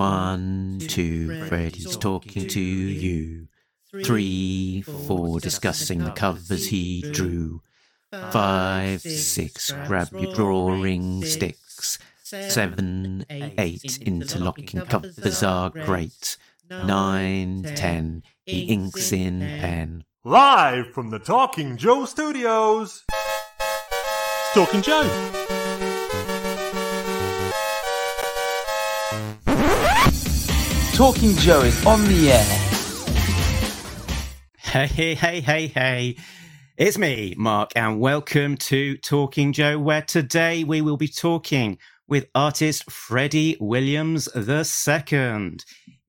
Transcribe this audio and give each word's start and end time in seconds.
One, 0.00 0.78
two, 0.88 1.44
Freddy's 1.44 1.94
talking 1.98 2.48
to 2.48 2.58
you. 2.58 3.48
Three, 4.02 4.80
four, 4.80 5.40
discussing 5.40 5.98
the 5.98 6.10
covers 6.12 6.68
he 6.68 7.02
drew. 7.02 7.60
Five, 8.30 9.02
six, 9.02 9.74
grab 9.86 10.08
your 10.18 10.34
drawing 10.34 11.22
sticks. 11.26 11.98
Seven, 12.22 13.26
eight, 13.28 13.98
interlocking 14.00 14.80
covers 14.80 15.42
are 15.42 15.68
great. 15.68 16.38
Nine, 16.70 17.70
ten, 17.76 18.22
he 18.46 18.62
inks 18.62 19.12
in 19.12 19.40
pen. 19.40 20.04
Live 20.24 20.94
from 20.94 21.10
the 21.10 21.18
Talking 21.18 21.76
Joe 21.76 22.06
Studios. 22.06 23.04
Talking 24.54 24.80
Joe. 24.80 25.59
Talking 31.00 31.34
Joe 31.36 31.62
is 31.62 31.86
on 31.86 32.06
the 32.08 32.30
air. 32.30 32.44
Hey, 34.58 34.86
hey, 34.86 35.14
hey, 35.14 35.40
hey. 35.40 35.66
Hey. 35.68 36.16
It's 36.76 36.98
me, 36.98 37.32
Mark, 37.38 37.70
and 37.74 38.00
welcome 38.00 38.58
to 38.58 38.98
Talking 38.98 39.54
Joe, 39.54 39.78
where 39.78 40.02
today 40.02 40.62
we 40.62 40.82
will 40.82 40.98
be 40.98 41.08
talking 41.08 41.78
with 42.06 42.28
artist 42.34 42.90
Freddie 42.90 43.56
Williams 43.60 44.28
II. 44.36 45.56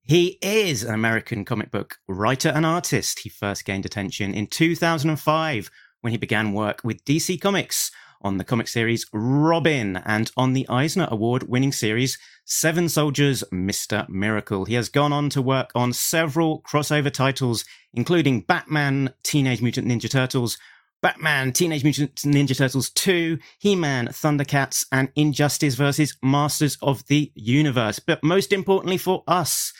He 0.02 0.38
is 0.42 0.82
an 0.82 0.92
American 0.92 1.46
comic 1.46 1.70
book 1.70 1.96
writer 2.06 2.50
and 2.50 2.66
artist. 2.66 3.20
He 3.20 3.30
first 3.30 3.64
gained 3.64 3.86
attention 3.86 4.34
in 4.34 4.46
2005 4.46 5.70
when 6.02 6.10
he 6.10 6.18
began 6.18 6.52
work 6.52 6.82
with 6.84 7.02
DC 7.06 7.40
Comics 7.40 7.90
on 8.20 8.36
the 8.36 8.44
comic 8.44 8.68
series 8.68 9.06
Robin 9.14 9.96
and 10.04 10.30
on 10.36 10.52
the 10.52 10.68
Eisner 10.68 11.08
Award 11.10 11.44
winning 11.44 11.72
series 11.72 12.18
Seven 12.44 12.88
Soldiers 12.88 13.44
Mr. 13.52 14.08
Miracle. 14.08 14.64
He 14.64 14.74
has 14.74 14.88
gone 14.88 15.12
on 15.12 15.30
to 15.30 15.40
work 15.40 15.70
on 15.74 15.92
several 15.92 16.62
crossover 16.62 17.12
titles, 17.12 17.64
including 17.94 18.40
Batman, 18.40 19.14
Teenage 19.22 19.62
Mutant 19.62 19.86
Ninja 19.86 20.10
Turtles, 20.10 20.58
Batman, 21.02 21.52
Teenage 21.52 21.84
Mutant 21.84 22.14
Ninja 22.16 22.56
Turtles 22.56 22.90
2, 22.90 23.38
He-Man, 23.58 24.08
Thundercats, 24.08 24.84
and 24.90 25.10
Injustice 25.14 25.74
versus 25.74 26.16
Masters 26.22 26.78
of 26.82 27.06
the 27.06 27.32
Universe. 27.34 27.98
But 27.98 28.22
most 28.22 28.52
importantly 28.52 28.98
for 28.98 29.22
us, 29.26 29.72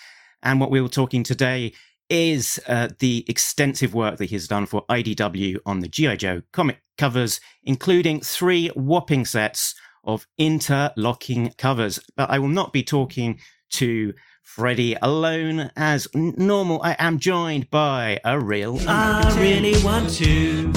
and 0.43 0.61
what 0.61 0.71
we 0.71 0.81
were 0.81 0.89
talking 0.89 1.23
today 1.23 1.73
is 2.09 2.61
uh, 2.69 2.89
the 2.99 3.25
extensive 3.29 3.95
work 3.95 4.19
that 4.19 4.27
he 4.27 4.37
has 4.37 4.49
done 4.49 4.67
for 4.67 4.85
IDW 4.87 5.59
on 5.65 5.81
the 5.81 5.89
G.I. 5.89 6.17
Joe 6.17 6.43
comic 6.53 6.81
covers, 6.99 7.41
including 7.65 8.21
three 8.21 8.69
whopping 8.69 9.25
sets 9.25 9.75
of 10.05 10.27
interlocking 10.39 11.53
covers. 11.59 12.01
But 12.17 12.31
I 12.31 12.39
will 12.39 12.49
not 12.49 12.73
be 12.73 12.83
talking 12.83 13.39
to 13.73 14.13
Freddie 14.43 14.97
alone 15.01 15.71
as 15.77 16.09
normal. 16.15 16.83
I 16.83 16.97
am 16.99 17.19
joined 17.19 17.71
by 17.71 18.21
a 18.25 18.39
real. 18.39 18.79
I 18.89 19.35
really 19.41 19.83
want 19.85 20.11
to 20.15 20.73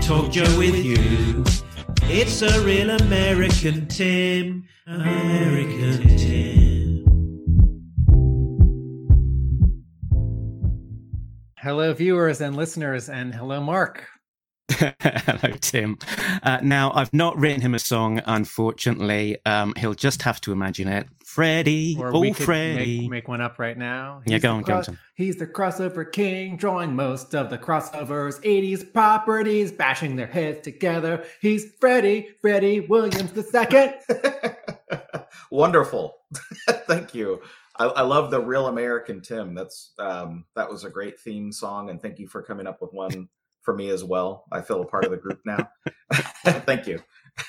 talk 0.00 0.30
Joe 0.30 0.58
with 0.58 0.84
you. 0.84 1.44
It's 2.04 2.42
a 2.42 2.64
real 2.64 2.90
American 2.90 3.86
Tim. 3.88 4.66
American 4.86 6.16
Tim. 6.16 6.50
Hello, 11.58 11.92
viewers 11.92 12.40
and 12.40 12.56
listeners, 12.56 13.08
and 13.10 13.34
hello, 13.34 13.60
Mark. 13.60 14.06
Hello, 15.00 15.54
Tim. 15.60 15.98
Uh, 16.42 16.58
now, 16.62 16.92
I've 16.92 17.12
not 17.12 17.36
written 17.36 17.60
him 17.60 17.74
a 17.74 17.78
song, 17.78 18.22
unfortunately. 18.24 19.36
Um, 19.44 19.74
he'll 19.76 19.94
just 19.94 20.22
have 20.22 20.40
to 20.42 20.52
imagine 20.52 20.88
it. 20.88 21.06
Freddie, 21.24 21.96
Or 21.98 22.14
oh, 22.14 22.20
we 22.20 22.32
Freddie. 22.32 23.02
make, 23.02 23.10
make 23.10 23.28
one 23.28 23.40
up 23.42 23.58
right 23.58 23.76
now. 23.76 24.22
Yeah, 24.26 24.34
He's 24.34 24.42
go 24.42 24.48
the 24.48 24.54
on, 24.54 24.62
go 24.62 24.74
on, 24.76 24.82
Tim. 24.84 24.98
He's 25.14 25.36
the 25.36 25.46
crossover 25.46 26.10
king, 26.10 26.56
drawing 26.56 26.96
most 26.96 27.34
of 27.34 27.50
the 27.50 27.58
crossovers, 27.58 28.40
80s 28.42 28.90
properties, 28.92 29.70
bashing 29.70 30.16
their 30.16 30.26
heads 30.26 30.60
together. 30.62 31.24
He's 31.42 31.72
Freddie, 31.78 32.30
Freddie 32.40 32.80
Williams 32.80 33.32
II. 33.36 33.92
Wonderful. 35.50 36.16
thank 36.86 37.14
you. 37.14 37.42
I, 37.76 37.84
I 37.84 38.02
love 38.02 38.30
the 38.30 38.40
real 38.40 38.66
American 38.66 39.20
Tim. 39.20 39.54
That's 39.54 39.92
um, 39.98 40.46
that 40.56 40.68
was 40.70 40.84
a 40.84 40.90
great 40.90 41.20
theme 41.20 41.52
song, 41.52 41.90
and 41.90 42.00
thank 42.00 42.18
you 42.18 42.28
for 42.28 42.42
coming 42.42 42.66
up 42.66 42.80
with 42.80 42.92
one 42.92 43.28
for 43.62 43.74
me 43.74 43.90
as 43.90 44.04
well. 44.04 44.44
I 44.52 44.60
feel 44.60 44.80
a 44.82 44.86
part 44.86 45.04
of 45.04 45.10
the 45.10 45.16
group 45.16 45.40
now. 45.44 45.68
thank 46.44 46.86
you. 46.86 47.02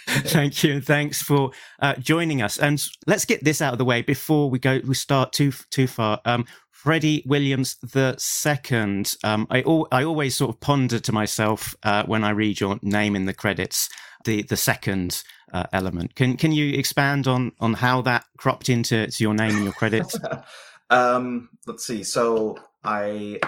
Thank 0.07 0.63
you. 0.63 0.73
and 0.73 0.85
Thanks 0.85 1.22
for 1.22 1.51
uh, 1.79 1.95
joining 1.95 2.41
us. 2.41 2.57
And 2.57 2.81
let's 3.07 3.25
get 3.25 3.44
this 3.44 3.61
out 3.61 3.73
of 3.73 3.79
the 3.79 3.85
way 3.85 4.01
before 4.01 4.49
we 4.49 4.59
go. 4.59 4.79
We 4.85 4.95
start 4.95 5.33
too 5.33 5.51
too 5.69 5.88
far. 5.88 6.22
Um, 6.25 6.45
Freddie 6.72 7.23
Williams 7.25 7.77
the 7.81 8.16
second. 8.17 9.16
Um, 9.23 9.47
I 9.49 9.61
al- 9.61 9.88
I 9.91 10.03
always 10.03 10.35
sort 10.35 10.49
of 10.49 10.59
ponder 10.59 10.99
to 10.99 11.11
myself 11.11 11.75
uh, 11.83 12.03
when 12.05 12.23
I 12.23 12.31
read 12.31 12.59
your 12.59 12.79
name 12.81 13.16
in 13.16 13.25
the 13.25 13.33
credits. 13.33 13.89
The 14.23 14.43
the 14.43 14.57
second 14.57 15.23
uh, 15.53 15.66
element. 15.73 16.16
Can 16.16 16.38
can 16.38 16.51
you 16.51 16.73
expand 16.78 17.28
on 17.28 17.51
on 17.59 17.73
how 17.73 18.01
that 18.03 18.25
cropped 18.38 18.69
into 18.69 19.07
to 19.07 19.23
your 19.23 19.33
name 19.33 19.55
and 19.55 19.63
your 19.63 19.73
credits? 19.73 20.17
um, 20.89 21.49
let's 21.66 21.85
see. 21.85 22.03
So 22.03 22.57
I, 22.83 23.39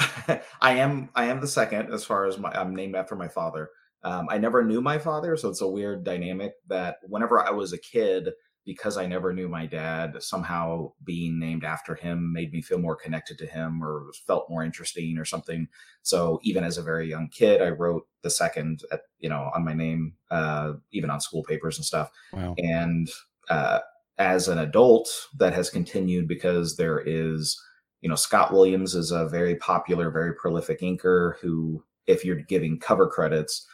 I 0.60 0.74
am 0.74 1.10
I 1.14 1.26
am 1.26 1.40
the 1.40 1.46
second 1.48 1.92
as 1.92 2.04
far 2.04 2.26
as 2.26 2.38
my 2.38 2.50
I'm 2.50 2.74
named 2.74 2.96
after 2.96 3.16
my 3.16 3.28
father. 3.28 3.70
Um, 4.02 4.28
I 4.30 4.38
never 4.38 4.64
knew 4.64 4.80
my 4.80 4.98
father, 4.98 5.36
so 5.36 5.50
it's 5.50 5.60
a 5.60 5.68
weird 5.68 6.04
dynamic 6.04 6.54
that 6.68 6.96
whenever 7.02 7.38
I 7.38 7.50
was 7.50 7.72
a 7.74 7.78
kid, 7.78 8.30
because 8.64 8.96
I 8.96 9.04
never 9.06 9.34
knew 9.34 9.46
my 9.48 9.66
dad, 9.66 10.22
somehow 10.22 10.92
being 11.04 11.38
named 11.38 11.64
after 11.64 11.94
him 11.94 12.32
made 12.32 12.50
me 12.52 12.62
feel 12.62 12.78
more 12.78 12.96
connected 12.96 13.36
to 13.38 13.46
him 13.46 13.82
or 13.84 14.06
felt 14.26 14.48
more 14.48 14.64
interesting 14.64 15.18
or 15.18 15.26
something. 15.26 15.68
So 16.02 16.40
even 16.44 16.64
as 16.64 16.78
a 16.78 16.82
very 16.82 17.08
young 17.08 17.28
kid, 17.28 17.60
I 17.60 17.68
wrote 17.70 18.06
the 18.22 18.30
second, 18.30 18.82
at, 18.90 19.02
you 19.18 19.28
know, 19.28 19.50
on 19.54 19.64
my 19.64 19.74
name, 19.74 20.14
uh, 20.30 20.74
even 20.92 21.10
on 21.10 21.20
school 21.20 21.42
papers 21.42 21.76
and 21.76 21.84
stuff 21.84 22.10
Wow. 22.32 22.54
and 22.58 23.10
uh, 23.50 23.80
as 24.18 24.48
an 24.48 24.58
adult 24.58 25.08
that 25.38 25.52
has 25.54 25.70
continued 25.70 26.28
because 26.28 26.76
there 26.76 27.00
is 27.04 27.60
you 28.00 28.08
know 28.08 28.14
scott 28.14 28.52
williams 28.52 28.94
is 28.94 29.10
a 29.10 29.28
very 29.28 29.56
popular 29.56 30.10
very 30.10 30.34
prolific 30.34 30.80
inker 30.80 31.34
who 31.40 31.82
if 32.06 32.24
you're 32.24 32.36
giving 32.36 32.78
cover 32.78 33.06
credits 33.06 33.66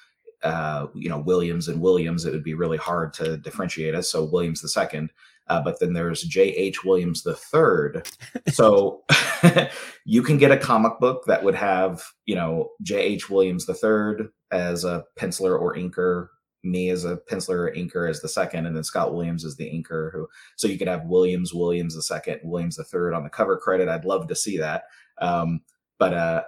uh, 0.43 0.87
you 0.95 1.09
know 1.09 1.19
williams 1.19 1.69
and 1.69 1.81
williams 1.81 2.25
it 2.25 2.33
would 2.33 2.45
be 2.45 2.55
really 2.55 2.77
hard 2.77 3.13
to 3.13 3.37
differentiate 3.39 3.95
us 3.95 4.11
so 4.11 4.25
williams 4.25 4.61
the 4.61 4.69
second 4.69 5.11
uh, 5.49 5.63
but 5.63 5.79
then 5.79 5.93
there's 5.93 6.23
j.h 6.23 6.85
williams 6.85 7.23
the 7.23 7.35
third. 7.35 8.09
So 8.53 9.03
you 10.05 10.23
can 10.23 10.39
get 10.39 10.53
a 10.53 10.57
comic 10.57 10.99
book 11.01 11.25
that 11.27 11.43
would 11.43 11.55
have 11.55 12.03
you 12.25 12.35
know 12.35 12.71
j.h 12.83 13.29
williams 13.29 13.67
the 13.67 13.75
third 13.75 14.29
as 14.51 14.85
a 14.85 15.05
penciler 15.19 15.59
or 15.61 15.75
inker 15.75 16.29
me 16.71 16.91
as 16.91 17.05
a 17.05 17.17
penciler 17.17 17.69
or 17.69 17.73
inker 17.73 18.09
as 18.09 18.21
the 18.21 18.29
second, 18.29 18.67
and 18.67 18.77
then 18.77 18.85
Scott 18.85 19.15
Williams 19.15 19.45
as 19.45 19.57
the 19.57 19.71
inker. 19.71 20.13
Who 20.13 20.29
so 20.57 20.69
you 20.69 20.79
could 20.79 20.89
have 20.89 21.05
Williams, 21.05 21.55
Williams 21.55 21.95
the 21.95 22.03
second, 22.03 22.41
Williams 22.43 22.77
the 22.77 22.85
third 22.85 23.15
on 23.15 23.25
the 23.25 23.31
cover 23.31 23.57
credit. 23.57 23.89
I'd 23.89 24.05
love 24.05 24.29
to 24.29 24.37
see 24.37 24.59
that. 24.59 24.85
Um, 25.19 25.61
but 25.99 26.13
uh, 26.13 26.43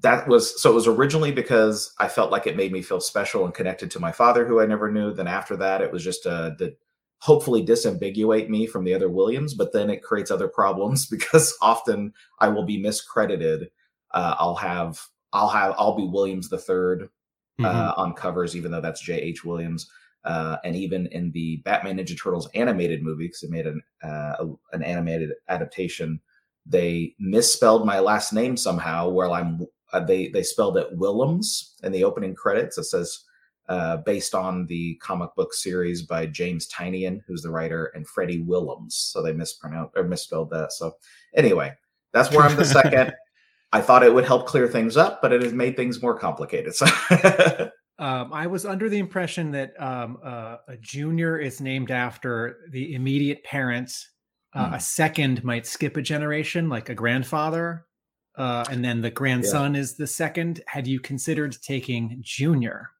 that 0.00 0.28
was 0.28 0.60
so 0.60 0.70
it 0.70 0.74
was 0.74 0.86
originally 0.86 1.32
because 1.32 1.92
I 1.98 2.08
felt 2.08 2.30
like 2.30 2.46
it 2.46 2.56
made 2.56 2.72
me 2.72 2.82
feel 2.82 3.00
special 3.00 3.44
and 3.44 3.54
connected 3.54 3.90
to 3.92 4.00
my 4.00 4.12
father, 4.12 4.46
who 4.46 4.60
I 4.60 4.66
never 4.66 4.90
knew. 4.90 5.12
Then 5.12 5.26
after 5.26 5.56
that, 5.56 5.80
it 5.80 5.90
was 5.90 6.04
just 6.04 6.26
uh, 6.26 6.54
to 6.56 6.74
hopefully 7.20 7.66
disambiguate 7.66 8.48
me 8.48 8.66
from 8.66 8.84
the 8.84 8.94
other 8.94 9.08
Williams. 9.08 9.54
But 9.54 9.72
then 9.72 9.90
it 9.90 10.02
creates 10.02 10.30
other 10.30 10.48
problems 10.48 11.06
because 11.10 11.56
often 11.60 12.12
I 12.38 12.48
will 12.48 12.64
be 12.64 12.82
miscredited. 12.82 13.68
Uh, 14.12 14.34
I'll 14.38 14.56
have 14.56 15.00
I'll 15.32 15.48
have 15.48 15.74
I'll 15.76 15.96
be 15.96 16.06
Williams 16.06 16.48
the 16.48 16.58
third 16.58 17.08
Mhm. 17.58 17.64
uh, 17.66 17.94
on 17.96 18.14
covers, 18.14 18.56
even 18.56 18.70
though 18.70 18.80
that's 18.80 19.00
J.H. 19.00 19.44
Williams. 19.44 19.90
Uh, 20.24 20.56
and 20.64 20.76
even 20.76 21.06
in 21.08 21.30
the 21.32 21.56
Batman 21.58 21.98
Ninja 21.98 22.20
Turtles 22.20 22.48
animated 22.54 23.02
movie, 23.02 23.26
because 23.26 23.40
they 23.40 23.48
made 23.48 23.66
an 23.66 23.82
uh, 24.02 24.46
an 24.72 24.82
animated 24.82 25.30
adaptation, 25.48 26.20
they 26.66 27.14
misspelled 27.18 27.86
my 27.86 27.98
last 27.98 28.32
name 28.32 28.56
somehow. 28.56 29.08
Where 29.08 29.30
I'm, 29.30 29.66
uh, 29.92 30.00
they 30.00 30.28
they 30.28 30.42
spelled 30.42 30.76
it 30.76 30.88
Willems 30.96 31.74
in 31.82 31.92
the 31.92 32.04
opening 32.04 32.34
credits. 32.34 32.78
It 32.78 32.84
says 32.84 33.24
uh, 33.68 33.98
based 33.98 34.34
on 34.34 34.66
the 34.66 34.96
comic 34.96 35.34
book 35.34 35.54
series 35.54 36.02
by 36.02 36.26
James 36.26 36.68
Tynion, 36.68 37.20
who's 37.26 37.42
the 37.42 37.50
writer, 37.50 37.86
and 37.94 38.06
Freddie 38.06 38.40
Willems. 38.40 38.96
So 38.96 39.22
they 39.22 39.32
mispronounced 39.32 39.94
or 39.96 40.04
misspelled 40.04 40.50
that. 40.50 40.72
So 40.72 40.96
anyway, 41.34 41.72
that's 42.12 42.30
where 42.32 42.44
I'm 42.44 42.56
the 42.56 42.64
second. 42.80 43.12
I 43.72 43.80
thought 43.80 44.02
it 44.02 44.14
would 44.14 44.24
help 44.24 44.46
clear 44.46 44.66
things 44.66 44.96
up, 44.96 45.20
but 45.20 45.32
it 45.32 45.42
has 45.42 45.52
made 45.52 45.76
things 45.76 46.02
more 46.02 46.18
complicated. 46.18 46.74
So 46.74 46.86
Um, 48.00 48.32
I 48.32 48.46
was 48.46 48.64
under 48.64 48.88
the 48.88 48.98
impression 48.98 49.50
that 49.50 49.72
um, 49.80 50.18
uh, 50.22 50.58
a 50.68 50.76
junior 50.76 51.36
is 51.36 51.60
named 51.60 51.90
after 51.90 52.58
the 52.70 52.94
immediate 52.94 53.42
parents. 53.42 54.08
Uh, 54.54 54.68
Hmm. 54.68 54.74
A 54.74 54.80
second 54.80 55.44
might 55.44 55.66
skip 55.66 55.96
a 55.96 56.02
generation, 56.02 56.68
like 56.68 56.88
a 56.88 56.94
grandfather, 56.94 57.86
uh, 58.36 58.64
and 58.70 58.84
then 58.84 59.00
the 59.00 59.10
grandson 59.10 59.74
is 59.74 59.96
the 59.96 60.06
second. 60.06 60.62
Had 60.68 60.86
you 60.86 61.00
considered 61.00 61.56
taking 61.60 62.18
junior? 62.22 62.90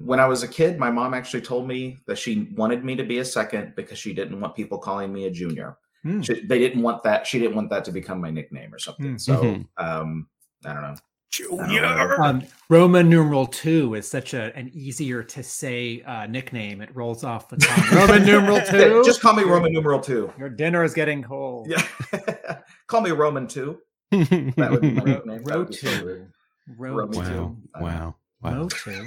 when 0.00 0.20
I 0.20 0.26
was 0.26 0.42
a 0.42 0.48
kid, 0.48 0.78
my 0.78 0.90
mom 0.90 1.12
actually 1.12 1.40
told 1.40 1.66
me 1.66 1.98
that 2.06 2.18
she 2.18 2.48
wanted 2.56 2.84
me 2.84 2.94
to 2.96 3.04
be 3.04 3.18
a 3.18 3.24
second 3.24 3.74
because 3.74 3.98
she 3.98 4.14
didn't 4.14 4.40
want 4.40 4.54
people 4.54 4.78
calling 4.78 5.12
me 5.12 5.26
a 5.26 5.30
junior. 5.30 5.76
Hmm. 6.02 6.20
she, 6.22 6.44
they 6.46 6.58
didn't 6.58 6.82
want 6.82 7.02
that. 7.02 7.26
She 7.26 7.38
didn't 7.38 7.56
want 7.56 7.70
that 7.70 7.84
to 7.86 7.92
become 7.92 8.20
my 8.20 8.30
nickname 8.30 8.72
or 8.72 8.78
something. 8.78 9.12
Hmm. 9.12 9.16
So 9.18 9.42
Mhm. 9.42 9.66
um, 9.78 10.28
I 10.64 10.72
don't 10.72 10.82
know. 10.82 10.94
Junior. 11.30 12.22
Um, 12.22 12.42
Roman 12.70 13.08
numeral 13.10 13.46
two 13.46 13.94
is 13.94 14.08
such 14.10 14.32
a, 14.32 14.50
an 14.56 14.70
easier 14.72 15.22
to 15.22 15.42
say 15.42 16.00
uh, 16.02 16.26
nickname. 16.26 16.80
It 16.80 16.88
rolls 16.96 17.22
off 17.22 17.50
the 17.50 17.58
tongue. 17.58 17.84
Roman 17.98 18.24
numeral 18.24 18.56
Yeah, 18.56 18.70
two. 18.70 19.02
just 19.04 19.20
call 19.20 19.34
me 19.34 19.42
Roman 19.42 19.70
numeral 19.72 20.00
two. 20.00 20.32
Your 20.38 20.48
dinner 20.48 20.84
is 20.84 20.94
getting 20.94 21.22
cold. 21.22 21.68
Yeah, 21.68 21.82
call 22.86 23.02
me 23.02 23.10
Roman 23.10 23.46
two. 23.46 23.78
That 24.10 24.68
would 24.70 24.80
be 24.80 24.90
my 24.92 25.04
nickname. 25.04 25.42
That 25.44 25.50
Ro 25.52 25.58
would 25.58 25.68
be 25.68 25.74
so 25.76 25.98
two. 25.98 26.04
weird. 26.06 26.32
Ro- 26.78 26.94
Roman 26.94 27.18
wow, 27.18 27.28
two. 27.28 27.56
wow, 27.84 28.14
wow. 28.42 28.50
Mo 28.54 28.68
two. 28.70 29.06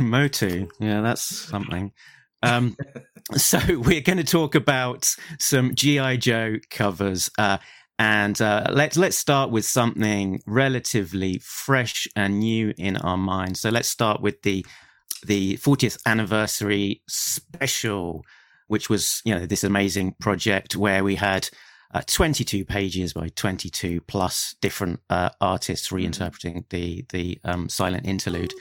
Motu. 0.00 0.68
Yeah, 0.78 1.00
that's 1.00 1.22
something. 1.22 1.92
Um, 2.44 2.76
so 3.36 3.58
we're 3.68 4.00
going 4.00 4.18
to 4.18 4.24
talk 4.24 4.54
about 4.54 5.14
some 5.38 5.74
GI 5.74 6.18
Joe 6.18 6.56
covers, 6.70 7.30
uh, 7.38 7.58
and 7.98 8.40
uh, 8.40 8.66
let's 8.70 8.96
let's 8.96 9.18
start 9.18 9.50
with 9.50 9.64
something 9.64 10.40
relatively 10.46 11.40
fresh 11.42 12.06
and 12.14 12.38
new 12.38 12.72
in 12.78 12.96
our 12.96 13.16
minds. 13.16 13.60
So 13.60 13.70
let's 13.70 13.88
start 13.88 14.20
with 14.20 14.42
the 14.42 14.64
the 15.26 15.56
40th 15.56 15.98
anniversary 16.06 17.02
special, 17.08 18.24
which 18.68 18.88
was 18.88 19.20
you 19.24 19.34
know 19.34 19.46
this 19.46 19.64
amazing 19.64 20.14
project 20.20 20.76
where 20.76 21.04
we 21.04 21.16
had. 21.16 21.48
Uh, 21.94 22.02
22 22.06 22.66
pages 22.66 23.14
by 23.14 23.28
22 23.28 24.02
plus 24.02 24.54
different 24.60 25.00
uh, 25.08 25.30
artists 25.40 25.88
reinterpreting 25.88 26.62
the 26.68 27.02
the 27.08 27.40
um, 27.44 27.66
silent 27.70 28.04
interlude. 28.04 28.52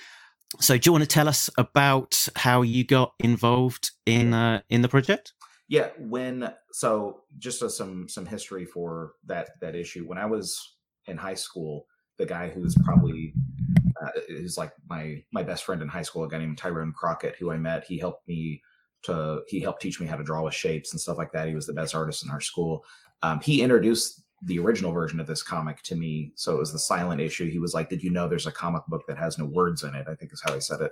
So, 0.60 0.78
do 0.78 0.88
you 0.88 0.92
want 0.92 1.04
to 1.04 1.10
tell 1.10 1.28
us 1.28 1.50
about 1.58 2.28
how 2.36 2.62
you 2.62 2.86
got 2.86 3.14
involved 3.20 3.92
in 4.06 4.34
uh, 4.34 4.62
in 4.70 4.82
the 4.82 4.90
project? 4.90 5.34
Yeah, 5.68 5.90
when 6.00 6.54
so 6.72 7.22
just 7.38 7.62
as 7.62 7.76
some 7.76 8.08
some 8.08 8.26
history 8.26 8.66
for 8.66 9.14
that 9.26 9.50
that 9.62 9.76
issue. 9.76 10.08
When 10.08 10.18
I 10.18 10.26
was 10.26 10.76
in 11.06 11.18
high 11.18 11.34
school, 11.34 11.86
the 12.18 12.26
guy 12.26 12.50
who's 12.50 12.76
probably 12.86 13.34
uh, 14.02 14.10
is 14.30 14.58
like 14.58 14.72
my 14.90 15.24
my 15.34 15.44
best 15.44 15.66
friend 15.66 15.82
in 15.82 15.90
high 15.90 16.04
school, 16.04 16.24
a 16.24 16.30
guy 16.30 16.38
named 16.38 16.58
Tyrone 16.58 16.94
Crockett, 16.94 17.36
who 17.36 17.52
I 17.52 17.58
met. 17.58 17.84
He 17.84 17.98
helped 17.98 18.28
me 18.28 18.62
to 19.04 19.42
he 19.48 19.60
helped 19.60 19.82
teach 19.82 20.00
me 20.00 20.08
how 20.08 20.16
to 20.16 20.24
draw 20.24 20.44
with 20.44 20.54
shapes 20.54 20.94
and 20.94 21.02
stuff 21.02 21.18
like 21.18 21.34
that. 21.34 21.48
He 21.48 21.56
was 21.56 21.68
the 21.68 21.74
best 21.74 21.94
artist 21.94 22.24
in 22.24 22.32
our 22.32 22.42
school. 22.42 22.86
Um, 23.22 23.42
he 23.42 23.62
introduced 23.62 24.24
the 24.44 24.60
original 24.60 24.92
version 24.92 25.20
of 25.20 25.28
this 25.28 25.44
comic 25.44 25.82
to 25.84 25.96
me, 25.96 26.32
so 26.36 26.56
it 26.56 26.60
was 26.60 26.72
the 26.72 26.80
silent 26.80 27.22
issue. 27.22 27.50
He 27.50 27.60
was 27.60 27.74
like, 27.74 27.90
"Did 27.90 28.04
you 28.04 28.12
know 28.12 28.28
there's 28.28 28.48
a 28.48 28.52
comic 28.52 28.84
book 28.88 29.04
that 29.08 29.18
has 29.18 29.38
no 29.38 29.46
words 29.46 29.84
in 29.84 29.96
it?" 29.96 30.08
I 30.08 30.16
think 30.16 30.32
is 30.34 30.42
how 30.46 30.54
he 30.54 30.62
said 30.62 30.82
it 30.82 30.92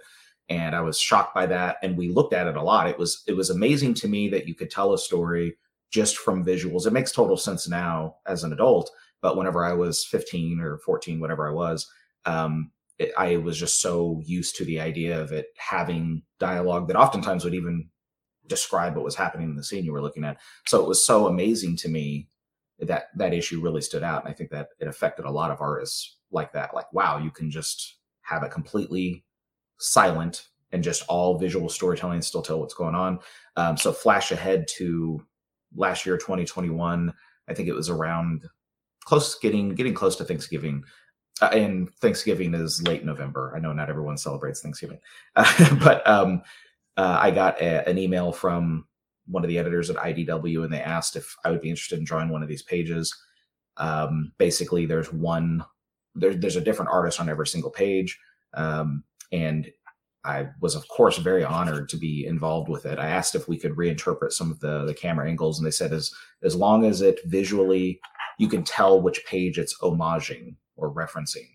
and 0.50 0.76
I 0.76 0.82
was 0.82 1.00
shocked 1.00 1.34
by 1.34 1.46
that. 1.48 1.78
And 1.82 1.98
we 1.98 2.10
looked 2.10 2.34
at 2.34 2.48
it 2.48 2.56
a 2.56 2.62
lot. 2.62 2.88
It 2.88 3.00
was 3.00 3.24
it 3.28 3.34
was 3.34 3.50
amazing 3.50 3.94
to 3.96 4.08
me 4.08 4.30
that 4.30 4.48
you 4.48 4.56
could 4.56 4.70
tell 4.70 4.94
a 4.94 4.98
story 4.98 5.58
just 5.92 6.18
from 6.18 6.46
visuals. 6.46 6.86
It 6.86 6.94
makes 6.94 7.12
total 7.12 7.38
sense 7.38 7.68
now 7.68 8.18
as 8.26 8.44
an 8.44 8.54
adult, 8.54 8.92
but 9.22 9.38
whenever 9.38 9.64
I 9.66 9.74
was 9.74 10.06
15 10.06 10.60
or 10.60 10.78
14, 10.80 11.20
whatever 11.20 11.50
I 11.50 11.54
was, 11.54 11.90
um, 12.26 12.72
I 13.18 13.38
was 13.38 13.58
just 13.58 13.82
so 13.82 14.22
used 14.26 14.56
to 14.58 14.66
the 14.66 14.80
idea 14.80 15.20
of 15.20 15.32
it 15.32 15.48
having 15.58 16.24
dialogue 16.40 16.88
that 16.88 16.98
oftentimes 16.98 17.44
would 17.44 17.54
even 17.54 17.90
describe 18.48 18.96
what 18.96 19.06
was 19.06 19.16
happening 19.16 19.50
in 19.50 19.56
the 19.56 19.64
scene 19.64 19.84
you 19.84 19.92
were 19.92 20.02
looking 20.02 20.24
at. 20.24 20.38
So 20.68 20.82
it 20.82 20.88
was 20.88 21.04
so 21.04 21.28
amazing 21.28 21.78
to 21.78 21.90
me 21.90 22.30
that 22.80 23.06
that 23.16 23.34
issue 23.34 23.62
really 23.62 23.82
stood 23.82 24.04
out. 24.04 24.24
And 24.24 24.32
I 24.32 24.36
think 24.36 24.50
that 24.52 24.70
it 24.80 24.88
affected 24.88 25.26
a 25.26 25.32
lot 25.32 25.52
of 25.52 25.62
artists 25.62 26.18
like 26.32 26.52
that. 26.54 26.74
Like, 26.74 26.92
wow, 26.94 27.18
you 27.18 27.32
can 27.32 27.50
just 27.50 27.98
have 28.22 28.44
it 28.44 28.52
completely 28.52 29.24
silent 29.80 30.48
and 30.72 30.84
just 30.84 31.04
all 31.08 31.38
visual 31.38 31.70
storytelling 31.70 32.16
and 32.16 32.26
still 32.26 32.42
tell 32.42 32.60
what's 32.60 32.74
going 32.74 32.96
on. 32.96 33.20
Um, 33.56 33.78
so 33.78 33.94
flash 33.94 34.32
ahead 34.32 34.68
to 34.78 35.24
last 35.76 36.06
year, 36.06 36.18
2021. 36.18 37.14
I 37.48 37.54
think 37.54 37.70
it 37.70 37.74
was 37.74 37.90
around 37.90 38.44
close 39.06 39.38
getting 39.40 39.70
getting 39.76 39.94
close 39.94 40.16
to 40.18 40.26
Thanksgiving. 40.26 40.84
Uh, 41.42 41.50
and 41.52 41.94
Thanksgiving 41.96 42.54
is 42.54 42.82
late 42.84 43.04
November. 43.04 43.54
I 43.56 43.60
know 43.60 43.74
not 43.74 43.90
everyone 43.90 44.18
celebrates 44.18 44.62
Thanksgiving, 44.62 45.00
uh, 45.36 45.76
but 45.84 46.08
um, 46.08 46.42
uh, 46.98 47.18
I 47.20 47.32
got 47.32 47.62
a, 47.62 47.88
an 47.88 47.98
email 47.98 48.32
from 48.32 48.86
one 49.28 49.44
of 49.44 49.50
the 49.50 49.58
editors 49.58 49.90
at 49.90 49.96
IDW, 49.98 50.64
and 50.64 50.74
they 50.74 50.82
asked 50.82 51.16
if 51.16 51.36
I 51.44 51.52
would 51.52 51.62
be 51.62 51.70
interested 51.70 52.00
in 52.00 52.06
drawing 52.06 52.30
one 52.30 52.44
of 52.44 52.50
these 52.50 52.64
pages. 52.64 53.16
Um, 53.78 54.32
basically, 54.38 54.86
there's 54.86 55.12
one 55.12 55.64
there, 56.16 56.34
there's 56.34 56.56
a 56.56 56.62
different 56.62 56.92
artist 56.92 57.20
on 57.20 57.30
every 57.30 57.48
single 57.48 57.72
page, 57.72 58.18
um, 58.54 59.04
and 59.32 59.70
I 60.24 60.48
was, 60.60 60.76
of 60.76 60.88
course, 60.88 61.18
very 61.18 61.44
honored 61.44 61.88
to 61.90 61.98
be 61.98 62.26
involved 62.26 62.68
with 62.68 62.86
it. 62.86 62.98
I 62.98 63.08
asked 63.08 63.36
if 63.36 63.48
we 63.48 63.60
could 63.60 63.76
reinterpret 63.76 64.32
some 64.32 64.50
of 64.50 64.60
the 64.60 64.86
the 64.86 64.94
camera 64.94 65.28
angles, 65.28 65.60
and 65.60 65.66
they 65.66 65.72
said 65.72 65.94
as 65.94 66.12
as 66.44 66.56
long 66.56 66.86
as 66.86 67.02
it 67.02 67.20
visually 67.26 68.00
you 68.38 68.50
can 68.50 68.64
tell 68.64 69.02
which 69.02 69.26
page 69.26 69.58
it's 69.58 69.78
homaging 69.80 70.56
or 70.76 70.94
referencing, 70.94 71.48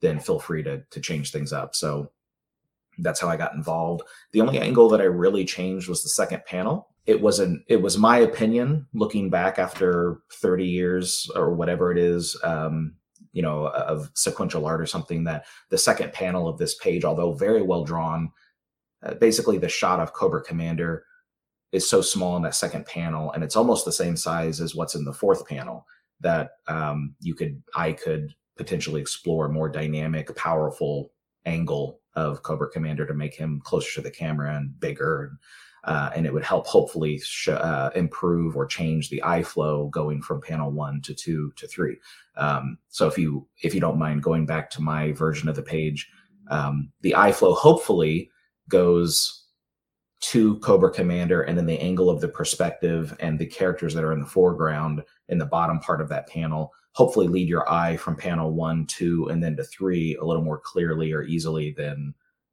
then 0.00 0.20
feel 0.20 0.38
free 0.38 0.62
to 0.62 0.82
to 0.90 1.00
change 1.00 1.32
things 1.32 1.52
up. 1.52 1.74
So 1.74 2.10
that's 2.98 3.20
how 3.20 3.28
I 3.28 3.36
got 3.36 3.54
involved. 3.54 4.02
The 4.32 4.40
only 4.40 4.58
angle 4.58 4.88
that 4.90 5.00
I 5.00 5.04
really 5.04 5.44
changed 5.44 5.88
was 5.88 6.02
the 6.02 6.08
second 6.08 6.44
panel. 6.44 6.88
It 7.08 7.22
wasn't. 7.22 7.62
It 7.68 7.80
was 7.80 7.96
my 7.96 8.18
opinion, 8.18 8.86
looking 8.92 9.30
back 9.30 9.58
after 9.58 10.20
30 10.30 10.66
years 10.66 11.30
or 11.34 11.54
whatever 11.54 11.90
it 11.90 11.96
is, 11.96 12.38
um, 12.44 12.96
you 13.32 13.40
know, 13.40 13.68
of 13.68 14.10
sequential 14.14 14.66
art 14.66 14.78
or 14.78 14.84
something. 14.84 15.24
That 15.24 15.46
the 15.70 15.78
second 15.78 16.12
panel 16.12 16.46
of 16.46 16.58
this 16.58 16.76
page, 16.76 17.06
although 17.06 17.32
very 17.32 17.62
well 17.62 17.82
drawn, 17.82 18.30
uh, 19.02 19.14
basically 19.14 19.56
the 19.56 19.70
shot 19.70 20.00
of 20.00 20.12
Cobra 20.12 20.42
Commander 20.42 21.06
is 21.72 21.88
so 21.88 22.02
small 22.02 22.36
in 22.36 22.42
that 22.42 22.54
second 22.54 22.84
panel, 22.84 23.32
and 23.32 23.42
it's 23.42 23.56
almost 23.56 23.86
the 23.86 23.92
same 23.92 24.14
size 24.14 24.60
as 24.60 24.74
what's 24.74 24.94
in 24.94 25.06
the 25.06 25.14
fourth 25.14 25.48
panel. 25.48 25.86
That 26.20 26.50
um, 26.66 27.14
you 27.20 27.34
could, 27.34 27.62
I 27.74 27.92
could 27.92 28.34
potentially 28.58 29.00
explore 29.00 29.46
a 29.46 29.52
more 29.52 29.70
dynamic, 29.70 30.36
powerful 30.36 31.12
angle 31.46 32.00
of 32.14 32.42
Cobra 32.42 32.68
Commander 32.68 33.06
to 33.06 33.14
make 33.14 33.34
him 33.34 33.62
closer 33.64 33.94
to 33.94 34.02
the 34.02 34.10
camera 34.10 34.54
and 34.56 34.78
bigger, 34.78 35.22
and, 35.22 35.38
uh, 35.88 36.10
and 36.14 36.26
it 36.26 36.34
would 36.34 36.44
help 36.44 36.66
hopefully 36.66 37.18
sh- 37.18 37.48
uh, 37.48 37.88
improve 37.96 38.56
or 38.56 38.66
change 38.66 39.08
the 39.08 39.22
eye 39.24 39.42
flow 39.42 39.88
going 39.88 40.20
from 40.20 40.38
panel 40.38 40.70
one 40.70 41.00
to 41.00 41.14
two 41.14 41.50
to 41.56 41.66
three. 41.66 41.96
Um, 42.36 42.76
so 42.90 43.08
if 43.08 43.16
you 43.16 43.48
if 43.62 43.74
you 43.74 43.80
don't 43.80 43.98
mind 43.98 44.22
going 44.22 44.44
back 44.44 44.68
to 44.72 44.82
my 44.82 45.12
version 45.12 45.48
of 45.48 45.56
the 45.56 45.62
page, 45.62 46.10
um, 46.50 46.92
the 47.00 47.16
eye 47.16 47.32
flow 47.32 47.54
hopefully 47.54 48.30
goes 48.68 49.46
to 50.20 50.58
Cobra 50.58 50.90
Commander, 50.90 51.40
and 51.42 51.56
then 51.56 51.64
the 51.64 51.80
angle 51.80 52.10
of 52.10 52.20
the 52.20 52.28
perspective 52.28 53.16
and 53.18 53.38
the 53.38 53.46
characters 53.46 53.94
that 53.94 54.04
are 54.04 54.12
in 54.12 54.20
the 54.20 54.26
foreground 54.26 55.02
in 55.30 55.38
the 55.38 55.46
bottom 55.46 55.78
part 55.78 56.02
of 56.02 56.10
that 56.10 56.28
panel 56.28 56.72
hopefully 56.92 57.28
lead 57.28 57.48
your 57.48 57.70
eye 57.70 57.96
from 57.96 58.16
panel 58.16 58.52
one, 58.52 58.84
two, 58.86 59.28
and 59.28 59.42
then 59.42 59.56
to 59.56 59.64
three 59.64 60.16
a 60.16 60.24
little 60.24 60.42
more 60.42 60.58
clearly 60.58 61.12
or 61.12 61.22
easily 61.22 61.72
than 61.78 62.12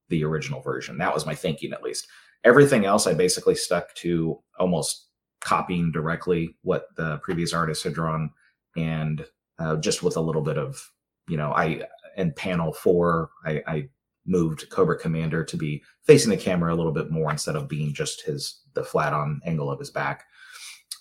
the 0.10 0.24
original 0.24 0.62
version. 0.62 0.98
That 1.00 1.13
was 1.13 1.25
my 1.25 1.34
thinking, 1.34 1.74
at 1.74 1.82
least. 1.84 2.08
Everything 2.46 2.86
else, 2.86 3.08
I 3.08 3.14
basically 3.14 3.56
stuck 3.56 3.94
to 3.96 4.40
almost 4.60 5.08
copying 5.42 5.92
directly 5.92 6.56
what 6.62 6.88
the 6.96 7.18
previous 7.18 7.54
artist 7.54 7.84
had 7.84 7.94
drawn, 7.94 8.30
and 8.78 9.25
uh, 9.60 9.75
just 9.78 10.04
with 10.04 10.16
a 10.16 10.22
little 10.22 10.42
bit 10.42 10.58
of, 10.58 10.92
you 11.28 11.38
know, 11.38 11.52
I 11.52 11.82
in 12.18 12.32
panel 12.32 12.72
four, 12.72 13.32
I, 13.46 13.62
I 13.68 13.90
moved 14.25 14.70
Cobra 14.70 14.98
Commander 14.98 15.44
to 15.44 15.58
be 15.58 15.84
facing 16.04 16.32
the 16.32 16.38
camera 16.38 16.74
a 16.74 16.78
little 16.78 16.92
bit 16.92 17.12
more 17.12 17.30
instead 17.32 17.56
of 17.56 17.68
being 17.68 17.94
just 17.94 18.22
his 18.25 18.62
the 18.74 18.84
flat 18.84 19.14
on 19.14 19.42
angle 19.46 19.72
of 19.72 19.80
his 19.80 19.92
back. 19.92 20.24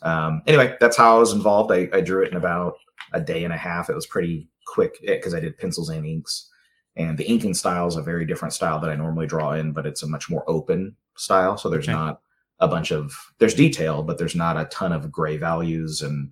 Um, 0.02 0.42
anyway, 0.46 0.76
that's 0.80 0.96
how 0.96 1.16
I 1.16 1.18
was 1.18 1.32
involved. 1.32 1.72
I, 1.72 1.88
I 1.92 2.00
drew 2.00 2.22
it 2.22 2.30
in 2.30 2.36
about 2.36 2.74
a 3.12 3.20
day 3.20 3.44
and 3.44 3.52
a 3.52 3.56
half. 3.56 3.88
It 3.88 3.94
was 3.94 4.06
pretty 4.06 4.48
quick 4.66 4.98
because 5.00 5.34
I 5.34 5.40
did 5.40 5.58
pencils 5.58 5.88
and 5.88 6.04
inks. 6.06 6.50
And 6.96 7.18
the 7.18 7.28
inking 7.28 7.54
style 7.54 7.86
is 7.88 7.96
a 7.96 8.02
very 8.02 8.24
different 8.24 8.54
style 8.54 8.78
that 8.80 8.90
I 8.90 8.94
normally 8.94 9.26
draw 9.26 9.52
in, 9.52 9.72
but 9.72 9.86
it's 9.86 10.02
a 10.02 10.06
much 10.08 10.30
more 10.30 10.44
open 10.48 10.96
style. 11.16 11.56
So 11.56 11.68
there's 11.68 11.88
Okay. 11.88 11.92
not 11.92 12.20
a 12.60 12.68
bunch 12.68 12.92
of 12.92 13.12
there's 13.38 13.54
detail, 13.54 14.02
but 14.02 14.16
there's 14.18 14.36
not 14.36 14.56
a 14.56 14.66
ton 14.66 14.92
of 14.92 15.10
gray 15.10 15.36
values 15.36 16.02
and 16.02 16.30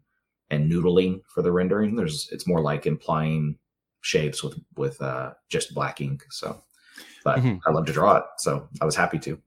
and 0.51 0.71
noodling 0.71 1.21
for 1.35 1.43
the 1.43 1.51
rendering. 1.51 1.97
There's 1.97 2.29
it's 2.31 2.47
more 2.47 2.61
like 2.61 2.87
implying 2.87 3.59
shapes 4.03 4.43
with 4.45 4.59
with 4.77 5.01
uh, 5.03 5.33
just 5.49 5.75
black 5.75 6.01
ink. 6.01 6.25
So, 6.31 6.63
but 7.25 7.39
Mhm. 7.41 7.61
I 7.67 7.71
love 7.73 7.87
to 7.87 7.93
draw 7.93 8.17
it, 8.19 8.25
so 8.39 8.69
I 8.81 8.85
was 8.85 8.95
happy 8.97 9.19
to. 9.21 9.41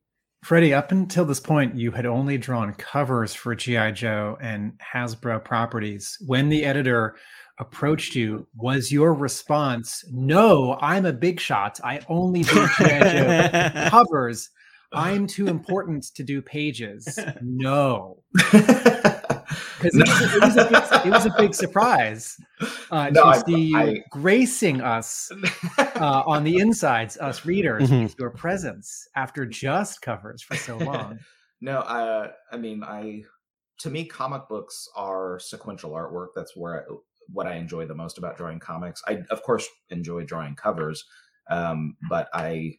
Freddie, 0.44 0.74
up 0.76 0.92
until 0.92 1.26
this 1.26 1.40
point, 1.40 1.76
you 1.76 1.90
had 1.92 2.06
only 2.06 2.38
drawn 2.38 2.72
covers 2.76 3.34
for 3.34 3.56
G.I. 3.56 3.92
Joe 3.92 4.38
and 4.40 4.74
Hasbro 4.94 5.44
properties. 5.44 6.18
When 6.26 6.50
the 6.50 6.66
editor 6.66 7.16
approached 7.60 8.16
you, 8.16 8.46
was 8.56 8.92
your 8.92 9.14
response, 9.14 10.04
No, 10.12 10.78
I'm 10.82 11.06
a 11.06 11.14
big 11.14 11.40
shot. 11.40 11.80
I 11.84 12.02
only 12.10 12.44
do 12.44 12.68
covers. 13.90 14.50
I'm 14.94 15.28
too 15.28 15.48
important 15.48 16.06
to 16.16 16.24
do 16.24 16.42
pages. 16.42 17.20
No. 17.42 18.24
Because 19.78 19.96
it, 20.00 20.08
was 20.08 20.22
a- 20.22 20.36
it, 20.36 20.72
was 20.72 20.90
big- 20.90 21.06
it 21.06 21.10
was 21.12 21.26
a 21.26 21.34
big 21.38 21.54
surprise 21.54 22.38
uh, 22.92 23.10
No, 23.12 23.24
to 23.24 23.28
I- 23.28 23.38
see 23.44 23.62
you 23.68 24.04
gracing 24.10 24.82
us 24.82 25.30
uh, 25.78 26.24
on 26.26 26.44
the 26.44 26.58
insides, 26.60 27.18
us 27.18 27.46
readers, 27.46 27.90
Mhm. 27.90 28.04
with 28.04 28.16
your 28.18 28.32
presence 28.32 29.08
after 29.16 29.46
just 29.46 30.02
covers 30.02 30.42
for 30.42 30.56
so 30.56 30.78
long. 30.78 31.20
no, 31.62 31.80
uh, 31.80 32.32
I 32.52 32.58
mean, 32.58 32.84
I 32.84 33.24
to 33.80 33.90
me, 33.90 34.06
comic 34.06 34.48
books 34.48 34.88
are 34.96 35.38
sequential 35.40 35.92
artwork. 35.92 36.28
That's 36.36 36.56
where 36.56 36.82
I, 36.90 36.96
what 37.28 37.48
I 37.48 37.56
enjoy 37.56 37.86
the 37.86 37.96
most 37.96 38.18
about 38.18 38.38
drawing 38.38 38.60
comics. 38.60 39.02
I, 39.08 39.24
of 39.30 39.44
course, 39.44 39.68
enjoy 39.90 40.24
drawing 40.24 40.56
covers, 40.56 41.04
um, 41.50 41.96
but 42.10 42.30
I 42.34 42.78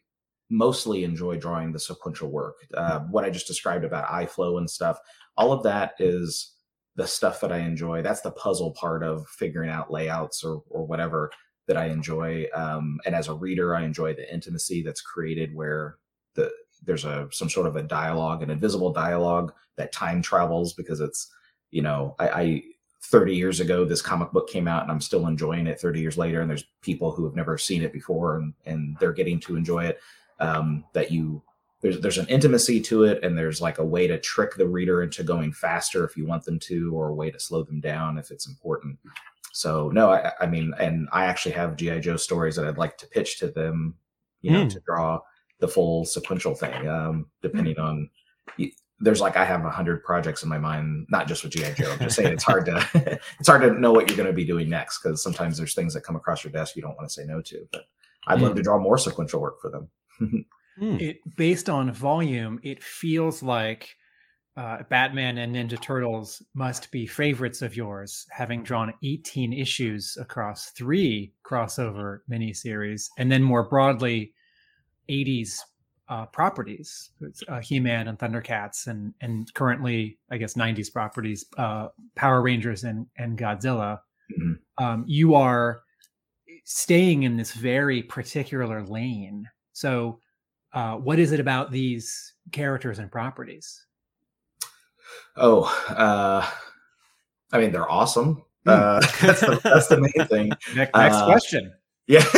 mostly 0.49 1.03
enjoy 1.03 1.37
drawing 1.37 1.71
the 1.71 1.79
sequential 1.79 2.29
work. 2.29 2.55
Uh, 2.73 2.99
what 2.99 3.25
I 3.25 3.29
just 3.29 3.47
described 3.47 3.83
about 3.83 4.11
eye 4.11 4.25
flow 4.25 4.57
and 4.57 4.69
stuff, 4.69 4.99
all 5.35 5.51
of 5.51 5.63
that 5.63 5.93
is 5.99 6.53
the 6.95 7.07
stuff 7.07 7.41
that 7.41 7.51
I 7.51 7.59
enjoy. 7.59 8.01
That's 8.01 8.21
the 8.21 8.31
puzzle 8.31 8.71
part 8.71 9.03
of 9.03 9.27
figuring 9.27 9.69
out 9.69 9.91
layouts 9.91 10.43
or 10.43 10.63
or 10.69 10.85
whatever 10.85 11.31
that 11.67 11.77
I 11.77 11.87
enjoy. 11.87 12.47
Um, 12.53 12.99
and 13.05 13.13
as 13.13 13.27
a 13.27 13.33
reader, 13.33 13.75
I 13.75 13.83
enjoy 13.83 14.13
the 14.13 14.33
intimacy 14.33 14.81
that's 14.81 15.01
created 15.01 15.53
where 15.53 15.97
the 16.35 16.51
there's 16.83 17.05
a 17.05 17.27
some 17.31 17.49
sort 17.49 17.67
of 17.67 17.75
a 17.75 17.83
dialogue, 17.83 18.41
an 18.41 18.49
invisible 18.49 18.93
dialogue 18.93 19.53
that 19.77 19.91
time 19.91 20.21
travels 20.21 20.73
because 20.73 20.99
it's 20.99 21.31
you 21.71 21.81
know 21.81 22.15
I, 22.19 22.29
I 22.29 22.63
30 23.11 23.35
years 23.35 23.59
ago 23.59 23.85
this 23.85 24.01
comic 24.01 24.31
book 24.31 24.49
came 24.49 24.67
out 24.67 24.83
and 24.83 24.91
I'm 24.91 25.01
still 25.01 25.27
enjoying 25.27 25.67
it 25.67 25.79
30 25.79 25.99
years 26.01 26.17
later 26.17 26.41
and 26.41 26.49
there's 26.49 26.65
people 26.81 27.11
who 27.11 27.23
have 27.25 27.35
never 27.35 27.57
seen 27.57 27.81
it 27.83 27.93
before 27.93 28.37
and 28.37 28.53
and 28.65 28.97
they're 28.99 29.13
getting 29.13 29.39
to 29.41 29.55
enjoy 29.55 29.85
it 29.85 29.99
um, 30.39 30.83
that 30.93 31.11
you 31.11 31.41
there's 31.81 31.99
there's 32.01 32.17
an 32.17 32.27
intimacy 32.27 32.81
to 32.81 33.03
it 33.03 33.23
and 33.23 33.37
there's 33.37 33.61
like 33.61 33.77
a 33.77 33.85
way 33.85 34.07
to 34.07 34.19
trick 34.19 34.55
the 34.55 34.67
reader 34.67 35.03
into 35.03 35.23
going 35.23 35.53
faster 35.53 36.03
if 36.03 36.17
you 36.17 36.25
want 36.25 36.43
them 36.43 36.59
to 36.59 36.93
or 36.95 37.09
a 37.09 37.13
way 37.15 37.29
to 37.31 37.39
slow 37.39 37.63
them 37.63 37.79
down 37.79 38.17
if 38.17 38.31
it's 38.31 38.47
important 38.47 38.97
so 39.53 39.89
no 39.89 40.09
i, 40.11 40.31
I 40.41 40.47
mean 40.47 40.73
and 40.79 41.07
i 41.11 41.25
actually 41.25 41.53
have 41.53 41.75
gi 41.77 41.99
joe 42.01 42.17
stories 42.17 42.55
that 42.55 42.65
i'd 42.65 42.77
like 42.79 42.97
to 42.97 43.07
pitch 43.07 43.39
to 43.39 43.47
them 43.47 43.95
you 44.41 44.51
know 44.51 44.65
Mm. 44.65 44.69
to 44.73 44.79
draw 44.81 45.19
the 45.59 45.67
full 45.67 46.03
sequential 46.05 46.55
thing 46.55 46.87
um 46.87 47.27
depending 47.41 47.77
on 47.79 48.09
there's 48.99 49.21
like 49.21 49.37
i 49.37 49.45
have 49.45 49.63
a 49.65 49.69
hundred 49.69 50.03
projects 50.03 50.41
in 50.43 50.49
my 50.49 50.57
mind 50.57 51.05
not 51.09 51.27
just 51.27 51.43
with 51.43 51.51
gi 51.51 51.73
joe 51.75 51.91
i'm 51.91 51.99
just 51.99 52.15
saying 52.15 52.33
it's 52.33 52.43
hard 52.43 52.65
to 52.65 53.19
it's 53.39 53.47
hard 53.47 53.61
to 53.61 53.71
know 53.79 53.91
what 53.93 54.07
you're 54.09 54.17
going 54.17 54.27
to 54.27 54.33
be 54.33 54.45
doing 54.45 54.69
next 54.69 54.99
because 55.01 55.21
sometimes 55.21 55.57
there's 55.57 55.75
things 55.75 55.93
that 55.93 56.01
come 56.01 56.15
across 56.15 56.43
your 56.43 56.51
desk 56.51 56.75
you 56.75 56.81
don't 56.81 56.95
want 56.97 57.07
to 57.07 57.13
say 57.13 57.23
no 57.25 57.41
to 57.41 57.67
but 57.71 57.83
i'd 58.27 58.41
love 58.41 58.55
to 58.55 58.61
draw 58.63 58.79
more 58.79 58.97
sequential 58.97 59.39
work 59.39 59.61
for 59.61 59.69
them 59.69 60.45
Hmm. 60.79 60.97
it 60.99 61.17
based 61.37 61.69
on 61.71 61.91
volume 61.91 62.59
it 62.61 62.83
feels 62.83 63.41
like 63.41 63.95
uh, 64.57 64.83
batman 64.89 65.39
and 65.39 65.55
ninja 65.55 65.81
turtles 65.81 66.41
must 66.53 66.91
be 66.91 67.07
favorites 67.07 67.63
of 67.63 67.75
yours 67.75 68.27
having 68.29 68.61
drawn 68.61 68.93
18 69.03 69.53
issues 69.53 70.15
across 70.19 70.69
three 70.71 71.33
crossover 71.43 72.19
miniseries 72.29 73.07
and 73.17 73.31
then 73.31 73.41
more 73.41 73.67
broadly 73.67 74.33
80s 75.09 75.57
uh, 76.09 76.25
properties 76.27 77.09
uh, 77.49 77.59
he-man 77.59 78.07
and 78.07 78.17
thundercats 78.17 78.87
and 78.87 79.13
and 79.21 79.53
currently 79.53 80.17
i 80.31 80.37
guess 80.37 80.53
90s 80.53 80.91
properties 80.91 81.45
uh, 81.57 81.87
power 82.15 82.41
rangers 82.41 82.83
and 82.83 83.05
and 83.17 83.37
godzilla 83.37 83.99
Mhm. 84.37 84.59
um, 84.77 85.05
you 85.07 85.35
are 85.35 85.81
staying 86.65 87.23
in 87.23 87.37
this 87.37 87.53
very 87.53 88.03
particular 88.03 88.83
lane 88.83 89.47
so 89.73 90.19
uh, 90.73 90.95
what 90.95 91.17
is 91.17 91.31
it 91.31 91.39
about 91.39 91.71
these 91.71 92.33
characters 92.51 92.99
and 92.99 93.09
properties? 93.11 93.85
Oh, 95.37 95.63
uh, 95.89 96.45
I 97.53 97.57
mean, 97.57 97.71
they're 97.71 97.89
awesome. 97.89 98.43
Uh, 98.65 98.99
that's, 99.21 99.39
the, 99.39 99.59
that's 99.63 99.87
the 99.87 100.01
main 100.01 100.27
thing. 100.27 100.51
Next, 100.75 100.93
next 100.93 101.23
question. 101.23 101.73
Yeah, 102.07 102.23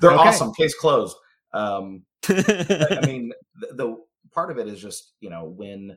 they're 0.00 0.12
Okay. 0.12 0.28
awesome. 0.28 0.52
Case 0.54 0.74
closed. 0.74 1.16
Um, 1.52 2.04
I 2.28 3.00
mean, 3.06 3.32
the, 3.54 3.74
the 3.74 3.96
part 4.32 4.50
of 4.50 4.58
it 4.58 4.68
is 4.68 4.80
just 4.80 5.12
you 5.20 5.30
know 5.30 5.44
when 5.44 5.96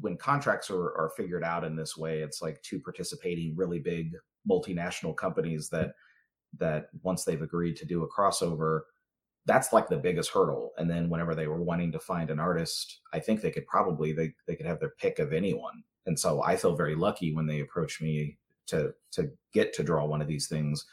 when 0.00 0.16
contracts 0.16 0.70
are, 0.70 0.96
are 0.96 1.12
figured 1.16 1.44
out 1.44 1.64
in 1.64 1.76
this 1.76 1.96
way, 1.96 2.20
it's 2.20 2.42
like 2.42 2.60
two 2.62 2.80
participating 2.80 3.54
really 3.56 3.78
big 3.78 4.12
multinational 4.48 5.16
companies 5.16 5.68
that 5.70 5.92
that 6.58 6.88
once 7.02 7.24
they've 7.24 7.42
agreed 7.42 7.76
to 7.76 7.84
do 7.84 8.04
a 8.04 8.08
crossover, 8.08 8.82
that's 9.46 9.72
like 9.72 9.88
the 9.88 9.96
biggest 9.96 10.30
hurdle. 10.30 10.72
And 10.78 10.90
then 10.90 11.10
whenever 11.10 11.34
they 11.34 11.46
were 11.46 11.62
wanting 11.62 11.92
to 11.92 11.98
find 11.98 12.30
an 12.30 12.38
artist, 12.38 13.00
I 13.12 13.20
think 13.20 13.40
they 13.40 13.50
could 13.50 13.66
probably 13.66 14.12
they 14.12 14.34
they 14.46 14.56
could 14.56 14.66
have 14.66 14.80
their 14.80 14.94
pick 14.98 15.18
of 15.18 15.32
anyone. 15.32 15.82
And 16.06 16.18
so 16.18 16.42
I 16.42 16.56
feel 16.56 16.76
very 16.76 16.94
lucky 16.94 17.34
when 17.34 17.46
they 17.46 17.60
approach 17.60 18.00
me 18.00 18.38
to 18.66 18.92
to 19.12 19.30
get 19.52 19.72
to 19.74 19.82
draw 19.82 20.04
one 20.04 20.22
of 20.22 20.28
these 20.28 20.48
things. 20.48 20.84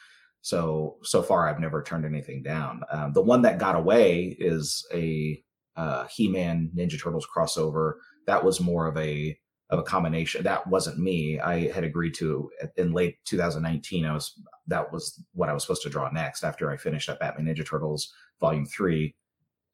So 0.41 0.98
so 1.03 1.21
far 1.21 1.48
I've 1.48 1.60
never 1.60 1.83
turned 1.83 2.05
anything 2.05 2.41
down. 2.43 2.81
Um, 2.91 3.13
the 3.13 3.21
one 3.21 3.41
that 3.43 3.60
got 3.60 3.75
away 3.75 4.36
is 4.39 4.86
a 4.93 5.41
uh, 5.75 6.05
He-Man 6.07 6.71
Ninja 6.75 7.01
Turtles 7.01 7.27
crossover. 7.33 7.93
That 8.27 8.43
was 8.43 8.60
more 8.60 8.88
of 8.88 8.98
a 8.98 9.38
of 9.69 9.79
a 9.79 9.83
combination. 9.83 10.43
That 10.43 10.67
wasn't 10.67 11.00
me. 11.00 11.39
I 11.39 11.71
had 11.71 11.83
agreed 11.83 12.13
to 12.15 12.51
in 12.75 12.91
late 12.91 13.17
2019. 13.25 14.05
I 14.05 14.13
was 14.13 14.39
that 14.67 14.91
was 14.91 15.24
what 15.33 15.50
I 15.50 15.53
was 15.53 15.63
supposed 15.63 15.83
to 15.83 15.89
draw 15.89 16.10
next 16.12 16.43
after 16.43 16.69
I 16.69 16.77
finished 16.77 17.10
up 17.10 17.19
Batman 17.19 17.45
Ninja 17.45 17.65
Turtles 17.65 18.13
Volume 18.39 18.65
Three. 18.65 19.15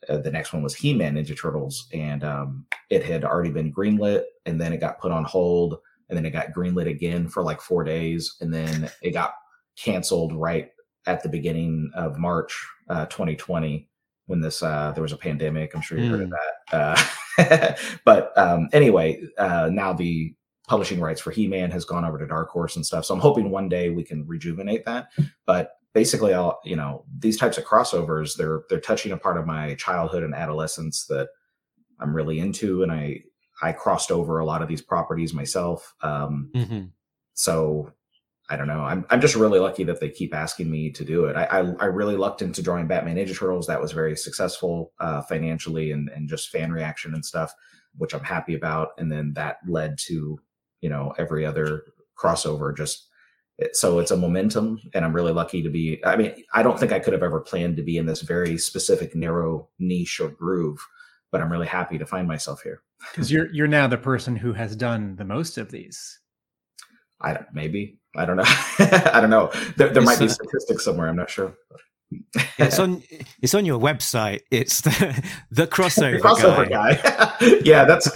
Uh, 0.07 0.17
the 0.17 0.31
next 0.31 0.53
one 0.53 0.61
was 0.61 0.75
He-Man 0.75 1.15
Ninja 1.15 1.35
Turtles, 1.39 1.87
and 1.91 2.23
um, 2.23 2.65
it 2.91 3.03
had 3.03 3.23
already 3.25 3.49
been 3.49 3.73
greenlit, 3.73 4.23
and 4.45 4.61
then 4.61 4.71
it 4.71 4.79
got 4.79 4.99
put 4.99 5.11
on 5.11 5.23
hold, 5.23 5.79
and 6.09 6.15
then 6.15 6.25
it 6.25 6.31
got 6.31 6.53
greenlit 6.53 6.87
again 6.87 7.27
for 7.27 7.41
like 7.41 7.59
four 7.59 7.83
days, 7.83 8.37
and 8.39 8.53
then 8.53 8.91
it 9.01 9.11
got 9.11 9.33
canceled 9.77 10.33
right 10.33 10.71
at 11.05 11.23
the 11.23 11.29
beginning 11.29 11.89
of 11.95 12.17
March 12.17 12.65
uh, 12.89 13.05
2020 13.05 13.87
when 14.25 14.41
this 14.41 14.61
uh, 14.61 14.91
there 14.91 15.01
was 15.01 15.13
a 15.13 15.17
pandemic. 15.17 15.73
I'm 15.73 15.81
sure 15.81 15.97
you 15.97 16.09
heard 16.09 16.23
of 16.23 16.31
that. 16.31 16.97
Uh, 17.39 17.75
but 18.05 18.37
um, 18.37 18.67
anyway, 18.73 19.21
uh, 19.37 19.69
now 19.71 19.93
the 19.93 20.33
publishing 20.67 20.99
rights 20.99 21.21
for 21.21 21.31
He-Man 21.31 21.71
has 21.71 21.85
gone 21.85 22.03
over 22.03 22.17
to 22.17 22.27
Dark 22.27 22.49
Horse 22.49 22.75
and 22.75 22.85
stuff. 22.85 23.05
So 23.05 23.13
I'm 23.13 23.21
hoping 23.21 23.49
one 23.49 23.69
day 23.69 23.89
we 23.89 24.03
can 24.03 24.27
rejuvenate 24.27 24.83
that. 24.83 25.11
But 25.45 25.71
basically, 25.93 26.33
I'll 26.33 26.59
you 26.65 26.75
know 26.75 27.05
these 27.19 27.37
types 27.37 27.57
of 27.57 27.63
crossovers 27.63 28.35
they're 28.35 28.63
they're 28.69 28.81
touching 28.81 29.13
a 29.13 29.17
part 29.17 29.37
of 29.37 29.45
my 29.45 29.75
childhood 29.75 30.23
and 30.23 30.35
adolescence 30.35 31.05
that 31.05 31.29
I'm 32.01 32.13
really 32.13 32.39
into, 32.39 32.83
and 32.83 32.91
I 32.91 33.21
I 33.61 33.71
crossed 33.71 34.11
over 34.11 34.39
a 34.39 34.45
lot 34.45 34.61
of 34.61 34.67
these 34.67 34.81
properties 34.81 35.33
myself. 35.33 35.95
Um, 36.01 36.51
Mhm. 36.53 36.91
so 37.33 37.93
I 38.49 38.55
don't 38.55 38.67
know. 38.67 38.81
I'm 38.81 39.05
I'm 39.09 39.19
just 39.19 39.35
really 39.35 39.59
lucky 39.59 39.83
that 39.83 39.99
they 39.99 40.09
keep 40.09 40.33
asking 40.33 40.71
me 40.71 40.89
to 40.91 41.03
do 41.03 41.25
it. 41.25 41.35
I 41.35 41.45
I, 41.45 41.59
I 41.79 41.85
really 41.85 42.15
lucked 42.15 42.41
into 42.41 42.61
drawing 42.61 42.87
Batman 42.87 43.17
Ninja 43.17 43.37
Turtles. 43.37 43.67
That 43.67 43.81
was 43.81 43.91
very 43.91 44.15
successful 44.15 44.93
uh, 44.99 45.21
financially 45.21 45.91
and 45.91 46.09
and 46.09 46.29
just 46.29 46.49
fan 46.49 46.71
reaction 46.71 47.13
and 47.13 47.25
stuff, 47.25 47.53
which 47.97 48.13
I'm 48.13 48.23
happy 48.23 48.55
about. 48.55 48.89
And 48.97 49.11
then 49.11 49.33
that 49.33 49.57
led 49.67 49.97
to 50.07 50.39
you 50.81 50.89
know 50.89 51.13
every 51.17 51.45
other 51.45 51.83
crossover. 52.17 52.75
Just 52.75 53.07
so 53.73 53.99
it's 53.99 54.11
a 54.11 54.17
momentum, 54.17 54.79
and 54.93 55.03
I'm 55.03 55.13
really 55.13 55.33
lucky 55.33 55.61
to 55.63 55.69
be. 55.69 56.03
I 56.05 56.15
mean, 56.15 56.33
I 56.53 56.63
don't 56.63 56.79
think 56.79 56.91
I 56.91 56.99
could 56.99 57.13
have 57.13 57.23
ever 57.23 57.41
planned 57.41 57.75
to 57.77 57.83
be 57.83 57.97
in 57.97 58.05
this 58.05 58.21
very 58.21 58.57
specific 58.57 59.15
narrow 59.15 59.67
niche 59.79 60.19
or 60.19 60.29
groove, 60.29 60.79
but 61.31 61.41
I'm 61.41 61.51
really 61.51 61.67
happy 61.67 61.97
to 61.97 62.05
find 62.05 62.27
myself 62.27 62.61
here. 62.61 62.81
Because 63.11 63.31
you're 63.31 63.47
you're 63.53 63.67
now 63.67 63.87
the 63.87 63.97
person 63.97 64.35
who 64.35 64.53
has 64.53 64.75
done 64.75 65.15
the 65.17 65.25
most 65.25 65.57
of 65.57 65.69
these. 65.69 66.19
I 67.21 67.33
don't, 67.33 67.45
maybe 67.53 67.97
I 68.15 68.25
don't 68.25 68.37
know. 68.37 68.43
I 68.79 69.19
don't 69.21 69.29
know. 69.29 69.51
There, 69.75 69.89
there 69.89 70.03
might 70.03 70.19
be 70.19 70.27
statistics 70.27 70.83
somewhere. 70.83 71.07
I'm 71.07 71.15
not 71.15 71.29
sure. 71.29 71.55
it's 72.57 72.79
on 72.79 73.03
it's 73.41 73.53
on 73.53 73.65
your 73.65 73.79
website. 73.79 74.41
It's 74.49 74.81
the, 74.81 75.23
the 75.51 75.67
crossover, 75.75 76.21
The 76.21 76.27
crossover 76.27 76.69
guy. 76.69 76.95
guy. 76.95 77.59
yeah, 77.63 77.85
that's. 77.85 78.09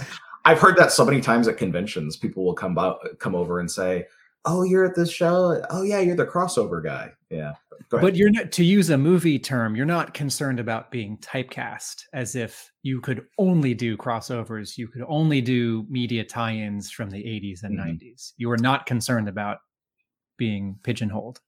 I've 0.44 0.58
heard 0.58 0.76
that 0.78 0.90
so 0.90 1.04
many 1.04 1.20
times 1.20 1.46
at 1.46 1.56
conventions. 1.56 2.16
People 2.16 2.44
will 2.44 2.54
come 2.54 2.74
by, 2.74 2.94
come 3.20 3.34
over 3.36 3.60
and 3.60 3.70
say, 3.70 4.06
"Oh, 4.44 4.62
you're 4.64 4.84
at 4.84 4.94
this 4.94 5.10
show. 5.10 5.62
Oh, 5.70 5.82
yeah, 5.82 6.00
you're 6.00 6.16
the 6.16 6.26
crossover 6.26 6.82
guy." 6.82 7.12
Yeah, 7.30 7.52
But 7.90 8.14
you're 8.16 8.30
not 8.30 8.52
to 8.52 8.64
use 8.64 8.90
a 8.90 8.98
movie 8.98 9.38
term, 9.38 9.74
you're 9.74 9.86
not 9.86 10.12
concerned 10.14 10.60
about 10.60 10.90
being 10.90 11.16
typecast 11.18 12.02
as 12.12 12.36
if 12.36 12.70
you 12.82 13.00
could 13.00 13.26
only 13.38 13.72
do 13.74 13.96
crossovers, 13.96 14.76
you 14.76 14.86
could 14.88 15.02
only 15.08 15.40
do 15.40 15.86
media 15.88 16.24
tie-ins 16.24 16.90
from 16.90 17.08
the 17.10 17.24
80s 17.24 17.62
and 17.62 17.78
Mhm. 17.78 17.84
90s. 17.84 18.34
You 18.36 18.50
are 18.50 18.58
not 18.58 18.84
concerned 18.86 19.28
about 19.28 19.58
being 20.36 20.78
pigeonholed. 20.82 21.40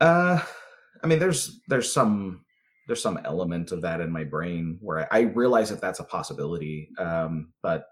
Uh, 0.00 0.42
I 1.02 1.06
mean, 1.06 1.18
there's 1.18 1.60
there's 1.68 1.90
some 1.92 2.44
there's 2.86 3.02
some 3.02 3.20
element 3.24 3.70
of 3.72 3.82
that 3.82 4.00
in 4.00 4.10
my 4.10 4.24
brain 4.24 4.76
where 4.80 5.00
I, 5.12 5.18
I 5.18 5.20
realize 5.22 5.70
that 5.70 5.80
that's 5.80 6.00
a 6.00 6.04
possibility. 6.04 6.88
Um, 6.98 7.52
but 7.62 7.84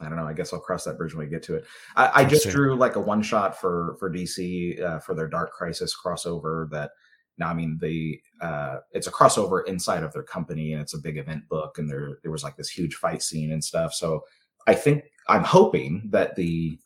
I 0.00 0.08
don't 0.08 0.16
know. 0.16 0.26
I 0.26 0.32
guess 0.32 0.52
I'll 0.52 0.60
cross 0.60 0.84
that 0.84 0.98
bridge 0.98 1.14
when 1.14 1.24
we 1.24 1.30
get 1.30 1.42
to 1.44 1.54
it. 1.56 1.64
I, 1.96 2.10
I 2.14 2.24
just 2.24 2.48
drew 2.48 2.74
like 2.76 2.96
a 2.96 3.00
one 3.00 3.22
shot 3.22 3.60
for 3.60 3.96
for 3.98 4.10
DC 4.10 4.82
uh, 4.82 4.98
for 4.98 5.14
their 5.14 5.28
Dark 5.28 5.52
Crisis 5.52 5.94
crossover. 5.96 6.68
That 6.70 6.90
now, 7.38 7.48
I 7.48 7.54
mean, 7.54 7.78
the 7.80 8.20
uh, 8.40 8.78
it's 8.92 9.06
a 9.06 9.12
crossover 9.12 9.66
inside 9.66 10.02
of 10.02 10.12
their 10.12 10.22
company, 10.22 10.72
and 10.72 10.82
it's 10.82 10.94
a 10.94 11.00
big 11.00 11.16
event 11.16 11.48
book, 11.48 11.78
and 11.78 11.88
there 11.88 12.18
there 12.22 12.32
was 12.32 12.42
like 12.42 12.56
this 12.56 12.70
huge 12.70 12.96
fight 12.96 13.22
scene 13.22 13.52
and 13.52 13.62
stuff. 13.62 13.94
So 13.94 14.24
I 14.66 14.74
think 14.74 15.04
I'm 15.28 15.44
hoping 15.44 16.08
that 16.10 16.34
the 16.34 16.78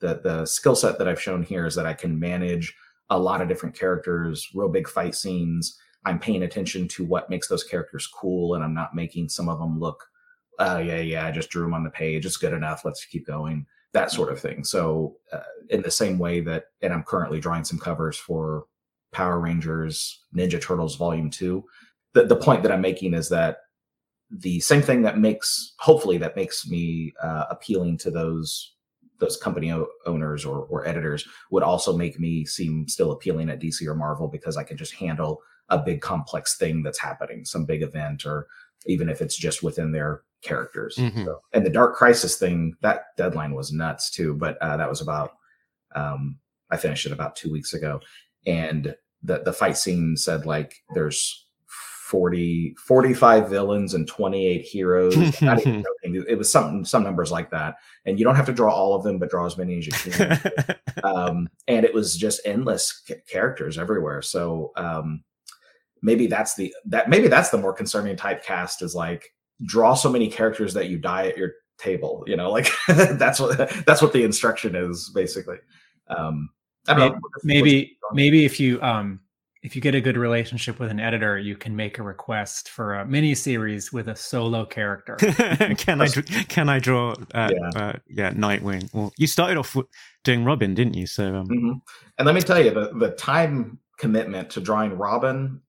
the 0.00 0.20
the 0.22 0.46
skill 0.46 0.76
set 0.76 0.98
that 0.98 1.08
I've 1.08 1.20
shown 1.20 1.42
here 1.42 1.66
is 1.66 1.74
that 1.74 1.86
I 1.86 1.94
can 1.94 2.18
manage 2.18 2.74
a 3.10 3.18
lot 3.18 3.40
of 3.40 3.48
different 3.48 3.78
characters, 3.78 4.48
real 4.54 4.68
big 4.68 4.88
fight 4.88 5.14
scenes. 5.14 5.78
I'm 6.04 6.18
paying 6.18 6.42
attention 6.42 6.88
to 6.88 7.04
what 7.04 7.30
makes 7.30 7.48
those 7.48 7.64
characters 7.64 8.06
cool, 8.06 8.54
and 8.54 8.64
I'm 8.64 8.74
not 8.74 8.94
making 8.94 9.28
some 9.28 9.48
of 9.48 9.58
them 9.58 9.78
look 9.78 10.04
oh 10.62 10.78
yeah, 10.78 11.00
yeah, 11.00 11.26
I 11.26 11.30
just 11.30 11.50
drew 11.50 11.62
them 11.62 11.74
on 11.74 11.84
the 11.84 11.90
page. 11.90 12.24
It's 12.24 12.36
good 12.36 12.52
enough. 12.52 12.84
Let's 12.84 13.04
keep 13.04 13.26
going. 13.26 13.66
That 13.92 14.10
sort 14.10 14.32
of 14.32 14.40
thing. 14.40 14.64
So 14.64 15.16
uh, 15.32 15.40
in 15.68 15.82
the 15.82 15.90
same 15.90 16.18
way 16.18 16.40
that, 16.40 16.66
and 16.80 16.92
I'm 16.92 17.02
currently 17.02 17.40
drawing 17.40 17.64
some 17.64 17.78
covers 17.78 18.16
for 18.16 18.64
Power 19.12 19.38
Rangers, 19.38 20.24
Ninja 20.34 20.60
Turtles 20.60 20.96
Volume 20.96 21.30
Two. 21.30 21.64
The 22.14 22.24
the 22.24 22.36
point 22.36 22.62
that 22.62 22.72
I'm 22.72 22.80
making 22.80 23.14
is 23.14 23.28
that 23.28 23.58
the 24.30 24.60
same 24.60 24.80
thing 24.80 25.02
that 25.02 25.18
makes 25.18 25.74
hopefully 25.78 26.16
that 26.18 26.36
makes 26.36 26.66
me 26.66 27.12
uh, 27.22 27.44
appealing 27.50 27.98
to 27.98 28.10
those 28.10 28.74
those 29.18 29.36
company 29.36 29.70
o- 29.70 29.88
owners 30.06 30.44
or, 30.44 30.64
or 30.64 30.86
editors 30.86 31.26
would 31.50 31.62
also 31.62 31.96
make 31.96 32.18
me 32.18 32.44
seem 32.44 32.88
still 32.88 33.12
appealing 33.12 33.48
at 33.50 33.60
DC 33.60 33.86
or 33.86 33.94
Marvel 33.94 34.26
because 34.26 34.56
I 34.56 34.64
can 34.64 34.76
just 34.76 34.94
handle 34.94 35.40
a 35.68 35.78
big 35.78 36.00
complex 36.00 36.56
thing 36.56 36.82
that's 36.82 36.98
happening, 36.98 37.44
some 37.44 37.64
big 37.64 37.82
event, 37.82 38.26
or 38.26 38.48
even 38.86 39.08
if 39.08 39.22
it's 39.22 39.36
just 39.36 39.62
within 39.62 39.92
their 39.92 40.22
characters. 40.42 40.96
Mhm. 40.96 41.24
So, 41.24 41.40
and 41.52 41.64
the 41.64 41.70
Dark 41.70 41.94
Crisis 41.94 42.36
thing, 42.36 42.74
that 42.82 43.16
deadline 43.16 43.54
was 43.54 43.72
nuts 43.72 44.10
too, 44.10 44.34
but 44.34 44.58
uh, 44.60 44.76
that 44.76 44.88
was 44.88 45.00
about 45.00 45.32
um, 45.94 46.38
I 46.70 46.76
finished 46.76 47.06
it 47.06 47.12
about 47.12 47.36
two 47.36 47.52
weeks 47.52 47.74
ago, 47.74 48.00
and 48.46 48.94
the 49.22 49.42
the 49.44 49.52
fight 49.52 49.76
scene 49.76 50.16
said 50.16 50.46
like 50.46 50.82
there's 50.94 51.46
40 51.66 52.74
45 52.78 53.48
villains 53.48 53.94
and 53.94 54.06
28 54.06 54.60
heroes. 54.62 55.16
It 56.04 56.36
was 56.36 56.50
something 56.50 56.84
some 56.84 57.04
numbers 57.04 57.30
like 57.32 57.50
that. 57.52 57.76
And 58.04 58.18
you 58.18 58.24
don't 58.26 58.34
have 58.34 58.46
to 58.46 58.52
draw 58.52 58.70
all 58.70 58.94
of 58.94 59.02
them 59.02 59.18
but 59.18 59.30
draw 59.30 59.46
as 59.46 59.56
many 59.56 59.78
as 59.78 59.86
you 59.86 59.92
can. 60.12 60.38
Um, 61.04 61.48
and 61.66 61.84
it 61.84 61.92
was 61.92 62.16
just 62.16 62.40
endless 62.44 63.02
ca- 63.08 63.16
characters 63.26 63.76
everywhere. 63.76 64.22
So 64.22 64.72
um, 64.76 65.24
maybe 66.02 66.26
that's 66.26 66.54
the 66.54 66.72
that 66.84 67.08
maybe 67.08 67.28
that's 67.28 67.48
the 67.48 67.58
more 67.58 67.72
concerning 67.72 68.14
typecast 68.14 68.82
is 68.82 68.94
like 68.94 69.32
draw 69.64 69.94
so 69.94 70.08
many 70.10 70.28
characters 70.28 70.74
that 70.74 70.88
you 70.88 70.98
die 70.98 71.28
at 71.28 71.36
your 71.36 71.52
table 71.78 72.24
you 72.26 72.36
know 72.36 72.50
like 72.50 72.68
that's 72.88 73.40
what 73.40 73.56
that's 73.86 74.00
what 74.02 74.12
the 74.12 74.22
instruction 74.22 74.74
is 74.76 75.10
basically 75.14 75.56
um 76.08 76.48
I 76.88 76.94
don't 76.94 77.12
know. 77.12 77.20
maybe 77.44 77.96
maybe 78.12 78.44
if 78.44 78.58
you 78.60 78.80
um 78.82 79.20
if 79.62 79.76
you 79.76 79.82
get 79.82 79.94
a 79.94 80.00
good 80.00 80.16
relationship 80.16 80.78
with 80.80 80.90
an 80.90 80.98
editor 81.00 81.38
you 81.38 81.56
can 81.56 81.74
make 81.76 81.98
a 81.98 82.02
request 82.02 82.68
for 82.70 82.94
a 82.94 83.06
mini 83.06 83.34
series 83.34 83.92
with 83.92 84.08
a 84.08 84.16
solo 84.16 84.64
character 84.64 85.16
can 85.76 86.00
I 86.00 86.06
dr- 86.08 86.48
can 86.48 86.68
I 86.68 86.78
draw 86.78 87.12
uh, 87.34 87.50
Yeah. 87.52 87.70
uh, 87.80 87.92
yeah 88.08 88.30
Nightwing? 88.32 88.92
Well, 88.92 89.12
you 89.18 89.26
started 89.28 89.56
off 89.56 89.76
doing 90.24 90.44
Robin, 90.44 90.74
didn't 90.74 90.94
you? 90.94 91.06
So 91.06 91.36
um, 91.36 91.48
Mhm. 91.48 91.80
And 92.18 92.26
let 92.26 92.34
me 92.34 92.42
tell 92.42 92.62
you, 92.62 92.70
the, 92.70 92.92
the 92.98 93.10
time 93.12 93.78
commitment 93.98 94.50
to 94.50 94.60
drawing 94.60 94.96
Robin 94.98 95.60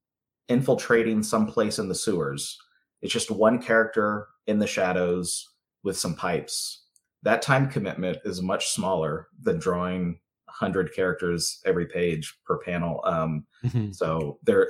infiltrating 0.50 1.24
someplace 1.24 1.80
in 1.80 1.88
the 1.88 1.96
sewers, 1.96 2.58
it's 3.04 3.14
just 3.14 3.30
one 3.30 3.62
character 3.62 4.30
in 4.48 4.58
the 4.58 4.66
shadows 4.66 5.50
with 5.84 5.98
some 5.98 6.16
pipes. 6.16 6.86
That 7.22 7.42
time 7.42 7.70
commitment 7.70 8.18
is 8.24 8.42
much 8.42 8.70
smaller 8.70 9.28
than 9.42 9.60
drawing 9.60 10.20
100 10.46 10.94
characters 10.96 11.62
every 11.66 11.86
page 11.86 12.34
per 12.46 12.58
panel. 12.60 13.02
Um, 13.04 13.46
mhm. 13.66 13.94
so 13.94 14.40
there, 14.44 14.70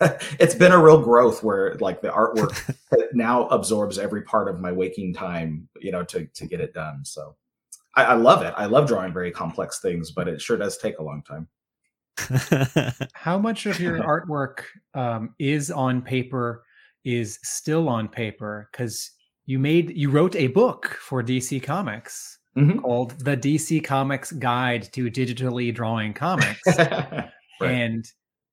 it's 0.38 0.54
been 0.54 0.70
a 0.70 0.82
real 0.82 1.02
growth 1.02 1.42
where 1.42 1.74
like 1.80 2.00
the 2.00 2.10
artwork 2.10 2.74
now 3.12 3.48
absorbs 3.48 3.98
every 3.98 4.22
part 4.22 4.48
of 4.48 4.60
my 4.60 4.70
waking 4.70 5.12
time, 5.12 5.68
you 5.80 5.90
know, 5.90 6.04
to 6.04 6.26
to 6.26 6.46
get 6.46 6.60
it 6.60 6.74
done. 6.74 7.04
So 7.04 7.34
I, 7.96 8.04
I 8.04 8.14
love 8.14 8.42
it. 8.42 8.54
I 8.56 8.66
love 8.66 8.86
drawing 8.86 9.12
very 9.12 9.32
complex 9.32 9.80
things, 9.80 10.12
but 10.12 10.28
it 10.28 10.40
sure 10.40 10.56
does 10.56 10.78
take 10.78 10.98
a 10.98 11.02
long 11.02 11.22
time. 11.22 11.48
how 13.14 13.36
much 13.36 13.66
of 13.66 13.80
your 13.80 13.98
artwork 13.98 14.60
um, 14.94 15.34
is 15.40 15.72
on 15.72 16.00
paper 16.00 16.63
is 17.04 17.38
still 17.42 17.88
on 17.88 18.08
paper 18.08 18.68
because 18.72 19.10
you 19.46 19.58
made 19.58 19.90
you 19.96 20.10
wrote 20.10 20.34
a 20.36 20.46
book 20.48 20.96
for 21.00 21.22
dc 21.22 21.62
comics 21.62 22.38
Mhm. 22.56 22.80
called 22.82 23.10
the 23.18 23.36
dc 23.36 23.82
comics 23.84 24.30
guide 24.32 24.88
to 24.92 25.10
digitally 25.10 25.74
drawing 25.74 26.14
comics 26.14 26.60
Right. 26.78 27.30
and 27.62 28.04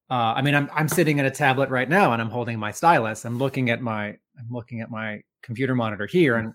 uh, 0.10 0.34
I 0.36 0.42
mean, 0.42 0.56
I'm 0.56 0.70
I'm 0.76 0.90
sitting 0.90 1.22
at 1.22 1.26
a 1.26 1.32
tablet 1.32 1.70
right 1.70 1.88
now, 1.88 2.12
and 2.12 2.22
I'm 2.22 2.30
holding 2.30 2.60
my 2.60 2.70
stylus. 2.72 3.24
I'm 3.24 3.38
looking 3.38 3.70
at 3.70 3.80
my 3.82 4.08
I'm 4.10 4.50
looking 4.50 4.82
at 4.82 4.92
my 4.92 5.22
computer 5.42 5.74
monitor 5.74 6.06
here, 6.06 6.36
and 6.36 6.54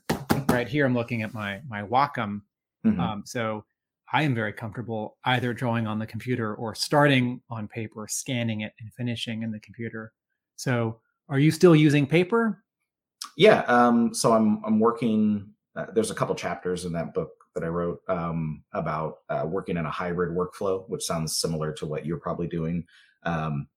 right 0.50 0.68
here 0.68 0.84
I'm 0.84 0.92
looking 0.92 1.22
at 1.22 1.32
my 1.32 1.60
my 1.66 1.80
Wacom. 1.82 2.42
Mhm. 2.86 3.00
Um, 3.00 3.22
so 3.24 3.64
I 4.12 4.24
am 4.24 4.34
very 4.34 4.52
comfortable 4.52 5.16
either 5.24 5.54
drawing 5.54 5.86
on 5.86 5.98
the 5.98 6.06
computer 6.06 6.54
or 6.54 6.74
starting 6.74 7.40
on 7.48 7.66
paper, 7.66 8.06
scanning 8.10 8.60
it, 8.60 8.74
and 8.78 8.92
finishing 8.92 9.42
in 9.42 9.50
the 9.50 9.60
computer. 9.60 10.12
So, 10.56 11.00
are 11.28 11.38
you 11.38 11.50
still 11.50 11.74
using 11.74 12.06
paper? 12.06 12.62
Yeah. 13.36 13.60
Um, 13.62 14.14
so 14.14 14.32
I'm 14.32 14.62
I'm 14.64 14.78
working. 14.78 15.50
Uh, 15.74 15.86
there's 15.94 16.10
a 16.10 16.14
couple 16.14 16.34
chapters 16.34 16.84
in 16.84 16.92
that 16.92 17.12
book 17.12 17.30
that 17.54 17.64
I 17.64 17.68
wrote 17.68 18.00
um, 18.08 18.62
about 18.72 19.18
uh, 19.28 19.44
working 19.46 19.76
in 19.76 19.86
a 19.86 19.90
hybrid 19.90 20.36
workflow, 20.36 20.88
which 20.88 21.04
sounds 21.04 21.38
similar 21.38 21.72
to 21.74 21.86
what 21.86 22.06
you're 22.06 22.18
probably 22.18 22.46
doing. 22.46 22.84
Um, 23.24 23.68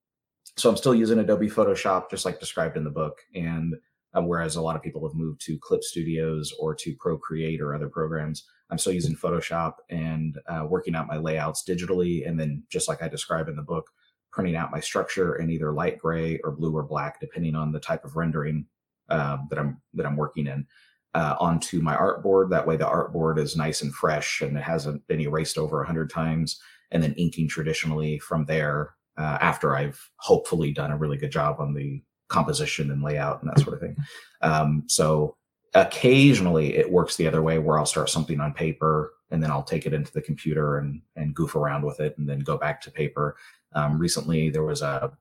so 0.58 0.70
I'm 0.70 0.78
still 0.78 0.96
using 0.96 1.20
Adobe 1.20 1.50
Photoshop, 1.50 2.10
just 2.10 2.26
like 2.26 2.40
described 2.40 2.78
in 2.78 2.84
the 2.84 2.90
book, 2.90 3.20
and 3.36 3.76
uh, 4.14 4.22
whereas 4.22 4.56
a 4.56 4.62
lot 4.62 4.76
of 4.76 4.82
people 4.82 5.08
have 5.08 5.16
moved 5.16 5.42
to 5.42 5.60
Clip 5.60 5.84
Studios 5.84 6.54
or 6.60 6.74
to 6.76 6.96
Procreate 7.00 7.62
or 7.62 7.76
other 7.76 7.90
programs, 7.90 8.46
I'm 8.70 8.78
still 8.78 8.94
using 8.94 9.16
Photoshop 9.16 9.76
and 9.90 10.38
uh, 10.48 10.66
working 10.68 10.96
out 10.96 11.08
my 11.08 11.18
layouts 11.18 11.64
digitally, 11.68 12.28
and 12.28 12.40
then 12.40 12.64
just 12.70 12.88
like 12.88 13.02
I 13.02 13.08
described 13.08 13.50
in 13.50 13.56
the 13.56 13.62
book, 13.62 13.90
printing 14.32 14.56
out 14.56 14.72
my 14.72 14.80
structure 14.80 15.36
in 15.36 15.50
either 15.50 15.72
light 15.72 15.98
gray 15.98 16.40
or 16.44 16.52
blue 16.52 16.76
or 16.76 16.84
black, 16.84 17.20
depending 17.20 17.56
on 17.56 17.72
the 17.72 17.80
type 17.80 18.06
of 18.06 18.16
rendering 18.16 18.66
um, 19.10 19.48
that 19.50 19.60
I'm 19.60 19.82
that 19.94 20.06
I'm 20.06 20.18
working 20.18 20.48
in 20.48 20.68
uh, 21.14 21.36
onto 21.40 21.82
my 21.82 21.96
artboard. 21.96 22.50
That 22.50 22.68
way, 22.68 22.78
the 22.78 22.86
artboard 22.86 23.40
is 23.40 23.56
nice 23.56 23.82
and 23.82 23.94
fresh 23.94 24.42
and 24.42 24.58
it 24.58 24.64
hasn't 24.64 25.06
been 25.08 25.22
erased 25.22 25.58
over 25.58 25.82
a 25.82 25.86
hundred 25.86 26.10
times. 26.10 26.60
And 26.92 27.04
then 27.04 27.14
inking 27.14 27.48
traditionally 27.48 28.18
from 28.20 28.46
there 28.46 28.96
uh, 29.18 29.38
after 29.42 29.76
I've 29.76 30.10
hopefully 30.18 30.72
done 30.72 30.92
a 30.92 30.98
really 30.98 31.18
good 31.18 31.32
job 31.32 31.58
on 31.60 31.74
the 31.74 32.02
composition 32.30 32.92
and 32.92 33.04
layout 33.04 33.42
and 33.42 33.52
that 33.52 33.60
sort 33.60 33.76
of 33.76 33.80
thing. 33.82 33.96
Um, 34.42 34.84
so 34.88 35.36
occasionally 35.74 36.76
it 36.76 36.92
works 36.92 37.16
the 37.16 37.28
other 37.28 37.42
way 37.42 37.60
where 37.60 37.78
I'll 37.78 37.86
start 37.86 38.10
something 38.10 38.40
on 38.40 38.54
paper 38.54 39.14
and 39.32 39.42
then 39.42 39.52
I'll 39.52 39.64
take 39.64 39.86
it 39.86 39.94
into 39.94 40.12
the 40.12 40.22
computer 40.22 40.78
and 40.78 41.02
and 41.16 41.36
goof 41.36 41.56
around 41.56 41.84
with 41.84 42.00
it 42.00 42.18
and 42.18 42.28
then 42.28 42.40
go 42.40 42.58
back 42.58 42.82
to 42.82 42.92
paper. 42.92 43.36
Um, 43.74 44.00
recently 44.00 44.50
there 44.50 44.64
was 44.64 44.82
a 44.82 45.12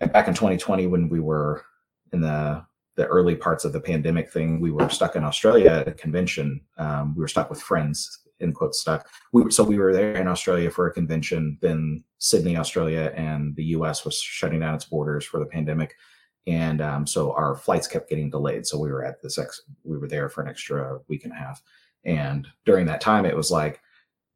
back 0.00 0.28
in 0.28 0.34
2020 0.34 0.86
when 0.86 1.08
we 1.08 1.20
were 1.20 1.64
in 2.12 2.20
the 2.20 2.64
the 2.98 3.06
early 3.06 3.36
parts 3.36 3.64
of 3.64 3.72
the 3.72 3.80
pandemic 3.80 4.28
thing, 4.28 4.60
we 4.60 4.72
were 4.72 4.88
stuck 4.88 5.14
in 5.14 5.22
Australia 5.22 5.70
at 5.70 5.88
a 5.88 5.92
convention. 5.92 6.60
Um, 6.78 7.14
we 7.14 7.20
were 7.20 7.28
stuck 7.28 7.48
with 7.48 7.62
friends, 7.62 8.26
in 8.40 8.52
quotes, 8.52 8.80
stuck. 8.80 9.08
We 9.32 9.52
so 9.52 9.62
we 9.62 9.78
were 9.78 9.92
there 9.92 10.16
in 10.16 10.26
Australia 10.26 10.68
for 10.68 10.88
a 10.88 10.92
convention. 10.92 11.58
Then 11.62 12.02
Sydney, 12.18 12.56
Australia, 12.56 13.12
and 13.14 13.54
the 13.54 13.66
U.S. 13.76 14.04
was 14.04 14.20
shutting 14.20 14.60
down 14.60 14.74
its 14.74 14.84
borders 14.84 15.24
for 15.24 15.38
the 15.38 15.46
pandemic, 15.46 15.94
and 16.48 16.80
um, 16.80 17.06
so 17.06 17.32
our 17.32 17.54
flights 17.54 17.86
kept 17.86 18.08
getting 18.08 18.30
delayed. 18.30 18.66
So 18.66 18.78
we 18.78 18.90
were 18.90 19.04
at 19.04 19.20
this 19.22 19.38
ex- 19.38 19.62
we 19.84 19.98
were 19.98 20.08
there 20.08 20.30
for 20.30 20.40
an 20.40 20.48
extra 20.48 20.98
week 21.06 21.24
and 21.24 21.32
a 21.32 21.36
half. 21.36 21.62
And 22.04 22.48
during 22.64 22.86
that 22.86 23.02
time, 23.02 23.26
it 23.26 23.36
was 23.36 23.50
like 23.50 23.82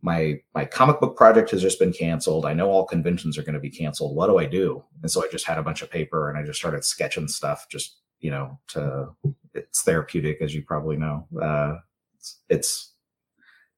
my 0.03 0.41
my 0.55 0.67
comic 0.67 1.01
book 1.01 1.17
project 1.17 1.51
has 1.53 1.63
just 1.63 1.79
been 1.79 1.93
canceled. 1.93 2.45
I 2.45 2.53
know 2.53 2.71
all 2.71 2.85
conventions 2.85 3.39
are 3.39 3.43
going 3.43 3.55
to 3.55 3.61
be 3.61 3.71
canceled. 3.71 4.15
What 4.15 4.27
do 4.27 4.39
I 4.39 4.45
do? 4.45 4.85
And 5.01 5.11
so 5.11 5.25
I 5.25 5.29
just 5.31 5.47
had 5.47 5.57
a 5.57 5.63
bunch 5.63 5.81
of 5.81 5.91
paper 5.91 6.29
and 6.29 6.39
I 6.39 6.45
just 6.45 6.59
started 6.59 6.85
sketching 6.85 7.29
stuff. 7.29 7.67
Just 7.71 7.97
you 8.21 8.31
know, 8.31 8.59
to 8.69 9.09
it's 9.55 9.83
therapeutic, 9.83 10.43
as 10.43 10.55
you 10.55 10.63
probably 10.63 10.97
know. 10.97 11.27
Uh, 11.41 11.77
it's, 12.17 12.41
it's 12.49 12.93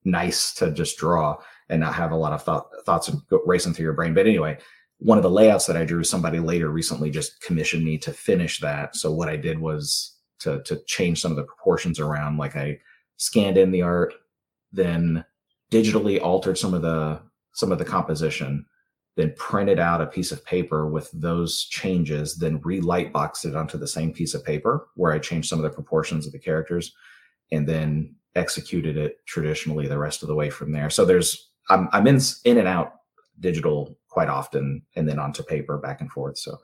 nice 0.05 0.53
to 0.55 0.73
just 0.73 0.99
draw 0.99 1.37
and 1.69 1.81
not 1.81 1.95
have 1.95 2.13
a 2.13 2.17
lot 2.17 2.33
of 2.33 2.43
thought, 2.43 2.67
thoughts 2.85 3.11
racing 3.47 3.73
through 3.73 3.85
your 3.85 3.95
brain. 3.95 4.13
But 4.13 4.27
anyway, 4.27 4.59
one 4.99 5.19
of 5.19 5.23
the 5.25 5.31
layouts 5.31 5.67
that 5.67 5.77
I 5.77 5.85
drew, 5.85 6.05
somebody 6.05 6.39
later 6.39 6.69
recently 6.69 7.11
just 7.11 7.41
commissioned 7.43 7.85
me 7.85 7.99
to 7.99 8.13
finish 8.13 8.61
that. 8.61 8.97
So 8.97 9.13
what 9.13 9.29
I 9.29 9.37
did 9.37 9.59
was 9.59 10.17
to 10.41 10.63
to 10.63 10.81
change 10.87 11.21
some 11.21 11.33
of 11.33 11.37
the 11.37 11.45
proportions 11.45 11.99
around. 11.99 12.39
Like 12.39 12.57
I 12.57 12.79
scanned 13.17 13.59
in 13.59 13.71
the 13.71 13.83
art, 13.83 14.15
then 14.73 15.25
digitally 15.71 16.21
altered 16.23 16.59
some 16.59 16.75
of 16.75 16.83
the 16.83 17.21
some 17.55 17.73
of 17.73 17.79
the 17.79 17.85
composition, 17.85 18.65
then 19.17 19.35
printed 19.37 19.79
out 19.79 20.01
a 20.01 20.07
piece 20.07 20.33
of 20.33 20.45
paper 20.45 20.89
with 20.89 21.11
those 21.13 21.65
changes, 21.65 22.37
then 22.37 22.61
relight 22.65 23.13
boxed 23.13 23.45
it 23.45 23.55
onto 23.55 23.79
the 23.79 23.87
same 23.87 24.13
piece 24.13 24.35
of 24.35 24.45
paper 24.45 24.89
where 24.97 25.13
I 25.13 25.19
changed 25.19 25.49
some 25.49 25.59
of 25.59 25.65
the 25.65 25.71
proportions 25.71 26.27
of 26.27 26.33
the 26.33 26.39
characters, 26.39 26.93
and 27.53 27.69
then 27.69 28.15
executed 28.37 28.97
it 28.97 29.19
traditionally 29.27 29.87
the 29.87 29.99
rest 29.99 30.23
of 30.23 30.29
the 30.29 30.35
way 30.35 30.51
from 30.51 30.73
there. 30.73 30.91
So 30.91 31.05
there's 31.05 31.51
I'm 31.71 31.89
I'm 31.93 32.07
in 32.07 32.21
in 32.45 32.59
and 32.59 32.69
out 32.69 32.95
digital 33.41 33.97
quite 34.15 34.29
often, 34.29 34.81
and 34.97 35.09
then 35.09 35.19
onto 35.19 35.43
paper 35.43 35.77
back 35.77 36.01
and 36.01 36.11
forth. 36.11 36.39
So, 36.39 36.57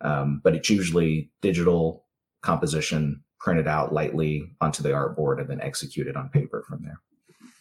um, 0.00 0.40
but 0.44 0.54
it's 0.56 0.68
usually 0.68 1.30
digital 1.40 2.04
composition 2.42 3.22
printed 3.38 3.68
out 3.68 3.92
lightly 3.94 4.50
onto 4.60 4.82
the 4.82 4.90
artboard 4.90 5.40
and 5.40 5.48
then 5.48 5.60
executed 5.60 6.16
on 6.16 6.28
paper 6.30 6.64
from 6.68 6.82
there. 6.82 7.00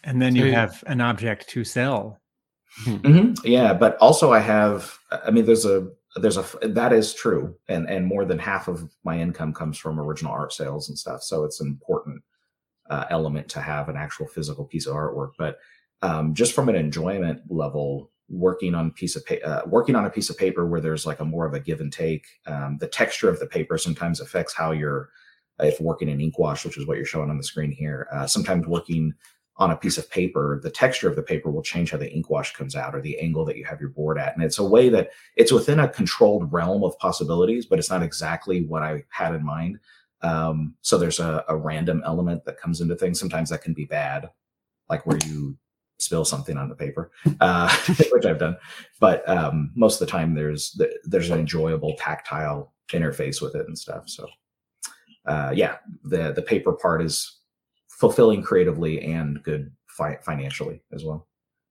And 0.03 0.19
then 0.21 0.33
So 0.33 0.39
you 0.39 0.45
you- 0.47 0.53
have 0.53 0.83
an 0.87 0.99
object 0.99 1.47
to 1.49 1.63
sell. 1.63 2.19
Mhm. 2.85 3.37
Yeah, 3.45 3.73
but 3.73 3.95
also 3.97 4.33
I 4.33 4.39
have. 4.39 4.97
I 5.11 5.29
mean, 5.31 5.45
there's 5.45 5.65
a 5.65 5.87
there's 6.21 6.37
a 6.37 6.43
that 6.63 6.91
is 6.91 7.13
true, 7.13 7.55
and 7.69 7.87
and 7.89 8.05
more 8.07 8.25
than 8.25 8.39
half 8.39 8.67
of 8.67 8.89
my 9.03 9.19
income 9.19 9.53
comes 9.53 9.77
from 9.77 9.99
original 9.99 10.31
art 10.33 10.51
sales 10.53 10.89
and 10.89 10.97
stuff. 10.97 11.21
So 11.21 11.43
it's 11.45 11.61
an 11.61 11.67
important 11.67 12.23
uh, 12.89 13.05
element 13.09 13.47
to 13.49 13.61
have 13.61 13.89
an 13.89 13.95
actual 13.95 14.27
physical 14.27 14.65
piece 14.65 14.87
of 14.87 14.95
artwork. 14.95 15.31
But 15.37 15.57
um, 16.01 16.33
just 16.33 16.53
from 16.53 16.67
an 16.69 16.75
enjoyment 16.75 17.41
level, 17.49 18.11
working 18.29 18.73
on 18.73 18.87
a 18.87 18.91
piece 18.91 19.15
of 19.15 19.25
pa- 19.25 19.45
uh, 19.45 19.61
working 19.67 19.95
on 19.95 20.05
a 20.05 20.09
piece 20.09 20.29
of 20.29 20.37
paper 20.37 20.65
where 20.65 20.81
there's 20.81 21.05
like 21.05 21.19
a 21.19 21.25
more 21.25 21.45
of 21.45 21.53
a 21.53 21.59
give 21.59 21.79
and 21.79 21.93
take. 21.93 22.25
Um, 22.47 22.77
the 22.79 22.87
texture 22.87 23.29
of 23.29 23.39
the 23.39 23.47
paper 23.47 23.77
sometimes 23.77 24.19
affects 24.19 24.53
how 24.53 24.71
you're 24.71 25.09
if 25.59 25.79
working 25.79 26.09
in 26.09 26.19
ink 26.19 26.37
wash, 26.37 26.65
which 26.65 26.77
is 26.77 26.85
what 26.85 26.97
you're 26.97 27.05
showing 27.05 27.29
on 27.29 27.37
the 27.37 27.43
screen 27.43 27.71
here. 27.71 28.07
Uh, 28.11 28.27
sometimes 28.27 28.67
working 28.67 29.13
on 29.57 29.71
a 29.71 29.77
piece 29.77 29.97
of 29.97 30.09
paper, 30.09 30.59
the 30.61 30.69
texture 30.69 31.07
of 31.09 31.15
the 31.15 31.23
paper 31.23 31.49
will 31.49 31.61
change 31.61 31.91
how 31.91 31.97
the 31.97 32.11
ink 32.11 32.29
wash 32.29 32.53
comes 32.53 32.75
out 32.75 32.93
or 32.93 33.01
the 33.01 33.17
angle 33.19 33.45
that 33.45 33.55
you 33.55 33.63
have 33.63 33.79
your 33.79 33.89
board 33.89 34.17
at. 34.17 34.35
And 34.35 34.43
it's 34.43 34.59
a 34.59 34.65
way 34.65 34.89
that 34.89 35.11
it's 35.37 35.51
within 35.51 35.79
a 35.79 35.87
controlled 35.87 36.51
realm 36.51 36.83
of 36.83 36.97
possibilities, 36.99 37.65
but 37.65 37.79
it's 37.79 37.89
not 37.89 38.03
exactly 38.03 38.65
what 38.65 38.83
I 38.83 39.03
had 39.09 39.33
in 39.33 39.45
mind. 39.45 39.79
Um, 40.21 40.75
so 40.81 40.97
there's 40.97 41.19
a, 41.19 41.45
a 41.47 41.55
random 41.55 42.01
element 42.05 42.43
that 42.45 42.59
comes 42.59 42.81
into 42.81 42.95
things. 42.95 43.19
Sometimes 43.19 43.49
that 43.49 43.61
can 43.61 43.73
be 43.73 43.85
bad, 43.85 44.29
like 44.89 45.05
where 45.05 45.19
you 45.25 45.57
spill 45.99 46.25
something 46.25 46.57
on 46.57 46.69
the 46.69 46.75
paper, 46.75 47.11
uh, 47.39 47.75
which 48.11 48.25
I've 48.25 48.39
done. 48.39 48.57
But 48.99 49.27
um, 49.29 49.71
most 49.75 50.01
of 50.01 50.07
the 50.07 50.11
time, 50.11 50.35
there's 50.35 50.79
there's 51.03 51.29
an 51.29 51.39
enjoyable 51.39 51.95
tactile 51.97 52.73
interface 52.91 53.41
with 53.41 53.55
it 53.55 53.67
and 53.67 53.77
stuff. 53.77 54.03
So 54.07 54.27
uh, 55.25 55.51
yeah, 55.55 55.77
the 56.03 56.31
the 56.33 56.41
paper 56.41 56.73
part 56.73 57.01
is 57.01 57.39
fulfilling 57.89 58.41
creatively 58.41 59.01
and 59.01 59.41
good 59.43 59.71
fi- 59.87 60.19
financially 60.21 60.81
as 60.93 61.03
well. 61.03 61.27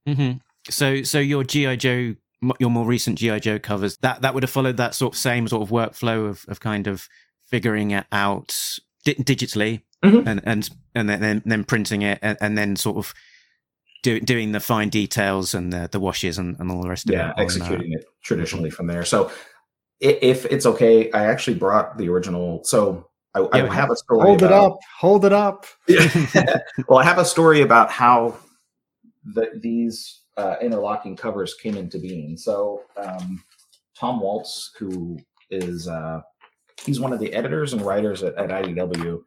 Mm-hmm. 0.08 0.38
So, 0.70 1.02
so 1.02 1.18
your 1.18 1.44
GI 1.44 1.76
Joe, 1.76 2.14
your 2.58 2.70
more 2.70 2.86
recent 2.86 3.18
GI 3.18 3.40
Joe 3.40 3.58
covers 3.58 3.96
that 3.98 4.22
that 4.22 4.34
would 4.34 4.42
have 4.42 4.50
followed 4.50 4.76
that 4.78 4.94
sort 4.94 5.14
of 5.14 5.18
same 5.18 5.48
sort 5.48 5.62
of 5.62 5.70
workflow 5.70 6.28
of 6.28 6.44
of 6.48 6.60
kind 6.60 6.86
of 6.86 7.08
figuring 7.48 7.90
it 7.90 8.06
out 8.12 8.56
di- 9.04 9.14
digitally 9.14 9.82
mm-hmm. 10.02 10.26
and 10.26 10.40
and 10.44 10.70
and 10.94 11.08
then 11.08 11.42
then 11.44 11.64
printing 11.64 12.02
it 12.02 12.18
and, 12.22 12.38
and 12.40 12.58
then 12.58 12.76
sort 12.76 12.96
of 12.96 13.14
do, 14.04 14.20
doing 14.20 14.52
the 14.52 14.60
fine 14.60 14.90
details 14.90 15.54
and 15.54 15.72
the, 15.72 15.88
the 15.90 15.98
washes 15.98 16.38
and, 16.38 16.56
and 16.60 16.70
all 16.70 16.82
the 16.82 16.88
rest 16.88 17.08
of 17.08 17.14
yeah, 17.14 17.30
it. 17.30 17.34
Yeah, 17.36 17.42
executing 17.42 17.92
it 17.92 18.04
traditionally 18.22 18.70
from 18.70 18.86
there. 18.86 19.04
So 19.04 19.32
if 19.98 20.44
it's 20.44 20.66
okay, 20.66 21.10
I 21.12 21.24
actually 21.24 21.54
brought 21.56 21.96
the 21.96 22.08
original. 22.10 22.62
So 22.64 23.08
I, 23.34 23.40
yeah, 23.40 23.48
I 23.64 23.74
have 23.74 23.90
a 23.90 23.96
story. 23.96 24.20
Hold 24.20 24.42
about, 24.42 24.46
it 24.46 24.72
up. 24.72 24.78
Hold 24.98 25.24
it 25.24 25.32
up. 25.32 25.66
well, 26.88 26.98
I 26.98 27.04
have 27.04 27.18
a 27.18 27.24
story 27.24 27.62
about 27.62 27.90
how 27.90 28.36
the, 29.24 29.58
these 29.60 30.20
uh, 30.36 30.56
interlocking 30.60 31.16
covers 31.16 31.54
came 31.54 31.76
into 31.76 31.98
being. 31.98 32.36
So 32.36 32.82
um, 33.02 33.42
Tom 33.98 34.20
Waltz, 34.20 34.72
who 34.78 35.18
is 35.50 35.88
uh, 35.88 36.20
he's 36.84 37.00
one 37.00 37.14
of 37.14 37.20
the 37.20 37.32
editors 37.32 37.72
and 37.72 37.80
writers 37.80 38.22
at, 38.22 38.34
at 38.36 38.50
IDW, 38.50 39.22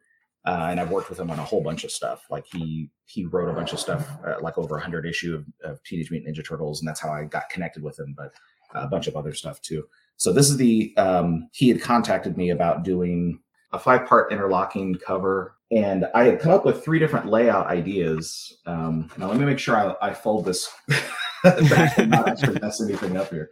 uh, 0.48 0.68
and 0.70 0.80
I've 0.80 0.90
worked 0.90 1.10
with 1.10 1.20
him 1.20 1.30
on 1.30 1.38
a 1.38 1.44
whole 1.44 1.62
bunch 1.62 1.84
of 1.84 1.90
stuff. 1.90 2.24
Like 2.30 2.46
he 2.46 2.88
he 3.04 3.26
wrote 3.26 3.50
a 3.50 3.52
bunch 3.52 3.74
of 3.74 3.78
stuff, 3.78 4.08
uh, 4.26 4.36
like 4.40 4.56
over 4.56 4.76
100 4.76 5.04
issue 5.04 5.34
of, 5.34 5.70
of, 5.70 5.82
Teenage 5.82 6.10
Mutant 6.10 6.34
Ninja 6.34 6.46
Turtles, 6.46 6.80
and 6.80 6.88
that's 6.88 7.00
how 7.00 7.10
I 7.10 7.24
got 7.24 7.50
connected 7.50 7.82
with 7.82 7.98
him. 7.98 8.14
But 8.16 8.32
a 8.74 8.86
bunch 8.86 9.08
of 9.08 9.16
other 9.16 9.34
stuff 9.34 9.60
too. 9.60 9.84
So 10.16 10.32
this 10.32 10.48
is 10.48 10.56
the 10.56 10.96
um, 10.96 11.50
he 11.52 11.68
had 11.68 11.82
contacted 11.82 12.38
me 12.38 12.48
about 12.48 12.82
doing 12.82 13.40
a 13.72 13.78
five 13.78 14.06
part 14.06 14.32
interlocking 14.32 14.94
cover. 14.94 15.54
And 15.70 16.06
I 16.14 16.24
had 16.24 16.40
come 16.40 16.52
up 16.52 16.64
with 16.64 16.82
three 16.82 16.98
different 16.98 17.26
layout 17.26 17.66
ideas. 17.66 18.58
Um, 18.64 19.10
now, 19.18 19.28
let 19.28 19.36
me 19.36 19.44
make 19.44 19.58
sure 19.58 19.76
I, 19.76 20.08
I 20.08 20.14
fold 20.14 20.46
this 20.46 20.70
back 21.44 21.98
and 21.98 22.10
not 22.10 22.26
actually 22.26 22.58
mess 22.58 22.80
anything 22.80 23.18
up 23.18 23.28
here. 23.28 23.50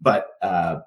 But 0.00 0.28
uh, 0.40 0.80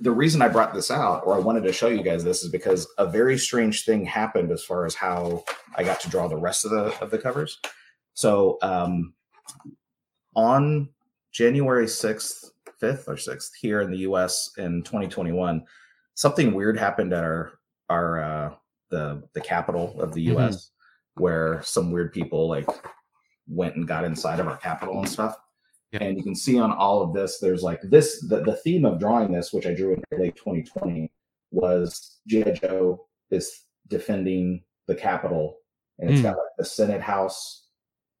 the 0.00 0.12
reason 0.12 0.42
I 0.42 0.48
brought 0.48 0.74
this 0.74 0.90
out, 0.90 1.22
or 1.24 1.34
I 1.34 1.38
wanted 1.38 1.62
to 1.64 1.72
show 1.72 1.88
you 1.88 2.02
guys 2.02 2.22
this, 2.22 2.42
is 2.42 2.50
because 2.50 2.86
a 2.98 3.06
very 3.06 3.38
strange 3.38 3.84
thing 3.84 4.04
happened 4.04 4.50
as 4.50 4.62
far 4.62 4.84
as 4.84 4.94
how 4.94 5.44
I 5.76 5.84
got 5.84 6.00
to 6.00 6.10
draw 6.10 6.28
the 6.28 6.36
rest 6.36 6.64
of 6.64 6.70
the 6.70 6.98
of 7.00 7.10
the 7.10 7.18
covers. 7.18 7.58
So 8.14 8.58
um, 8.62 9.14
on 10.34 10.88
January 11.32 11.88
sixth, 11.88 12.52
fifth 12.78 13.08
or 13.08 13.16
sixth, 13.16 13.54
here 13.54 13.80
in 13.80 13.90
the 13.90 13.98
U.S. 13.98 14.50
in 14.58 14.82
2021, 14.82 15.64
something 16.14 16.52
weird 16.52 16.78
happened 16.78 17.12
at 17.12 17.24
our 17.24 17.52
our 17.88 18.22
uh, 18.22 18.54
the 18.90 19.22
the 19.32 19.40
capital 19.40 19.98
of 20.00 20.12
the 20.12 20.22
U.S. 20.22 20.56
Mm-hmm. 20.56 21.22
where 21.22 21.62
some 21.62 21.90
weird 21.90 22.12
people 22.12 22.48
like 22.48 22.68
went 23.48 23.76
and 23.76 23.88
got 23.88 24.04
inside 24.04 24.40
of 24.40 24.46
our 24.46 24.58
capital 24.58 24.98
and 24.98 25.08
stuff. 25.08 25.36
Yeah. 25.92 26.04
And 26.04 26.16
you 26.16 26.22
can 26.22 26.36
see 26.36 26.58
on 26.58 26.72
all 26.72 27.02
of 27.02 27.12
this, 27.12 27.38
there's 27.38 27.62
like 27.62 27.80
this 27.82 28.20
the, 28.28 28.42
the 28.42 28.56
theme 28.56 28.84
of 28.84 29.00
drawing 29.00 29.32
this, 29.32 29.52
which 29.52 29.66
I 29.66 29.74
drew 29.74 29.94
in 29.94 30.18
late 30.18 30.36
2020, 30.36 31.10
was 31.50 32.20
G.I. 32.28 32.52
Joe 32.52 33.06
is 33.30 33.64
defending 33.88 34.62
the 34.86 34.94
Capitol. 34.94 35.56
And 35.98 36.10
it's 36.10 36.20
mm. 36.20 36.24
got 36.24 36.36
like 36.36 36.56
the 36.58 36.64
Senate 36.64 37.00
House 37.02 37.66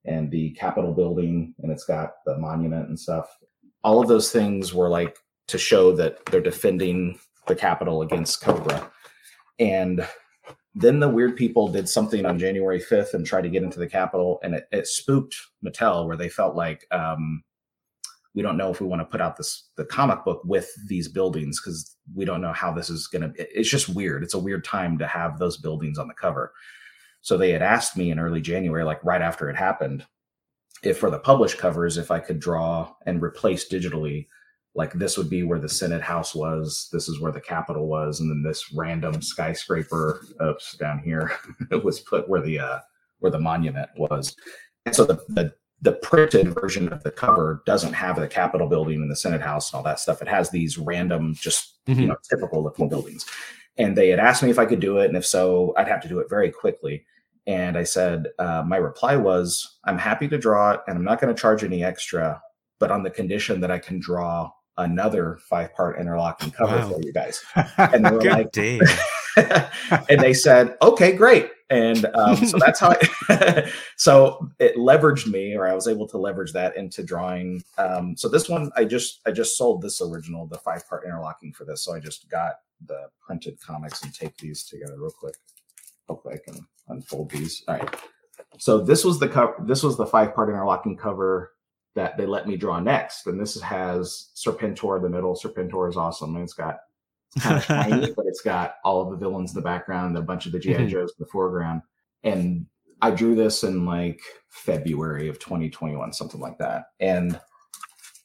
and 0.04 0.30
the 0.30 0.50
Capitol 0.52 0.92
building, 0.92 1.54
and 1.62 1.70
it's 1.70 1.84
got 1.84 2.24
the 2.26 2.38
monument 2.38 2.88
and 2.88 2.98
stuff. 2.98 3.38
All 3.84 4.00
of 4.00 4.08
those 4.08 4.30
things 4.30 4.74
were 4.74 4.88
like 4.88 5.18
to 5.48 5.58
show 5.58 5.94
that 5.96 6.24
they're 6.26 6.40
defending 6.40 7.18
the 7.46 7.56
Capitol 7.56 8.02
against 8.02 8.40
Cobra. 8.40 8.90
And 9.58 10.06
then 10.74 11.00
the 11.00 11.08
weird 11.08 11.36
people 11.36 11.68
did 11.68 11.88
something 11.88 12.24
on 12.24 12.38
January 12.38 12.80
5th 12.80 13.14
and 13.14 13.26
tried 13.26 13.42
to 13.42 13.48
get 13.48 13.62
into 13.62 13.78
the 13.78 13.88
Capitol, 13.88 14.40
and 14.42 14.54
it, 14.54 14.68
it 14.72 14.86
spooked 14.86 15.34
Mattel, 15.64 16.06
where 16.06 16.16
they 16.16 16.28
felt 16.28 16.54
like 16.54 16.86
um, 16.90 17.42
we 18.34 18.42
don't 18.42 18.56
know 18.56 18.70
if 18.70 18.80
we 18.80 18.86
want 18.86 19.00
to 19.00 19.06
put 19.06 19.20
out 19.20 19.36
this 19.36 19.70
the 19.76 19.84
comic 19.84 20.24
book 20.24 20.42
with 20.44 20.70
these 20.86 21.08
buildings 21.08 21.60
because 21.60 21.96
we 22.14 22.24
don't 22.24 22.40
know 22.40 22.52
how 22.52 22.72
this 22.72 22.88
is 22.90 23.06
going 23.06 23.22
to. 23.22 23.58
It's 23.58 23.70
just 23.70 23.88
weird. 23.88 24.22
It's 24.22 24.34
a 24.34 24.38
weird 24.38 24.64
time 24.64 24.98
to 24.98 25.06
have 25.06 25.38
those 25.38 25.56
buildings 25.56 25.98
on 25.98 26.08
the 26.08 26.14
cover. 26.14 26.52
So 27.22 27.36
they 27.36 27.50
had 27.50 27.62
asked 27.62 27.96
me 27.96 28.10
in 28.10 28.18
early 28.18 28.40
January, 28.40 28.84
like 28.84 29.04
right 29.04 29.20
after 29.20 29.50
it 29.50 29.56
happened, 29.56 30.06
if 30.82 30.98
for 30.98 31.10
the 31.10 31.18
published 31.18 31.58
covers, 31.58 31.98
if 31.98 32.10
I 32.10 32.20
could 32.20 32.40
draw 32.40 32.94
and 33.04 33.22
replace 33.22 33.68
digitally 33.68 34.26
like 34.74 34.92
this 34.92 35.18
would 35.18 35.28
be 35.28 35.42
where 35.42 35.58
the 35.58 35.68
Senate 35.68 36.02
House 36.02 36.34
was, 36.34 36.88
this 36.92 37.08
is 37.08 37.20
where 37.20 37.32
the 37.32 37.40
Capitol 37.40 37.88
was, 37.88 38.20
and 38.20 38.30
then 38.30 38.42
this 38.42 38.72
random 38.72 39.20
skyscraper 39.20 40.24
oops, 40.42 40.76
down 40.76 41.00
here 41.00 41.32
was 41.82 42.00
put 42.00 42.28
where 42.28 42.40
the 42.40 42.60
uh, 42.60 42.78
where 43.18 43.32
the 43.32 43.38
monument 43.38 43.90
was. 43.96 44.36
And 44.86 44.94
so 44.94 45.04
the, 45.04 45.16
the 45.28 45.52
the 45.82 45.92
printed 45.92 46.54
version 46.54 46.92
of 46.92 47.02
the 47.02 47.10
cover 47.10 47.62
doesn't 47.64 47.94
have 47.94 48.16
the 48.16 48.28
Capitol 48.28 48.68
building 48.68 49.00
and 49.00 49.10
the 49.10 49.16
Senate 49.16 49.40
House 49.40 49.72
and 49.72 49.78
all 49.78 49.84
that 49.84 49.98
stuff. 49.98 50.20
It 50.20 50.28
has 50.28 50.50
these 50.50 50.76
random, 50.76 51.34
just 51.34 51.84
mm-hmm. 51.86 52.00
you 52.00 52.06
know, 52.06 52.16
typical 52.28 52.62
looking 52.62 52.88
buildings. 52.88 53.24
And 53.78 53.96
they 53.96 54.08
had 54.08 54.18
asked 54.18 54.42
me 54.42 54.50
if 54.50 54.58
I 54.58 54.66
could 54.66 54.80
do 54.80 54.98
it, 54.98 55.06
and 55.06 55.16
if 55.16 55.24
so, 55.24 55.72
I'd 55.76 55.88
have 55.88 56.02
to 56.02 56.08
do 56.08 56.18
it 56.18 56.28
very 56.28 56.50
quickly. 56.50 57.06
And 57.46 57.78
I 57.78 57.84
said, 57.84 58.26
uh, 58.38 58.62
my 58.66 58.76
reply 58.76 59.16
was, 59.16 59.78
I'm 59.84 59.96
happy 59.96 60.28
to 60.28 60.38
draw 60.38 60.72
it, 60.72 60.80
and 60.86 60.98
I'm 60.98 61.04
not 61.04 61.20
going 61.20 61.34
to 61.34 61.40
charge 61.40 61.64
any 61.64 61.82
extra, 61.82 62.42
but 62.78 62.90
on 62.90 63.02
the 63.02 63.10
condition 63.10 63.60
that 63.60 63.70
I 63.70 63.78
can 63.78 63.98
draw 63.98 64.50
another 64.76 65.38
five 65.48 65.72
part 65.74 65.98
interlocking 65.98 66.50
cover 66.50 66.76
wow. 66.76 66.90
for 66.90 67.00
you 67.02 67.12
guys. 67.12 67.42
And 67.78 68.04
they 68.04 68.10
were 68.10 68.22
like, 68.22 68.56
and 70.10 70.20
they 70.20 70.34
said, 70.34 70.76
okay, 70.82 71.12
great. 71.12 71.50
And 71.70 72.04
um, 72.14 72.36
so 72.36 72.58
that's 72.58 72.80
how 72.80 72.94
I, 73.28 73.72
so 73.96 74.50
it 74.58 74.76
leveraged 74.76 75.28
me, 75.28 75.54
or 75.54 75.68
I 75.68 75.74
was 75.74 75.86
able 75.86 76.08
to 76.08 76.18
leverage 76.18 76.52
that 76.52 76.76
into 76.76 77.04
drawing. 77.04 77.62
Um, 77.78 78.16
so 78.16 78.28
this 78.28 78.48
one, 78.48 78.70
I 78.76 78.84
just, 78.84 79.20
I 79.24 79.30
just 79.30 79.56
sold 79.56 79.80
this 79.80 80.00
original, 80.00 80.46
the 80.46 80.58
five 80.58 80.86
part 80.88 81.04
interlocking 81.04 81.52
for 81.52 81.64
this. 81.64 81.84
So 81.84 81.94
I 81.94 82.00
just 82.00 82.28
got 82.28 82.56
the 82.86 83.08
printed 83.20 83.60
comics 83.60 84.02
and 84.02 84.12
take 84.12 84.36
these 84.38 84.64
together 84.64 84.96
real 84.98 85.12
quick. 85.12 85.36
Hopefully 86.08 86.34
I 86.34 86.50
can 86.50 86.66
unfold 86.88 87.30
these. 87.30 87.62
All 87.68 87.76
right. 87.76 87.96
So 88.58 88.80
this 88.80 89.04
was 89.04 89.20
the 89.20 89.28
cover. 89.28 89.54
This 89.64 89.82
was 89.82 89.96
the 89.96 90.06
five 90.06 90.34
part 90.34 90.48
interlocking 90.48 90.96
cover 90.96 91.52
that 91.94 92.16
they 92.16 92.26
let 92.26 92.46
me 92.48 92.56
draw 92.56 92.80
next. 92.80 93.26
And 93.26 93.40
this 93.40 93.60
has 93.60 94.30
Serpentor 94.34 94.96
in 94.96 95.02
the 95.02 95.08
middle. 95.08 95.34
Serpentor 95.34 95.88
is 95.88 95.96
awesome. 95.96 96.34
And 96.34 96.44
it's 96.44 96.54
got 96.54 96.78
it's 97.34 97.44
kind 97.44 97.56
of 97.56 97.64
shiny, 97.64 98.12
but 98.12 98.26
it's 98.26 98.40
got 98.40 98.76
all 98.84 99.02
of 99.02 99.10
the 99.10 99.16
villains 99.16 99.50
in 99.50 99.56
the 99.56 99.62
background, 99.62 100.16
a 100.16 100.22
bunch 100.22 100.46
of 100.46 100.52
the 100.52 100.58
GI 100.58 100.74
mm-hmm. 100.74 100.88
Joes 100.88 101.10
in 101.10 101.24
the 101.24 101.30
foreground. 101.30 101.82
And 102.22 102.66
I 103.02 103.10
drew 103.10 103.34
this 103.34 103.64
in 103.64 103.86
like 103.86 104.20
February 104.48 105.28
of 105.28 105.38
2021, 105.38 106.12
something 106.12 106.40
like 106.40 106.58
that. 106.58 106.84
And 107.00 107.40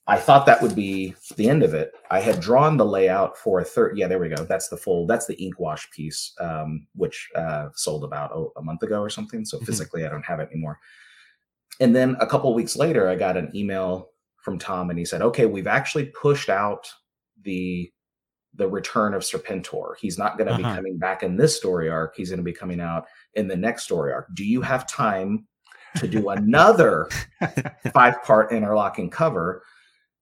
I 0.07 0.17
thought 0.17 0.45
that 0.45 0.61
would 0.61 0.75
be 0.75 1.15
the 1.35 1.49
end 1.49 1.63
of 1.63 1.73
it. 1.73 1.93
I 2.11 2.19
had 2.19 2.39
drawn 2.39 2.77
the 2.77 2.85
layout 2.85 3.37
for 3.37 3.59
a 3.59 3.63
third. 3.63 3.97
Yeah, 3.97 4.07
there 4.07 4.19
we 4.19 4.29
go. 4.29 4.43
That's 4.43 4.69
the 4.69 4.77
full. 4.77 5.07
That's 5.07 5.25
the 5.25 5.41
ink 5.41 5.59
wash 5.59 5.89
piece, 5.89 6.33
um, 6.39 6.85
which 6.93 7.29
uh, 7.35 7.69
sold 7.73 8.03
about 8.03 8.31
oh, 8.31 8.51
a 8.57 8.61
month 8.61 8.83
ago 8.83 9.01
or 9.01 9.09
something. 9.09 9.45
So 9.45 9.57
mm-hmm. 9.57 9.65
physically, 9.65 10.05
I 10.05 10.09
don't 10.09 10.25
have 10.25 10.39
it 10.39 10.49
anymore 10.51 10.79
and 11.79 11.95
then 11.95 12.15
a 12.19 12.27
couple 12.27 12.53
weeks 12.53 12.75
later, 12.75 13.09
I 13.09 13.15
got 13.15 13.37
an 13.37 13.51
email 13.55 14.11
from 14.37 14.57
Tom, 14.59 14.89
and 14.89 14.99
he 14.99 15.05
said, 15.05 15.21
"Okay, 15.21 15.45
we've 15.45 15.67
actually 15.67 16.05
pushed 16.05 16.49
out 16.49 16.91
the 17.41 17.91
the 18.55 18.67
return 18.67 19.13
of 19.13 19.21
Serpentor. 19.21 19.95
He's 19.99 20.17
not 20.17 20.37
going 20.37 20.47
to 20.47 20.53
uh-huh. 20.53 20.69
be 20.69 20.75
coming 20.75 20.97
back 20.97 21.23
in 21.23 21.37
this 21.37 21.55
story 21.55 21.89
arc. 21.89 22.15
He's 22.15 22.29
going 22.29 22.37
to 22.37 22.43
be 22.43 22.53
coming 22.53 22.79
out 22.79 23.05
in 23.33 23.47
the 23.47 23.55
next 23.55 23.83
story 23.83 24.13
arc. 24.13 24.27
Do 24.33 24.45
you 24.45 24.61
have 24.61 24.87
time 24.87 25.47
to 25.97 26.07
do 26.07 26.29
another 26.29 27.09
five 27.93 28.21
part 28.23 28.51
interlocking 28.51 29.09
cover?" 29.09 29.63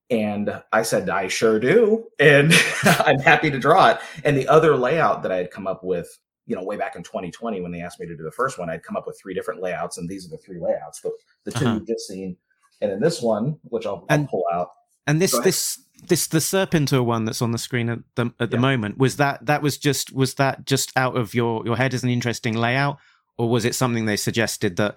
And 0.10 0.62
I 0.72 0.84
said, 0.84 1.10
I 1.10 1.28
sure 1.28 1.60
do. 1.60 2.06
And 2.19 2.54
I'm 2.84 3.19
happy 3.19 3.50
to 3.50 3.58
draw 3.58 3.89
it. 3.89 4.00
And 4.24 4.38
the 4.38 4.48
other 4.48 4.76
layout 4.76 5.24
that 5.24 5.32
I 5.32 5.38
had 5.38 5.50
come 5.50 5.65
up 5.65 5.84
with, 5.84 6.08
you 6.46 6.56
know, 6.56 6.63
way 6.63 6.78
back 6.78 6.96
in 6.96 7.04
2020 7.04 7.62
when 7.62 7.72
they 7.72 7.82
asked 7.82 8.00
me 8.00 8.06
to 8.06 8.15
do 8.15 8.24
the 8.24 8.32
first 8.32 8.60
one, 8.60 8.69
I'd 8.69 8.84
come 8.84 8.96
up 8.96 9.08
with 9.08 9.19
three 9.19 9.34
different 9.34 9.62
layouts. 9.62 9.98
And 9.98 10.08
these 10.08 10.28
are 10.28 10.30
the 10.30 10.38
three 10.38 10.60
layouts 10.60 11.02
the, 11.02 11.12
the 11.46 11.52
2 11.52 11.65
Uh-huh. 11.65 11.74
you've 11.76 11.88
just 11.88 12.08
seen. 12.08 12.38
And 12.82 12.91
in 12.91 13.00
this 13.00 13.22
one, 13.22 13.58
which 13.63 13.86
I'll, 13.86 14.06
I'll 14.10 14.28
pull 14.28 14.46
out, 14.54 14.69
And 15.08 15.22
this 15.22 15.38
this 15.39 15.80
this 16.07 16.27
the 16.27 16.39
Serpentor 16.39 17.03
one 17.05 17.25
that's 17.25 17.41
on 17.41 17.51
the 17.51 17.57
screen 17.57 17.89
at 17.89 17.99
the 18.15 18.31
at 18.39 18.51
the 18.51 18.57
Yeah. 18.57 18.61
moment 18.61 18.97
was 18.97 19.17
that 19.17 19.45
that 19.45 19.61
was 19.61 19.77
just 19.77 20.13
was 20.13 20.35
that 20.35 20.65
just 20.65 20.91
out 20.95 21.15
of 21.17 21.33
your 21.33 21.65
your 21.65 21.77
head 21.77 21.93
as 21.93 22.03
an 22.03 22.09
interesting 22.09 22.55
layout, 22.55 22.97
or 23.37 23.49
was 23.49 23.65
it 23.65 23.75
something 23.75 24.05
they 24.05 24.17
suggested 24.17 24.75
that 24.77 24.95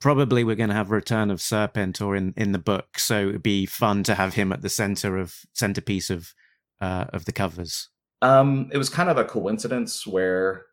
probably 0.00 0.44
we're 0.44 0.56
going 0.56 0.68
to 0.68 0.74
have 0.74 0.90
a 0.90 0.94
return 0.94 1.30
of 1.30 1.38
Serpentor 1.40 2.16
in 2.16 2.34
in 2.36 2.52
the 2.52 2.58
book, 2.58 2.98
so 2.98 3.28
it'd 3.28 3.42
be 3.42 3.66
fun 3.66 4.02
to 4.04 4.14
have 4.14 4.34
him 4.34 4.52
at 4.52 4.62
the 4.62 4.68
center 4.68 5.16
of 5.18 5.34
centerpiece 5.54 6.10
of 6.10 6.34
uh, 6.80 7.06
of 7.12 7.24
the 7.24 7.32
covers. 7.32 7.88
Um, 8.22 8.68
it 8.72 8.78
was 8.78 8.88
kind 8.88 9.10
of 9.10 9.18
a 9.18 9.24
coincidence 9.24 10.06
where 10.06 10.66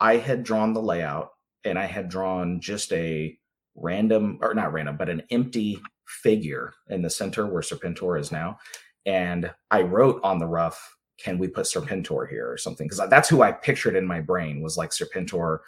I 0.00 0.16
had 0.16 0.42
drawn 0.42 0.72
the 0.72 0.82
layout 0.82 1.30
and 1.64 1.78
I 1.78 1.86
had 1.86 2.08
drawn 2.08 2.60
just 2.60 2.92
a 2.92 3.38
random, 3.76 4.38
or 4.42 4.54
not 4.54 4.72
random, 4.72 4.96
but 4.96 5.08
an 5.08 5.22
empty 5.30 5.80
figure 6.06 6.74
in 6.88 7.02
the 7.02 7.10
center 7.10 7.46
where 7.46 7.62
Serpentor 7.62 8.18
is 8.20 8.30
now. 8.30 8.58
And 9.06 9.52
I 9.70 9.82
wrote 9.82 10.20
on 10.22 10.38
the 10.38 10.46
rough, 10.46 10.96
can 11.18 11.38
we 11.38 11.48
put 11.48 11.66
Serpentor 11.66 12.28
here 12.28 12.50
or 12.50 12.56
something? 12.56 12.88
Because 12.88 13.08
that's 13.08 13.28
who 13.28 13.42
I 13.42 13.52
pictured 13.52 13.96
in 13.96 14.06
my 14.06 14.20
brain 14.20 14.62
was 14.62 14.76
like 14.76 14.90
Serpentor 14.90 15.58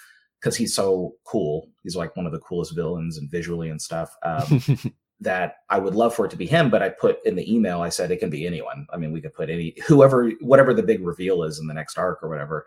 because 0.40 0.57
he's 0.57 0.75
so 0.75 1.14
cool. 1.25 1.68
He's 1.83 1.96
like 1.96 2.16
one 2.16 2.27
of 2.27 2.33
the 2.33 2.40
coolest 2.40 2.75
villains 2.75 3.18
and 3.18 3.31
visually 3.31 3.70
and 3.70 3.81
stuff. 3.81 4.14
Um, 4.22 4.62
that 5.20 5.57
I 5.70 5.79
would 5.79 5.94
love 5.94 6.14
for 6.14 6.27
it 6.27 6.31
to 6.31 6.37
be 6.37 6.46
him, 6.46 6.68
but 6.68 6.83
I 6.83 6.90
put 6.90 7.25
in 7.25 7.37
the 7.37 7.55
email, 7.55 7.81
I 7.81 7.88
said 7.88 8.11
it 8.11 8.20
can 8.20 8.29
be 8.29 8.46
anyone. 8.46 8.87
I 8.92 8.99
mean, 8.99 9.12
we 9.12 9.20
could 9.22 9.33
put 9.33 9.49
any 9.49 9.75
whoever, 9.87 10.31
whatever 10.40 10.75
the 10.75 10.83
big 10.83 11.07
reveal 11.07 11.42
is 11.42 11.59
in 11.59 11.66
the 11.66 11.75
next 11.75 11.96
arc 11.96 12.22
or 12.22 12.29
whatever. 12.29 12.66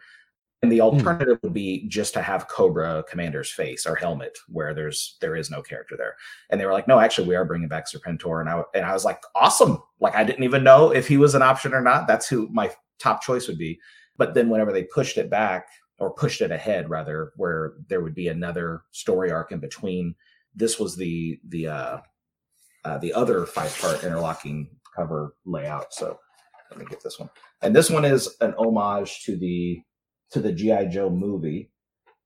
And 0.62 0.70
the 0.70 0.82
alternative 0.82 1.40
would 1.42 1.54
be 1.54 1.88
just 1.88 2.14
to 2.16 2.22
have 2.22 2.50
Cobra 2.50 3.06
Commander's 3.10 3.50
face 3.50 3.86
or 3.86 3.96
helmet, 3.96 4.38
where 4.50 4.74
there's 4.74 5.18
there 5.22 5.38
is 5.38 5.50
no 5.50 5.62
character 5.62 5.96
there. 5.96 6.16
And 6.50 6.60
they 6.60 6.66
were 6.66 6.74
like, 6.74 6.88
no, 6.88 7.00
actually, 7.00 7.30
we 7.30 7.36
are 7.36 7.46
bringing 7.46 7.70
back 7.70 7.86
Serpentor. 7.90 8.42
And 8.42 8.50
I 8.50 8.64
and 8.76 8.86
I 8.86 8.92
was 8.92 9.06
like, 9.06 9.22
awesome. 9.36 9.82
Like 10.02 10.16
I 10.16 10.26
didn't 10.26 10.44
even 10.44 10.66
know 10.66 10.92
if 10.92 11.08
he 11.08 11.16
was 11.16 11.34
an 11.34 11.42
option 11.42 11.74
or 11.74 11.82
not. 11.82 12.08
That's 12.08 12.28
who 12.28 12.50
my 12.52 12.72
top 13.00 13.22
choice 13.22 13.48
would 13.48 13.58
be. 13.58 13.80
But 14.18 14.34
then 14.34 14.50
whenever 14.50 14.74
they 14.74 14.84
pushed 14.84 15.18
it 15.18 15.30
back 15.30 15.68
or 15.98 16.14
pushed 16.14 16.42
it 16.42 16.52
ahead, 16.52 16.90
rather, 16.90 17.32
where 17.38 17.76
there 17.88 18.02
would 18.02 18.16
be 18.16 18.28
another 18.28 18.84
story 18.92 19.32
arc 19.32 19.54
in 19.54 19.60
between, 19.60 20.14
this 20.54 20.78
was 20.78 20.98
the 20.98 21.40
the 21.48 21.68
uh, 21.68 21.98
uh, 22.84 22.98
the 22.98 23.14
other 23.14 23.46
five 23.46 23.76
part 23.80 24.04
interlocking 24.04 24.70
cover 24.94 25.36
layout. 25.46 25.94
So 25.94 26.20
let 26.70 26.80
me 26.80 26.86
get 26.90 27.02
this 27.02 27.18
one. 27.18 27.30
And 27.62 27.74
this 27.74 27.90
one 27.90 28.04
is 28.04 28.36
an 28.42 28.54
homage 28.58 29.24
to 29.24 29.38
the 29.38 29.82
to 30.32 30.40
the 30.40 30.52
GI 30.52 30.88
Joe 30.92 31.10
movie. 31.10 31.72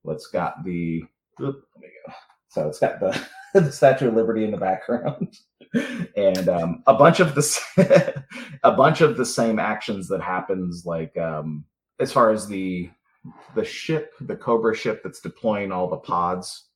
It's 0.05 0.27
got 0.27 0.63
the 0.63 1.03
oop, 1.41 1.63
let 1.75 1.81
me 1.81 1.87
go. 2.07 2.13
So 2.49 2.67
it's 2.67 2.79
got 2.79 2.99
the 2.99 3.19
the 3.59 3.71
Statue 3.71 4.09
of 4.09 4.15
Liberty 4.15 4.43
in 4.43 4.51
the 4.51 4.57
background, 4.57 5.37
and 6.17 6.49
um, 6.49 6.83
a 6.87 6.93
bunch 6.93 7.19
of 7.19 7.35
this 7.35 7.59
a 8.63 8.71
bunch 8.71 9.01
of 9.01 9.17
the 9.17 9.25
same 9.25 9.59
actions 9.59 10.07
that 10.09 10.21
happens 10.21 10.83
like 10.85 11.15
um, 11.17 11.65
as 11.99 12.11
far 12.11 12.31
as 12.31 12.47
the 12.47 12.89
the 13.55 13.63
ship, 13.63 14.11
the 14.21 14.35
Cobra 14.35 14.75
ship 14.75 15.01
that's 15.03 15.21
deploying 15.21 15.71
all 15.71 15.89
the 15.89 15.97
pods 15.97 16.67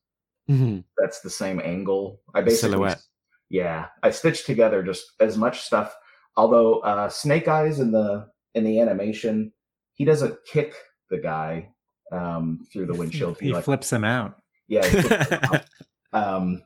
Mhm. 0.48 0.82
that's 0.96 1.20
the 1.20 1.28
same 1.28 1.60
angle. 1.62 2.22
I 2.34 2.40
basically, 2.40 2.70
Silhouette. 2.70 3.02
yeah, 3.50 3.88
I 4.02 4.08
stitched 4.10 4.46
together 4.46 4.82
just 4.82 5.04
as 5.20 5.36
much 5.36 5.60
stuff. 5.60 5.94
Although 6.38 6.78
uh, 6.78 7.10
Snake 7.10 7.48
Eyes 7.48 7.80
in 7.80 7.90
the 7.92 8.26
in 8.54 8.64
the 8.64 8.80
animation, 8.80 9.52
he 9.92 10.06
doesn't 10.06 10.34
kick 10.50 10.74
the 11.10 11.18
guy 11.18 11.70
um, 12.12 12.66
through 12.72 12.86
the 12.86 12.94
windshield. 12.94 13.38
He 13.40 13.52
like, 13.52 13.64
flips 13.64 13.92
him 13.92 14.04
out. 14.04 14.38
yeah. 14.68 14.86
he 14.86 15.02
flips 15.02 15.28
him 15.28 15.40
out. 15.42 15.64
um, 16.12 16.62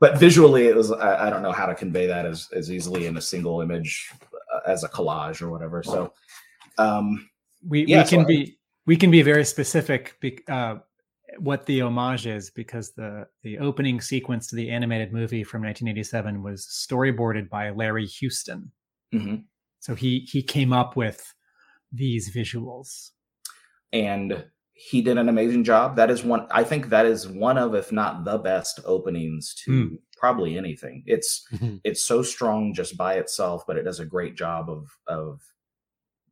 but 0.00 0.18
visually, 0.18 0.66
it 0.66 0.76
was 0.76 0.90
I, 0.92 1.26
I 1.26 1.30
don't 1.30 1.42
know 1.42 1.52
how 1.52 1.66
to 1.66 1.74
convey 1.74 2.06
that 2.08 2.26
as 2.26 2.48
as 2.52 2.70
easily 2.70 3.06
in 3.06 3.16
a 3.16 3.20
single 3.22 3.60
image 3.60 4.10
uh, 4.54 4.60
as 4.66 4.84
a 4.84 4.88
collage 4.88 5.40
or 5.40 5.50
whatever. 5.50 5.82
So, 5.82 6.12
um, 6.78 7.28
We 7.66 7.86
Yeah, 7.86 8.00
we 8.00 8.04
so 8.04 8.10
can 8.10 8.20
I- 8.20 8.28
be 8.28 8.58
we 8.86 8.96
can 8.96 9.10
be 9.10 9.22
very 9.22 9.44
specific 9.44 10.16
bec- 10.20 10.48
uh, 10.50 10.76
what 11.38 11.64
the 11.66 11.80
homage 11.80 12.26
is 12.26 12.50
because 12.50 12.92
the 12.92 13.26
the 13.42 13.58
opening 13.58 14.00
sequence 14.00 14.46
to 14.48 14.56
the 14.56 14.70
animated 14.70 15.12
movie 15.12 15.42
from 15.42 15.62
1987 15.62 16.42
was 16.42 16.66
storyboarded 16.66 17.48
by 17.48 17.70
Larry 17.70 18.06
Houston. 18.06 18.70
mhm. 19.14 19.44
So 19.80 19.94
he 19.94 20.28
he 20.30 20.42
came 20.42 20.72
up 20.72 20.96
with 20.96 21.32
these 21.92 22.34
visuals. 22.34 23.10
And 23.94 24.44
he 24.74 25.00
did 25.00 25.16
an 25.18 25.28
amazing 25.28 25.64
job. 25.64 25.96
That 25.96 26.10
is 26.10 26.24
one. 26.24 26.46
I 26.50 26.64
think 26.64 26.88
that 26.90 27.06
is 27.06 27.28
one 27.28 27.56
of, 27.56 27.74
if 27.74 27.92
not 27.92 28.24
the 28.24 28.38
best 28.38 28.80
openings 28.84 29.54
to 29.64 29.70
Mm. 29.70 29.98
probably 30.18 30.58
anything. 30.58 31.04
It's 31.06 31.46
Mhm. 31.52 31.80
it's 31.84 32.02
so 32.04 32.22
strong 32.22 32.74
just 32.74 32.96
by 32.98 33.14
itself, 33.14 33.64
but 33.66 33.76
it 33.78 33.84
does 33.84 34.00
a 34.00 34.04
great 34.04 34.34
job 34.36 34.68
of 34.68 34.88
of 35.06 35.40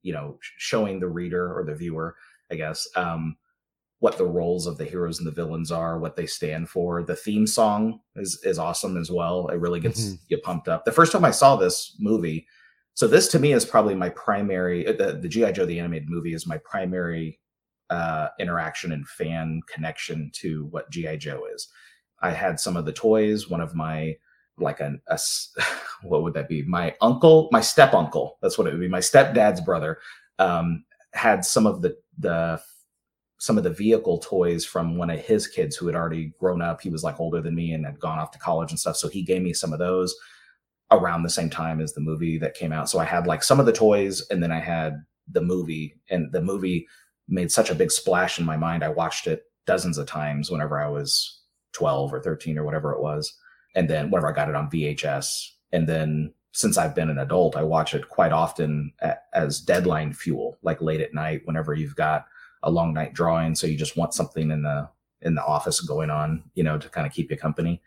you 0.03 0.12
know 0.12 0.38
showing 0.59 0.98
the 1.01 1.09
reader 1.09 1.57
or 1.57 1.64
the 1.64 1.75
viewer, 1.75 2.16
I 2.51 2.57
guess, 2.57 2.88
um, 2.96 3.37
what 4.01 4.18
the 4.18 4.27
roles 4.27 4.66
of 4.66 4.77
the 4.79 4.85
heroes 4.85 5.18
and 5.18 5.27
the 5.29 5.31
villains 5.31 5.70
are, 5.70 6.01
what 6.01 6.16
they 6.16 6.27
stand 6.27 6.68
for. 6.68 7.05
The 7.05 7.14
theme 7.16 7.46
song 7.46 8.01
is 8.16 8.40
is 8.44 8.59
awesome 8.59 8.96
as 8.96 9.11
well. 9.12 9.46
It 9.48 9.61
really 9.61 9.79
gets 9.81 10.01
Mhm. 10.14 10.18
you 10.29 10.38
pumped 10.38 10.66
up. 10.68 10.85
The 10.85 10.90
first 10.98 11.12
time 11.12 11.25
I 11.25 11.31
saw 11.31 11.55
this 11.55 11.94
movie, 12.01 12.44
so 12.94 13.07
this 13.07 13.29
to 13.29 13.38
me 13.38 13.53
is 13.53 13.64
probably 13.64 13.94
my 13.94 14.09
primary. 14.11 14.85
uh, 14.88 14.92
The 14.94 15.12
the 15.22 15.29
GI 15.29 15.53
Joe 15.53 15.64
the 15.66 15.79
animated 15.79 16.09
movie 16.11 16.35
is 16.35 16.44
my 16.48 16.59
primary 16.59 17.38
uh, 17.92 18.31
interaction 18.40 18.92
and 18.92 19.07
fan 19.07 19.61
connection 19.66 20.31
to 20.33 20.64
what 20.70 20.90
GI 20.90 21.18
Joe 21.18 21.44
is. 21.55 21.68
I 22.22 22.31
had 22.31 22.59
some 22.59 22.74
of 22.74 22.87
the 22.87 22.92
toys. 22.92 23.50
One 23.50 23.61
of 23.61 23.74
my 23.74 24.16
like 24.57 24.81
an 24.81 25.02
a 25.09 25.18
what 26.02 26.22
would 26.22 26.33
that 26.33 26.48
be? 26.48 26.62
My 26.62 26.96
uncle, 27.02 27.50
my 27.52 27.61
step 27.61 27.92
uncle. 27.92 28.38
That's 28.40 28.57
what 28.57 28.66
it 28.66 28.70
would 28.70 28.81
be. 28.81 28.88
My 28.88 29.00
stepdad's 29.00 29.61
brother 29.61 29.98
um, 30.38 30.85
had 31.12 31.44
some 31.44 31.66
of 31.66 31.83
the 31.83 31.94
the 32.18 32.62
some 33.37 33.59
of 33.59 33.64
the 33.64 33.70
vehicle 33.70 34.18
toys 34.18 34.64
from 34.64 34.96
one 34.96 35.11
of 35.11 35.18
his 35.20 35.46
kids 35.46 35.76
who 35.76 35.87
had 35.87 35.96
already 35.96 36.33
grown 36.40 36.62
up. 36.62 36.81
He 36.81 36.88
was 36.88 37.05
like 37.05 37.20
older 37.20 37.42
than 37.42 37.55
me 37.55 37.72
and 37.72 37.85
had 37.85 38.00
gone 38.00 38.18
off 38.18 38.31
to 38.31 38.38
college 38.38 38.70
and 38.70 38.81
stuff. 38.81 38.96
So 38.96 39.09
he 39.09 39.22
gave 39.22 39.42
me 39.42 39.52
some 39.52 39.74
of 39.74 39.78
those 39.78 40.14
around 40.90 41.24
the 41.24 41.31
same 41.31 41.50
time 41.50 41.78
as 41.81 41.92
the 41.92 42.00
movie 42.00 42.38
that 42.38 42.55
came 42.55 42.72
out. 42.72 42.88
So 42.88 43.00
I 43.00 43.05
had 43.05 43.26
like 43.26 43.42
some 43.42 43.61
of 43.61 43.66
the 43.66 43.72
toys 43.72 44.26
and 44.31 44.42
then 44.42 44.52
I 44.52 44.61
had 44.61 45.02
the 45.31 45.42
movie 45.42 45.96
and 46.09 46.31
the 46.33 46.40
movie 46.40 46.87
made 47.29 47.51
such 47.51 47.71
a 47.71 47.75
big 47.75 47.91
splash 47.91 48.39
in 48.39 48.45
my 48.45 48.57
mind. 48.57 48.83
I 48.83 48.89
watched 48.89 49.27
it 49.27 49.45
dozens 49.67 49.99
of 49.99 50.07
times 50.07 50.51
whenever 50.51 50.81
I 50.81 50.89
was 50.89 51.41
12 51.73 52.13
or 52.13 52.21
13 52.21 52.59
or 52.59 52.65
whatever 52.65 52.93
it 52.93 53.01
was. 53.01 53.33
And 53.75 53.89
then 53.89 54.11
whenever 54.11 54.29
I 54.29 54.35
got 54.35 54.49
it 54.49 54.55
on 54.55 54.71
VHS. 54.71 55.49
And 55.73 55.89
then 55.89 56.35
since 56.53 56.77
I've 56.77 56.95
been 56.95 57.09
an 57.09 57.19
adult, 57.19 57.57
I 57.57 57.63
watch 57.63 57.95
it 57.95 58.09
quite 58.09 58.33
often 58.33 58.93
as 59.33 59.61
deadline 59.61 60.13
fuel, 60.13 60.59
like 60.63 60.83
late 60.83 61.01
at 61.01 61.15
night, 61.15 61.43
whenever 61.45 61.75
you've 61.75 61.97
got 61.97 62.27
a 62.63 62.71
long 62.71 62.93
night 62.93 63.15
drawing. 63.15 63.55
So 63.55 63.67
you 63.67 63.77
just 63.77 63.97
want 63.97 64.13
something 64.13 64.51
in 64.51 64.63
the, 64.63 64.89
in 65.23 65.35
the 65.35 65.45
office 65.45 65.81
going 65.81 66.11
on, 66.11 66.43
you 66.55 66.63
know, 66.63 66.79
to 66.79 66.89
kind 66.89 67.07
of 67.07 67.13
keep 67.13 67.31
you 67.31 67.37
company. 67.37 67.81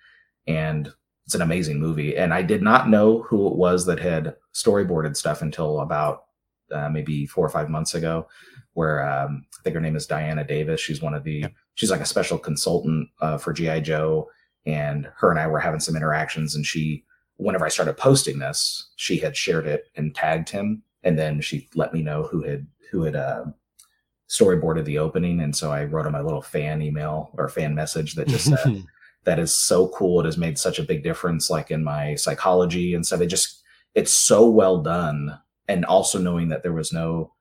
And 0.47 0.91
it's 1.25 1.35
an 1.35 1.41
amazing 1.41 1.79
movie. 1.79 2.17
And 2.17 2.33
I 2.33 2.41
did 2.41 2.61
not 2.61 2.89
know 2.89 3.21
who 3.23 3.47
it 3.47 3.55
was 3.55 3.85
that 3.85 3.99
had 3.99 4.35
storyboarded 4.53 5.15
stuff 5.15 5.41
until 5.41 5.81
about 5.81 6.25
uh, 6.71 6.89
maybe 6.89 7.25
four 7.25 7.45
or 7.45 7.49
five 7.49 7.69
months 7.69 7.93
ago, 7.93 8.27
where 8.75 9.03
um, 9.09 9.45
I 9.59 9.63
think 9.63 9.73
her 9.73 9.81
name 9.81 9.95
is 9.95 10.05
Diana 10.05 10.43
Davis. 10.45 10.79
She's 10.79 11.01
one 11.01 11.13
of 11.13 11.23
the, 11.23 11.39
Yep. 11.39 11.53
she's 11.73 11.91
like 11.91 12.01
a 12.01 12.05
special 12.05 12.37
consultant 12.37 13.09
uh, 13.19 13.37
for 13.37 13.51
GI 13.51 13.81
Joe, 13.81 14.29
and 14.65 15.09
her 15.17 15.31
and 15.31 15.39
I 15.39 15.47
were 15.47 15.59
having 15.59 15.79
some 15.79 15.95
interactions. 15.95 16.55
And 16.55 16.65
she, 16.65 17.03
whenever 17.37 17.65
I 17.65 17.69
started 17.69 17.97
posting 17.97 18.39
this, 18.39 18.89
she 18.95 19.17
had 19.17 19.35
shared 19.35 19.65
it 19.65 19.85
and 19.95 20.13
tagged 20.13 20.49
him, 20.49 20.83
and 21.03 21.17
then 21.17 21.41
she 21.41 21.67
let 21.75 21.93
me 21.93 22.01
know 22.01 22.23
who 22.23 22.43
had 22.43 22.67
who 22.91 23.03
had 23.03 23.15
uh, 23.15 23.45
storyboarded 24.29 24.85
the 24.85 24.97
opening. 24.97 25.39
And 25.41 25.55
so 25.55 25.71
I 25.71 25.85
wrote 25.85 26.05
him 26.05 26.15
a 26.15 26.23
little 26.23 26.41
fan 26.41 26.81
email 26.81 27.31
or 27.37 27.47
fan 27.49 27.75
message 27.75 28.15
that 28.15 28.27
just 28.27 28.45
said 28.45 28.83
that 29.23 29.39
is 29.39 29.55
so 29.55 29.87
cool. 29.89 30.19
It 30.19 30.25
has 30.25 30.37
made 30.37 30.57
such 30.57 30.79
a 30.79 30.83
big 30.83 31.03
difference, 31.03 31.49
like 31.49 31.71
in 31.71 31.83
my 31.83 32.15
psychology 32.15 32.93
and 32.93 33.05
stuff. 33.05 33.21
It 33.21 33.27
just, 33.27 33.61
it's 33.93 34.11
so 34.11 34.49
well 34.49 34.81
done. 34.81 35.39
And 35.67 35.85
also 35.85 36.19
knowing 36.19 36.49
that 36.49 36.63
there 36.63 36.73
was 36.73 36.91
no 36.93 37.33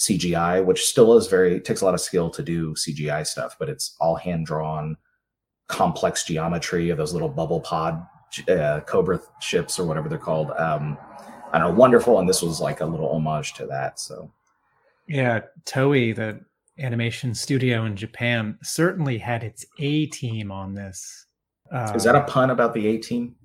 CGI, 0.00 0.64
which 0.64 0.84
still 0.84 1.16
is 1.16 1.26
very, 1.26 1.60
takes 1.60 1.82
a 1.82 1.84
lot 1.84 1.92
of 1.92 2.00
skill 2.00 2.30
to 2.30 2.42
do 2.42 2.74
CGI 2.74 3.26
stuff, 3.26 3.56
but 3.58 3.68
it's 3.68 3.94
all 4.00 4.16
hand 4.16 4.46
drawn, 4.46 4.96
complex 5.68 6.24
geometry 6.24 6.88
of 6.88 6.96
those 6.96 7.12
little 7.12 7.28
bubble 7.28 7.60
pod 7.60 8.02
uh, 8.48 8.80
Cobra 8.86 9.20
ships 9.40 9.78
or 9.78 9.86
whatever 9.86 10.08
they're 10.08 10.18
called. 10.18 10.52
Um, 10.52 10.96
I 11.52 11.58
don't 11.58 11.72
know, 11.72 11.78
wonderful. 11.78 12.18
And 12.18 12.28
this 12.28 12.42
was 12.42 12.60
like 12.60 12.80
a 12.80 12.86
little 12.86 13.10
homage 13.10 13.52
to 13.54 13.66
that. 13.66 14.00
So, 14.00 14.32
Yeah, 15.06 15.40
Toei, 15.64 16.14
the 16.14 16.40
animation 16.78 17.34
studio 17.34 17.84
in 17.84 17.94
Japan, 17.94 18.58
certainly 18.62 19.18
had 19.18 19.44
its 19.44 19.66
A 19.78 20.06
team 20.06 20.50
on 20.50 20.74
this. 20.74 21.26
Uh, 21.70 21.92
is 21.94 22.04
that 22.04 22.16
a 22.16 22.22
pun 22.22 22.50
about 22.50 22.72
the 22.72 22.86
A 22.86 22.98
team? 22.98 23.36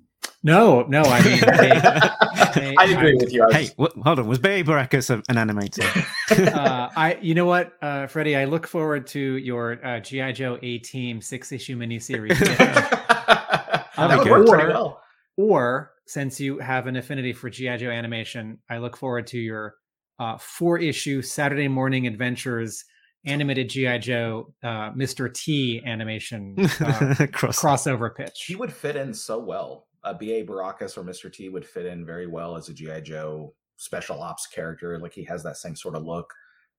No, 0.42 0.82
no, 0.82 1.02
I 1.02 1.22
mean, 1.22 1.40
they- 1.40 2.60
they- 2.60 2.74
I 2.78 2.84
agree 2.84 3.14
with 3.16 3.32
you. 3.32 3.46
Hey, 3.50 3.70
wh- 3.78 3.94
hold 4.02 4.18
on. 4.18 4.26
Was 4.28 4.38
Barry 4.38 4.62
Baracus 4.62 5.10
an 5.10 5.22
animator? 5.36 5.84
uh, 6.54 6.88
I, 6.96 7.18
you 7.20 7.34
know 7.34 7.46
what, 7.46 7.72
uh, 7.82 8.06
Freddie, 8.06 8.36
I 8.36 8.44
look 8.44 8.66
forward 8.66 9.06
to 9.08 9.20
your 9.20 9.84
uh, 9.84 10.00
GI 10.00 10.32
Joe 10.34 10.58
A 10.62 10.78
Team 10.78 11.20
six 11.20 11.52
issue 11.52 11.76
miniseries. 11.76 12.38
that 12.58 13.88
Um, 13.98 14.18
would 14.18 14.28
work 14.30 14.46
pretty 14.46 14.64
or- 14.64 14.68
well. 14.68 15.02
or 15.36 15.92
since 16.06 16.38
you 16.38 16.58
have 16.58 16.86
an 16.86 16.96
affinity 16.96 17.32
for 17.32 17.50
GI 17.50 17.78
Joe 17.78 17.90
animation, 17.90 18.58
I 18.70 18.78
look 18.78 18.96
forward 18.96 19.26
to 19.28 19.38
your 19.38 19.74
uh, 20.18 20.38
four 20.38 20.78
issue 20.78 21.20
Saturday 21.22 21.68
morning 21.68 22.06
adventures 22.06 22.84
animated 23.24 23.68
GI 23.68 23.98
Joe 23.98 24.52
uh, 24.62 24.92
Mr. 24.92 25.32
T 25.34 25.82
animation 25.84 26.54
uh, 26.58 27.26
Cross. 27.32 27.60
crossover 27.60 28.14
pitch. 28.14 28.44
He 28.46 28.54
would 28.54 28.72
fit 28.72 28.94
in 28.96 29.12
so 29.12 29.38
well. 29.38 29.86
Uh, 30.06 30.14
B.A. 30.14 30.44
Baracus 30.44 30.96
or 30.96 31.02
Mr. 31.02 31.32
T 31.32 31.48
would 31.48 31.66
fit 31.66 31.84
in 31.84 32.06
very 32.06 32.28
well 32.28 32.56
as 32.56 32.68
a 32.68 32.74
G.I. 32.74 33.00
Joe 33.00 33.52
special 33.76 34.22
ops 34.22 34.46
character. 34.46 34.98
Like 34.98 35.12
he 35.12 35.24
has 35.24 35.42
that 35.42 35.56
same 35.56 35.74
sort 35.74 35.96
of 35.96 36.04
look 36.04 36.32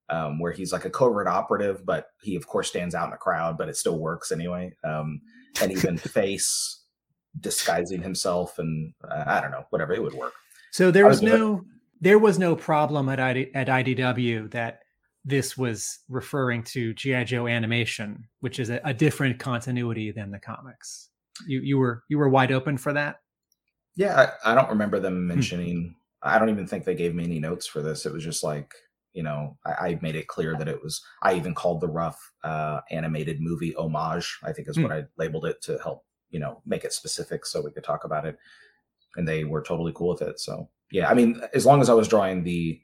um, 0.10 0.40
where 0.40 0.54
he's 0.54 0.72
like 0.72 0.86
a 0.86 0.90
covert 0.90 1.28
operative, 1.28 1.86
but 1.86 2.08
he, 2.22 2.36
of 2.36 2.48
course, 2.48 2.70
stands 2.70 2.96
out 2.96 3.06
in 3.06 3.12
the 3.12 3.18
crowd, 3.18 3.58
but 3.58 3.68
it 3.68 3.76
still 3.76 4.00
works 4.00 4.32
anyway. 4.32 4.74
Um, 4.84 5.22
and 5.62 5.72
even 5.72 5.98
face 5.98 6.84
disguising 7.40 8.02
himself 8.02 8.60
and 8.60 8.94
uh, 9.04 9.24
I 9.28 9.42
don't 9.42 9.52
know, 9.52 9.66
whatever, 9.72 9.94
it 9.94 10.02
would 10.02 10.14
work. 10.14 10.34
So 10.72 10.90
there 10.90 11.06
was 11.06 11.22
would 11.22 11.30
do 11.30 11.36
it. 11.36 11.40
no 11.40 11.66
there 12.00 12.20
was 12.20 12.38
no 12.38 12.56
problem 12.56 13.10
at 13.10 13.20
ID, 13.20 13.52
at 13.56 13.68
IDW 13.68 14.52
that 14.52 14.84
this 15.26 15.58
was 15.58 16.00
referring 16.08 16.64
to 16.64 16.94
GI 16.94 17.26
Joe 17.26 17.48
animation, 17.48 18.28
which 18.40 18.60
is 18.60 18.70
a, 18.70 18.80
a 18.84 18.94
different 18.94 19.40
continuity 19.40 20.12
than 20.12 20.32
the 20.32 20.40
comics. 20.40 21.10
You 21.46 21.62
you 21.62 21.78
were 21.78 22.04
you 22.10 22.18
were 22.18 22.30
wide 22.30 22.52
open 22.52 22.78
for 22.78 22.94
that. 22.94 23.18
Yeah, 23.96 24.32
I, 24.44 24.52
I 24.52 24.56
don't 24.56 24.70
remember 24.70 25.00
them 25.00 25.28
mentioning. 25.28 25.96
I 26.22 26.40
don't 26.40 26.50
even 26.50 26.68
think 26.68 26.84
they 26.84 26.96
gave 26.96 27.16
me 27.16 27.24
any 27.24 27.40
notes 27.40 27.68
for 27.68 27.82
this. 27.82 28.06
It 28.06 28.14
was 28.14 28.24
just 28.24 28.44
like 28.44 28.74
you 29.14 29.24
know, 29.24 29.58
I, 29.66 29.72
I 29.72 30.00
made 30.04 30.16
it 30.16 30.28
clear 30.28 30.56
that 30.58 30.68
it 30.68 30.84
was. 30.84 31.04
I 31.24 31.34
even 31.34 31.56
called 31.56 31.82
the 31.82 31.88
rough 31.88 32.20
uh, 32.44 32.82
animated 32.92 33.42
movie 33.42 33.74
homage. 33.76 34.38
I 34.44 34.54
think 34.54 34.70
is 34.70 34.78
what 34.78 34.92
I 34.92 35.06
labeled 35.18 35.46
it 35.46 35.62
to 35.64 35.80
help 35.82 36.06
you 36.30 36.40
know 36.40 36.62
make 36.66 36.84
it 36.84 36.94
specific 36.94 37.46
so 37.46 37.62
we 37.62 37.72
could 37.72 37.84
talk 37.84 38.04
about 38.04 38.26
it. 38.26 38.38
And 39.16 39.28
they 39.28 39.44
were 39.44 39.64
totally 39.64 39.92
cool 39.96 40.10
with 40.10 40.22
it. 40.22 40.40
So 40.40 40.70
yeah, 40.92 41.10
I 41.10 41.16
mean, 41.16 41.42
as 41.54 41.66
long 41.66 41.82
as 41.82 41.90
I 41.90 41.96
was 41.96 42.08
drawing 42.08 42.44
the 42.44 42.80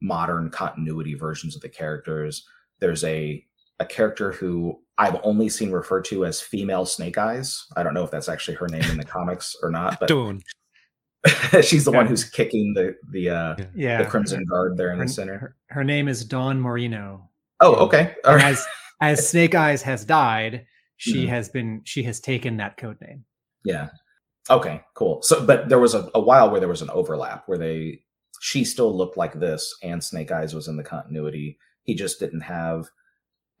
modern 0.00 0.50
continuity 0.50 1.14
versions 1.14 1.56
of 1.56 1.62
the 1.62 1.68
characters, 1.68 2.46
there's 2.80 3.02
a 3.04 3.44
a 3.80 3.86
character 3.86 4.32
who 4.32 4.78
I've 4.98 5.16
only 5.22 5.48
seen 5.48 5.70
referred 5.70 6.04
to 6.06 6.26
as 6.26 6.40
female 6.40 6.84
Snake 6.84 7.16
Eyes. 7.18 7.64
I 7.76 7.82
don't 7.82 7.94
know 7.94 8.02
if 8.04 8.10
that's 8.10 8.28
actually 8.28 8.56
her 8.56 8.66
name 8.68 8.82
in 8.90 8.96
the 8.96 9.04
comics 9.04 9.54
or 9.62 9.70
not, 9.70 10.00
but 10.00 10.08
Dawn. 10.08 10.42
she's 11.62 11.84
the 11.84 11.92
one 11.92 12.06
who's 12.06 12.24
kicking 12.24 12.74
the 12.74 12.94
the 13.10 13.30
uh 13.30 13.56
Yeah, 13.74 14.02
the 14.02 14.08
crimson 14.08 14.44
guard 14.44 14.76
there 14.76 14.92
in 14.92 14.98
Her, 14.98 15.04
the 15.04 15.10
center. 15.12 15.38
her, 15.38 15.56
her 15.70 15.84
name 15.84 16.08
is 16.08 16.24
Dawn 16.24 16.60
Moreno. 16.60 17.30
Oh, 17.60 17.74
okay. 17.86 18.14
All 18.24 18.34
And 18.34 18.42
right. 18.42 18.52
as 18.52 18.66
as 19.00 19.28
Snake 19.28 19.54
Eyes 19.54 19.82
has 19.82 20.04
died, 20.04 20.66
she 20.96 21.24
Mhm. 21.26 21.28
has 21.28 21.48
been 21.48 21.80
she 21.84 22.02
has 22.04 22.20
taken 22.20 22.56
that 22.58 22.76
code 22.76 23.00
name. 23.00 23.24
Yeah. 23.64 23.88
Okay, 24.50 24.82
cool. 24.94 25.22
So 25.22 25.44
but 25.44 25.68
there 25.68 25.78
was 25.80 25.94
a, 25.94 26.08
a 26.14 26.20
while 26.20 26.50
where 26.50 26.60
there 26.60 26.68
was 26.68 26.82
an 26.82 26.90
overlap 26.90 27.44
where 27.46 27.58
they 27.58 28.00
she 28.40 28.64
still 28.64 28.96
looked 28.96 29.16
like 29.16 29.38
this 29.40 29.76
and 29.82 30.02
Snake 30.02 30.30
Eyes 30.30 30.54
was 30.54 30.68
in 30.68 30.76
the 30.76 30.84
continuity. 30.84 31.58
He 31.82 31.94
just 31.94 32.20
didn't 32.20 32.42
have 32.42 32.88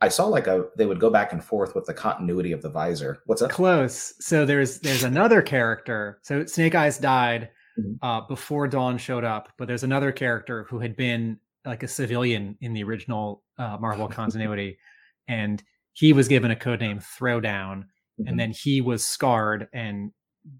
I 0.00 0.08
saw 0.08 0.26
like 0.26 0.46
a 0.46 0.66
they 0.76 0.86
would 0.86 1.00
go 1.00 1.10
back 1.10 1.32
and 1.32 1.42
forth 1.42 1.74
with 1.74 1.86
the 1.86 1.94
continuity 1.94 2.52
of 2.52 2.62
the 2.62 2.70
visor. 2.70 3.18
What's 3.26 3.42
up? 3.42 3.50
Close. 3.50 4.14
So 4.20 4.44
there's 4.46 4.80
there's 4.80 5.02
another 5.04 5.42
character. 5.42 6.20
So 6.22 6.44
Snake 6.46 6.74
Eyes 6.74 6.98
died 6.98 7.50
Mhm. 7.78 7.98
uh, 8.02 8.20
before 8.26 8.66
Dawn 8.68 8.98
showed 8.98 9.24
up, 9.24 9.48
but 9.58 9.68
there's 9.68 9.84
another 9.84 10.10
character 10.12 10.66
who 10.68 10.78
had 10.80 10.96
been 10.96 11.38
like 11.64 11.82
a 11.82 11.88
civilian 11.88 12.56
in 12.60 12.72
the 12.72 12.82
original 12.84 13.42
uh, 13.58 13.76
Marvel 13.80 14.08
continuity, 14.20 14.78
and 15.28 15.62
he 15.92 16.12
was 16.12 16.28
given 16.28 16.50
a 16.50 16.56
code 16.56 16.80
name 16.80 16.98
Throwdown, 17.00 17.84
Mhm. 18.20 18.28
and 18.28 18.40
then 18.40 18.50
he 18.52 18.80
was 18.80 19.04
scarred 19.04 19.68
and 19.72 20.12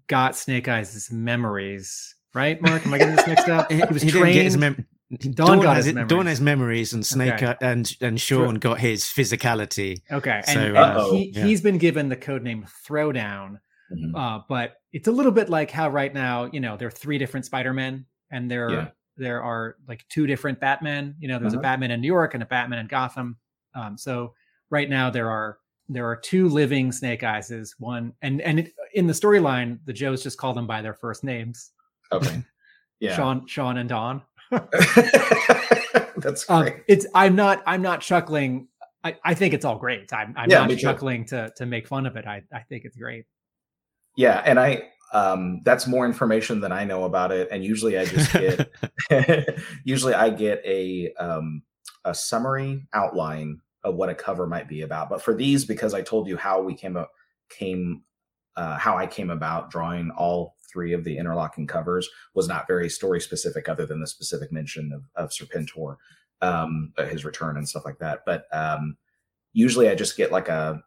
got 0.07 0.35
Snake 0.35 0.67
Eyes' 0.67 1.09
memories. 1.11 2.15
Right, 2.33 2.61
Mark? 2.61 2.85
Am 2.85 2.93
I 2.93 2.97
getting 2.99 3.15
this 3.15 3.25
mixed 3.27 3.49
up? 3.49 3.69
He, 3.71 3.77
He 3.77 3.83
was 3.91 4.01
he 4.03 4.11
didn't 4.11 4.33
get 4.33 4.43
his 4.45 4.55
trained. 4.55 4.77
mem- 4.77 4.87
Dawn 5.17 5.33
Dawn, 5.33 5.59
got 5.61 5.75
has, 5.77 5.85
his 5.85 5.95
Dawn 5.95 6.07
memories. 6.07 6.27
has 6.27 6.41
memories, 6.41 6.93
and 6.93 7.05
Snake 7.05 7.33
Okay. 7.41 7.55
and 7.61 7.91
and 8.01 8.21
Sean 8.21 8.55
got 8.55 8.79
his 8.79 9.03
physicality. 9.05 10.01
Okay, 10.11 10.41
So, 10.45 10.51
and, 10.51 10.61
and 10.69 10.77
uh, 10.77 11.09
he, 11.11 11.31
yeah. 11.35 11.45
he's 11.45 11.61
been 11.61 11.77
given 11.79 12.09
the 12.09 12.15
code 12.15 12.43
name 12.43 12.65
Throwdown, 12.87 13.59
Mhm. 13.91 14.11
uh, 14.15 14.43
but 14.47 14.75
it's 14.93 15.07
a 15.07 15.11
little 15.11 15.31
bit 15.31 15.49
like 15.49 15.71
how 15.71 15.89
right 15.89 16.13
now 16.13 16.45
you 16.53 16.59
know 16.59 16.77
there 16.77 16.87
are 16.87 16.91
three 16.91 17.17
different 17.17 17.45
spider-men 17.45 18.05
and 18.31 18.51
there 18.51 18.69
Yeah. 18.69 18.87
there 19.17 19.41
are 19.41 19.77
like 19.87 20.05
two 20.09 20.27
different 20.27 20.59
batman 20.59 21.15
you 21.19 21.27
know 21.27 21.39
there's 21.39 21.53
Uh-huh. 21.53 21.59
a 21.59 21.63
batman 21.63 21.89
in 21.91 22.01
new 22.01 22.07
york 22.07 22.35
and 22.35 22.43
a 22.43 22.45
batman 22.45 22.77
in 22.79 22.85
gotham 22.87 23.37
um, 23.73 23.97
so 23.97 24.33
right 24.69 24.89
now 24.89 25.09
there 25.09 25.29
are 25.31 25.57
there 25.89 26.05
are 26.07 26.15
two 26.15 26.49
living 26.49 26.91
snake 26.91 27.23
eyeses 27.23 27.73
one 27.79 28.13
and 28.21 28.41
and 28.41 28.59
it, 28.59 28.73
in 28.93 29.07
the 29.07 29.13
storyline 29.13 29.79
the 29.85 29.93
joes 29.93 30.21
just 30.21 30.37
call 30.37 30.53
them 30.53 30.67
by 30.67 30.81
their 30.83 30.93
first 30.93 31.23
names 31.23 31.71
Okay. 32.11 32.43
Yeah. 32.99 33.15
sean 33.15 33.47
sean 33.47 33.77
and 33.77 33.87
Dawn 33.89 34.21
That's 36.17 36.49
um, 36.49 36.63
great. 36.63 36.83
it's 36.87 37.05
i'm 37.13 37.35
not 37.35 37.61
i'm 37.65 37.81
not 37.81 38.01
chuckling 38.01 38.67
I, 39.03 39.15
I 39.23 39.33
think 39.33 39.53
it's 39.53 39.63
all 39.63 39.77
great. 39.77 40.11
I'm, 40.11 40.33
I'm 40.35 40.49
Yeah, 40.49 40.59
not 40.59 40.69
too. 40.71 40.75
chuckling 40.75 41.25
to 41.27 41.51
to 41.55 41.65
make 41.65 41.87
fun 41.87 42.05
of 42.05 42.17
it. 42.17 42.27
I, 42.27 42.43
I 42.53 42.59
think 42.61 42.83
it's 42.85 42.97
great. 42.97 43.25
Yeah, 44.15 44.41
and 44.45 44.59
I 44.59 44.89
um 45.13 45.61
that's 45.63 45.87
more 45.87 46.05
information 46.05 46.59
than 46.59 46.71
I 46.71 46.83
know 46.83 47.05
about 47.05 47.31
it. 47.31 47.47
And 47.51 47.63
usually 47.63 47.97
I 47.97 48.05
just 48.05 48.31
get 48.33 48.69
usually 49.85 50.13
I 50.13 50.29
get 50.29 50.61
a 50.65 51.13
um 51.13 51.63
a 52.03 52.13
summary 52.13 52.85
outline 52.93 53.61
of 53.83 53.95
what 53.95 54.09
a 54.09 54.15
cover 54.15 54.45
might 54.45 54.67
be 54.67 54.81
about. 54.81 55.09
But 55.09 55.21
for 55.21 55.33
these, 55.33 55.63
because 55.63 55.93
I 55.93 56.01
told 56.01 56.27
you 56.27 56.35
how 56.35 56.61
we 56.61 56.75
came 56.75 56.97
up 56.97 57.11
came 57.49 58.03
uh 58.57 58.77
how 58.77 58.97
I 58.97 59.07
came 59.07 59.29
about 59.29 59.71
drawing 59.71 60.11
all 60.11 60.55
three 60.71 60.93
of 60.93 61.03
the 61.03 61.17
interlocking 61.17 61.67
covers 61.67 62.09
was 62.33 62.47
not 62.47 62.67
very 62.67 62.89
story 62.89 63.19
specific 63.21 63.67
other 63.69 63.85
than 63.85 63.99
the 63.99 64.07
specific 64.07 64.51
mention 64.51 64.91
of, 64.93 65.03
of 65.15 65.31
Serpentor, 65.31 65.97
um 66.41 66.93
uh, 66.97 67.05
his 67.05 67.25
return 67.25 67.57
and 67.57 67.67
stuff 67.67 67.85
like 67.85 67.99
that. 67.99 68.21
But 68.25 68.45
um 68.51 68.97
usually 69.53 69.89
I 69.89 69.95
just 69.95 70.17
get 70.17 70.31
like 70.31 70.47
a 70.47 70.81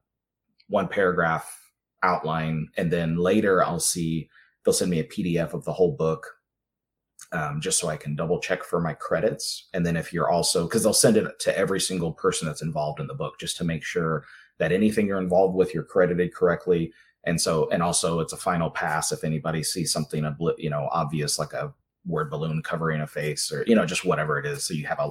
one 0.68 0.88
paragraph 0.88 1.62
outline 2.02 2.68
and 2.76 2.90
then 2.90 3.16
later 3.16 3.62
i'll 3.62 3.80
see 3.80 4.28
they'll 4.64 4.72
send 4.72 4.90
me 4.90 5.00
a 5.00 5.04
pdf 5.04 5.52
of 5.52 5.64
the 5.64 5.72
whole 5.72 5.92
book 5.92 6.26
um, 7.32 7.60
just 7.60 7.78
so 7.78 7.88
i 7.88 7.96
can 7.96 8.16
double 8.16 8.40
check 8.40 8.64
for 8.64 8.80
my 8.80 8.92
credits 8.94 9.68
and 9.72 9.86
then 9.86 9.96
if 9.96 10.12
you're 10.12 10.30
also 10.30 10.64
because 10.64 10.82
they'll 10.82 10.92
send 10.92 11.16
it 11.16 11.38
to 11.38 11.56
every 11.56 11.80
single 11.80 12.12
person 12.12 12.46
that's 12.46 12.62
involved 12.62 13.00
in 13.00 13.06
the 13.06 13.14
book 13.14 13.38
just 13.38 13.56
to 13.56 13.64
make 13.64 13.84
sure 13.84 14.24
that 14.58 14.72
anything 14.72 15.06
you're 15.06 15.20
involved 15.20 15.54
with 15.54 15.72
you're 15.72 15.84
credited 15.84 16.34
correctly 16.34 16.92
and 17.24 17.40
so 17.40 17.68
and 17.70 17.82
also 17.82 18.20
it's 18.20 18.32
a 18.32 18.36
final 18.36 18.70
pass 18.70 19.12
if 19.12 19.24
anybody 19.24 19.62
sees 19.62 19.92
something 19.92 20.24
you 20.58 20.70
know 20.70 20.88
obvious 20.92 21.38
like 21.38 21.52
a 21.52 21.72
word 22.06 22.30
balloon 22.30 22.62
covering 22.62 23.00
a 23.00 23.06
face 23.06 23.52
or 23.52 23.64
you 23.66 23.74
know 23.74 23.86
just 23.86 24.04
whatever 24.04 24.38
it 24.38 24.46
is. 24.46 24.64
So 24.64 24.74
you 24.74 24.86
have 24.86 24.98
a 24.98 25.10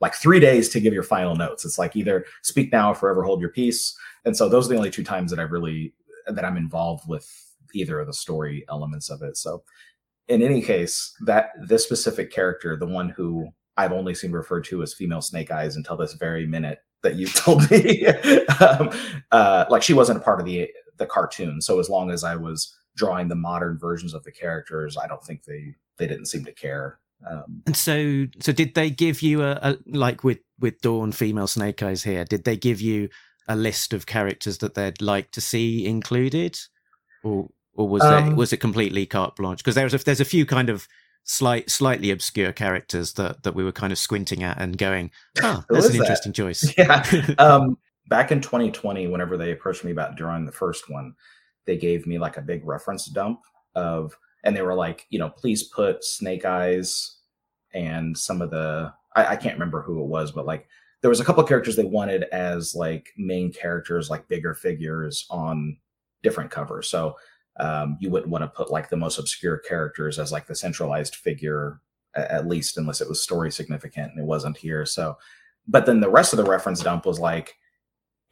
like 0.00 0.14
three 0.14 0.40
days 0.40 0.68
to 0.70 0.80
give 0.80 0.92
your 0.92 1.02
final 1.02 1.34
notes. 1.34 1.64
It's 1.64 1.78
like 1.78 1.96
either 1.96 2.26
speak 2.42 2.72
now 2.72 2.90
or 2.90 2.94
forever 2.94 3.22
hold 3.22 3.40
your 3.40 3.50
peace. 3.50 3.96
And 4.24 4.36
so 4.36 4.48
those 4.48 4.66
are 4.66 4.70
the 4.70 4.76
only 4.76 4.90
two 4.90 5.04
times 5.04 5.30
that 5.30 5.40
I've 5.40 5.52
really 5.52 5.94
that 6.26 6.44
I'm 6.44 6.56
involved 6.56 7.08
with 7.08 7.30
either 7.74 8.00
of 8.00 8.06
the 8.06 8.12
story 8.12 8.64
elements 8.68 9.10
of 9.10 9.22
it. 9.22 9.36
So 9.36 9.62
in 10.28 10.42
any 10.42 10.62
case, 10.62 11.14
that 11.26 11.50
this 11.66 11.84
specific 11.84 12.30
character, 12.30 12.76
the 12.76 12.86
one 12.86 13.10
who 13.10 13.48
I've 13.76 13.92
only 13.92 14.14
seen 14.14 14.32
referred 14.32 14.64
to 14.64 14.82
as 14.82 14.94
female 14.94 15.20
Snake 15.20 15.50
Eyes 15.50 15.76
until 15.76 15.96
this 15.96 16.14
very 16.14 16.46
minute 16.46 16.78
that 17.02 17.16
you 17.16 17.26
told 17.28 17.70
me, 17.70 18.06
um, 18.60 18.90
uh, 19.32 19.66
like 19.68 19.82
she 19.82 19.92
wasn't 19.92 20.18
a 20.18 20.22
part 20.22 20.40
of 20.40 20.46
the 20.46 20.68
the 20.98 21.06
cartoon. 21.06 21.60
So 21.60 21.80
as 21.80 21.88
long 21.88 22.10
as 22.10 22.24
I 22.24 22.36
was 22.36 22.74
drawing 22.96 23.28
the 23.28 23.34
modern 23.34 23.78
versions 23.78 24.14
of 24.14 24.22
the 24.24 24.32
characters, 24.32 24.96
I 24.96 25.06
don't 25.06 25.22
think 25.24 25.44
they 25.44 25.74
they 25.98 26.06
didn't 26.06 26.26
seem 26.26 26.44
to 26.44 26.52
care. 26.52 26.98
Um, 27.28 27.62
And 27.66 27.76
so, 27.76 28.26
so 28.40 28.52
did 28.52 28.74
they 28.74 28.90
give 28.90 29.22
you 29.22 29.42
a, 29.42 29.52
a 29.62 29.78
like 29.86 30.24
with 30.24 30.38
with 30.58 30.80
Dawn, 30.80 31.12
female 31.12 31.46
Snake 31.46 31.82
Eyes 31.82 32.02
here? 32.02 32.24
Did 32.24 32.44
they 32.44 32.56
give 32.56 32.80
you 32.80 33.08
a 33.48 33.56
list 33.56 33.92
of 33.92 34.06
characters 34.06 34.58
that 34.58 34.74
they'd 34.74 35.00
like 35.00 35.30
to 35.32 35.40
see 35.40 35.86
included, 35.86 36.58
or 37.22 37.48
or 37.74 37.88
was 37.88 38.02
Um, 38.02 38.32
it 38.32 38.36
was 38.36 38.52
it 38.52 38.58
completely 38.58 39.06
carte 39.06 39.36
blanche? 39.36 39.58
Because 39.58 39.74
there's 39.74 39.94
a, 39.94 39.98
there's 39.98 40.20
a 40.20 40.24
few 40.24 40.44
kind 40.46 40.68
of 40.68 40.86
slight 41.24 41.70
slightly 41.70 42.10
obscure 42.10 42.52
characters 42.52 43.14
that 43.14 43.42
that 43.44 43.54
we 43.54 43.64
were 43.64 43.72
kind 43.72 43.92
of 43.92 43.98
squinting 43.98 44.42
at 44.42 44.60
and 44.60 44.76
going, 44.76 45.10
oh, 45.42 45.64
that's 45.70 45.86
an 45.86 45.92
that?" 45.92 46.00
interesting 46.00 46.32
choice. 46.32 46.74
yeah. 46.78 47.04
um, 47.38 47.78
back 48.08 48.30
in 48.32 48.40
2020, 48.40 49.06
whenever 49.08 49.36
they 49.36 49.52
approached 49.52 49.84
me 49.84 49.92
about 49.92 50.16
drawing 50.16 50.44
the 50.44 50.52
first 50.52 50.90
one, 50.90 51.14
they 51.66 51.76
gave 51.76 52.06
me 52.06 52.18
like 52.18 52.36
a 52.36 52.42
big 52.42 52.66
reference 52.66 53.06
dump 53.06 53.40
of, 53.74 54.16
and 54.44 54.56
they 54.56 54.62
were 54.62 54.74
like, 54.74 55.06
you 55.10 55.18
know, 55.18 55.30
please 55.30 55.62
put 55.62 56.04
Snake 56.04 56.44
Eyes 56.44 57.18
and 57.72 58.16
some 58.16 58.42
of 58.42 58.50
the, 58.50 58.92
I, 59.16 59.26
I 59.28 59.36
can't 59.36 59.54
remember 59.54 59.82
who 59.82 60.00
it 60.00 60.06
was, 60.06 60.32
but 60.32 60.46
like 60.46 60.68
there 61.00 61.08
was 61.08 61.20
a 61.20 61.24
couple 61.24 61.42
characters 61.44 61.76
they 61.76 61.84
wanted 61.84 62.24
as 62.24 62.74
like 62.74 63.12
main 63.16 63.52
characters, 63.52 64.10
like 64.10 64.28
bigger 64.28 64.54
figures 64.54 65.26
on 65.30 65.76
different 66.22 66.50
covers. 66.50 66.88
So 66.88 67.16
um, 67.58 67.96
you 68.00 68.10
wouldn't 68.10 68.30
want 68.30 68.42
to 68.42 68.48
put 68.48 68.70
like 68.70 68.88
the 68.88 68.96
most 68.96 69.18
obscure 69.18 69.58
characters 69.58 70.18
as 70.18 70.32
like 70.32 70.46
the 70.46 70.54
centralized 70.54 71.16
figure, 71.16 71.80
at 72.14 72.46
least 72.46 72.76
unless 72.76 73.00
it 73.00 73.08
was 73.08 73.22
story 73.22 73.50
significant, 73.50 74.12
and 74.12 74.20
it 74.20 74.26
wasn't 74.26 74.56
here. 74.56 74.84
So, 74.84 75.16
but 75.68 75.86
then 75.86 76.00
the 76.00 76.10
rest 76.10 76.32
of 76.32 76.36
the 76.36 76.50
reference 76.50 76.82
dump 76.82 77.06
was 77.06 77.18
like, 77.18 77.56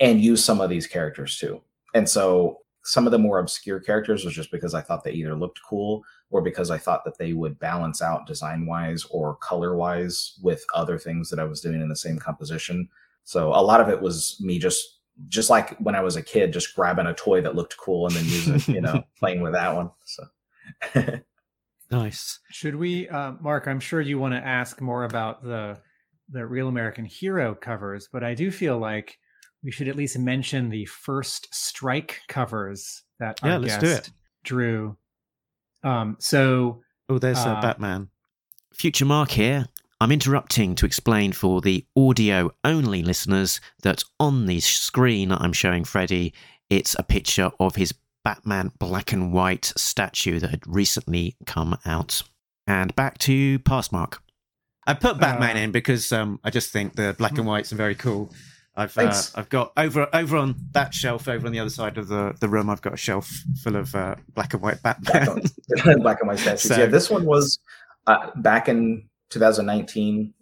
and 0.02 0.20
use 0.20 0.44
some 0.44 0.60
of 0.60 0.68
these 0.68 0.86
characters 0.86 1.38
too. 1.38 1.62
And 1.94 2.06
so 2.06 2.58
some 2.84 3.06
of 3.06 3.12
the 3.12 3.18
more 3.18 3.38
obscure 3.38 3.78
characters 3.78 4.24
was 4.24 4.34
just 4.34 4.50
because 4.50 4.74
I 4.74 4.80
thought 4.80 5.04
they 5.04 5.12
either 5.12 5.36
looked 5.36 5.60
cool 5.62 6.02
or 6.30 6.42
because 6.42 6.70
I 6.70 6.78
thought 6.78 7.04
that 7.04 7.16
they 7.16 7.32
would 7.32 7.58
balance 7.60 8.02
out 8.02 8.26
design 8.26 8.66
wise 8.66 9.06
or 9.10 9.36
color 9.36 9.76
wise 9.76 10.38
with 10.42 10.64
other 10.74 10.98
things 10.98 11.30
that 11.30 11.38
I 11.38 11.44
was 11.44 11.60
doing 11.60 11.80
in 11.80 11.88
the 11.88 11.96
same 11.96 12.18
composition. 12.18 12.88
So 13.22 13.50
a 13.50 13.62
lot 13.62 13.80
of 13.80 13.88
it 13.88 14.02
was 14.02 14.36
me 14.40 14.58
just 14.58 14.98
just 15.28 15.50
like 15.50 15.76
when 15.78 15.94
I 15.94 16.00
was 16.00 16.16
a 16.16 16.22
kid, 16.22 16.52
just 16.52 16.74
grabbing 16.74 17.06
a 17.06 17.14
toy 17.14 17.40
that 17.42 17.54
looked 17.54 17.76
cool 17.76 18.06
and 18.06 18.16
then 18.16 18.24
using, 18.24 18.74
you 18.74 18.80
know, 18.80 19.04
playing 19.18 19.40
with 19.40 19.52
that 19.52 19.76
one. 19.76 19.90
So 20.04 21.20
Nice. 21.92 22.40
Should 22.50 22.74
we, 22.74 23.08
uh, 23.10 23.32
Mark? 23.40 23.68
I'm 23.68 23.78
sure 23.78 24.00
you 24.00 24.18
want 24.18 24.32
to 24.32 24.44
ask 24.44 24.80
more 24.80 25.04
about 25.04 25.44
the 25.44 25.78
the 26.30 26.46
Real 26.46 26.68
American 26.68 27.04
Hero 27.04 27.54
covers, 27.54 28.08
but 28.10 28.24
I 28.24 28.34
do 28.34 28.50
feel 28.50 28.78
like 28.78 29.18
we 29.62 29.70
should 29.70 29.88
at 29.88 29.96
least 29.96 30.18
mention 30.18 30.68
the 30.68 30.84
first 30.86 31.48
strike 31.54 32.20
covers 32.28 33.02
that 33.20 33.38
Yeah, 33.42 33.52
our 33.54 33.58
let's 33.58 33.74
guest 33.74 33.80
do 33.84 33.90
it. 33.90 34.10
drew. 34.44 34.96
Um, 35.84 36.16
so 36.18 36.82
Oh, 37.08 37.18
there's 37.18 37.38
uh, 37.38 37.50
Uh, 37.54 37.60
Batman. 37.60 38.08
Future 38.74 39.04
Mark 39.04 39.30
here. 39.32 39.66
I'm 40.00 40.10
interrupting 40.12 40.74
to 40.76 40.86
explain 40.86 41.32
for 41.32 41.60
the 41.60 41.84
audio 41.96 42.50
only 42.64 43.02
listeners 43.02 43.60
that 43.82 44.02
on 44.18 44.46
the 44.46 44.58
screen 44.60 45.30
I'm 45.30 45.52
showing 45.52 45.84
Freddie, 45.84 46.32
it's 46.70 46.96
a 46.98 47.02
picture 47.04 47.50
of 47.60 47.76
his 47.76 47.94
Batman 48.24 48.72
black 48.78 49.12
and 49.12 49.32
white 49.32 49.72
statue 49.76 50.40
that 50.40 50.50
had 50.50 50.66
recently 50.66 51.36
come 51.46 51.76
out. 51.84 52.22
And 52.66 52.94
back 52.96 53.18
to 53.18 53.58
past 53.60 53.92
Mark. 53.92 54.22
I 54.86 54.94
put 54.94 55.20
Batman 55.20 55.56
Uh, 55.56 55.60
in 55.60 55.70
because 55.72 56.10
um, 56.12 56.40
I 56.42 56.50
just 56.50 56.72
think 56.72 56.94
the 56.96 57.14
black 57.18 57.38
and 57.38 57.46
whites 57.46 57.72
are 57.72 57.76
very 57.76 57.94
cool. 57.94 58.32
I've 58.74 58.96
uh, 58.96 59.12
I've 59.34 59.48
got 59.50 59.72
over 59.76 60.08
over 60.14 60.36
on 60.36 60.56
that 60.72 60.94
shelf 60.94 61.28
over 61.28 61.46
on 61.46 61.52
the 61.52 61.58
other 61.58 61.70
side 61.70 61.98
of 61.98 62.08
the, 62.08 62.34
the 62.40 62.48
room. 62.48 62.70
I've 62.70 62.80
got 62.80 62.94
a 62.94 62.98
shelf 62.98 63.30
full 63.62 63.76
of 63.76 63.94
uh, 63.94 64.16
black 64.34 64.54
and 64.54 64.62
white 64.62 64.82
Batman. 64.82 65.42
black 65.98 66.20
and 66.20 66.28
white 66.28 66.38
statues. 66.38 66.62
So- 66.62 66.78
yeah, 66.78 66.86
this 66.86 67.10
one 67.10 67.26
was 67.26 67.58
uh, 68.06 68.30
back 68.36 68.68
in 68.68 69.08
2019. 69.30 70.32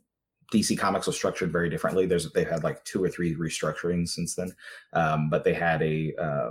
DC 0.52 0.76
Comics 0.76 1.06
was 1.06 1.14
structured 1.14 1.52
very 1.52 1.70
differently. 1.70 2.06
There's 2.06 2.30
they've 2.32 2.48
had 2.48 2.64
like 2.64 2.84
two 2.84 3.02
or 3.02 3.08
three 3.08 3.36
restructurings 3.36 4.08
since 4.08 4.34
then, 4.34 4.52
um, 4.92 5.30
but 5.30 5.44
they 5.44 5.54
had 5.54 5.80
a 5.82 6.12
uh, 6.18 6.50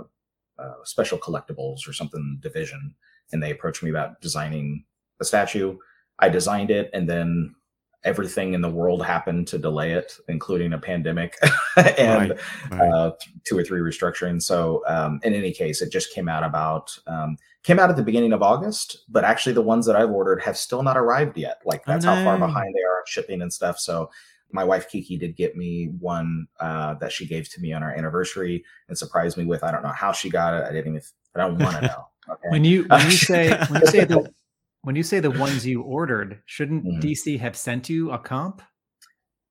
uh, 0.58 0.74
special 0.84 1.18
collectibles 1.18 1.86
or 1.86 1.92
something 1.92 2.38
division, 2.42 2.94
and 3.32 3.42
they 3.42 3.50
approached 3.50 3.82
me 3.82 3.90
about 3.90 4.20
designing 4.20 4.84
a 5.20 5.24
statue. 5.24 5.76
I 6.18 6.28
designed 6.30 6.70
it, 6.70 6.90
and 6.94 7.08
then 7.08 7.54
everything 8.04 8.54
in 8.54 8.60
the 8.62 8.70
world 8.70 9.04
happened 9.04 9.46
to 9.48 9.58
delay 9.58 9.92
it, 9.92 10.16
including 10.28 10.72
a 10.72 10.78
pandemic 10.78 11.36
and 11.76 12.30
Right, 12.30 12.40
right. 12.70 12.80
uh, 12.92 13.12
two 13.44 13.58
or 13.58 13.64
three 13.64 13.80
restructuring. 13.80 14.40
So, 14.42 14.82
um, 14.86 15.20
in 15.22 15.34
any 15.34 15.52
case, 15.52 15.82
it 15.82 15.92
just 15.92 16.12
came 16.14 16.28
out 16.28 16.42
about 16.42 16.96
um, 17.06 17.36
came 17.62 17.78
out 17.78 17.90
at 17.90 17.96
the 17.96 18.02
beginning 18.02 18.32
of 18.32 18.42
August, 18.42 19.04
but 19.08 19.22
actually 19.24 19.52
the 19.52 19.62
ones 19.62 19.84
that 19.86 19.96
I've 19.96 20.10
ordered 20.10 20.42
have 20.42 20.56
still 20.56 20.82
not 20.82 20.96
arrived 20.96 21.36
yet. 21.36 21.60
Like 21.64 21.82
Oh, 21.86 21.92
that's 21.92 22.04
how 22.04 22.24
far 22.24 22.38
behind 22.38 22.74
they 22.74 22.80
are 22.82 22.96
on 22.98 23.04
shipping 23.06 23.42
and 23.42 23.52
stuff. 23.52 23.78
So. 23.78 24.10
My 24.52 24.64
wife 24.64 24.90
Kiki 24.90 25.16
did 25.16 25.36
get 25.36 25.54
me 25.56 25.92
one 26.00 26.48
uh, 26.58 26.94
that 26.94 27.12
she 27.12 27.24
gave 27.24 27.48
to 27.50 27.60
me 27.60 27.72
on 27.72 27.84
our 27.84 27.92
anniversary 27.92 28.64
and 28.88 28.98
surprised 28.98 29.36
me 29.36 29.44
with. 29.44 29.62
I 29.62 29.70
don't 29.70 29.84
know 29.84 29.92
how 29.92 30.10
she 30.10 30.28
got 30.28 30.54
it. 30.54 30.64
I 30.64 30.72
didn't 30.72 30.88
even. 30.88 31.02
I 31.36 31.38
don't 31.38 31.56
want 31.56 31.76
to 31.76 31.82
know. 31.86 32.08
Okay. 32.28 32.48
when 32.48 32.64
you 32.64 32.82
when 32.88 33.04
you 33.04 33.10
say 33.16 33.56
when 33.68 33.80
you 33.82 33.86
say 33.86 34.04
the 34.06 34.28
when 34.82 34.96
you 34.96 35.02
say 35.02 35.20
the 35.20 35.30
ones 35.30 35.66
you 35.66 35.82
ordered, 35.98 36.40
shouldn't 36.46 36.84
Mhm. 36.84 37.00
DC 37.02 37.38
have 37.38 37.56
sent 37.56 37.88
you 37.88 38.10
a 38.12 38.18
comp? 38.18 38.62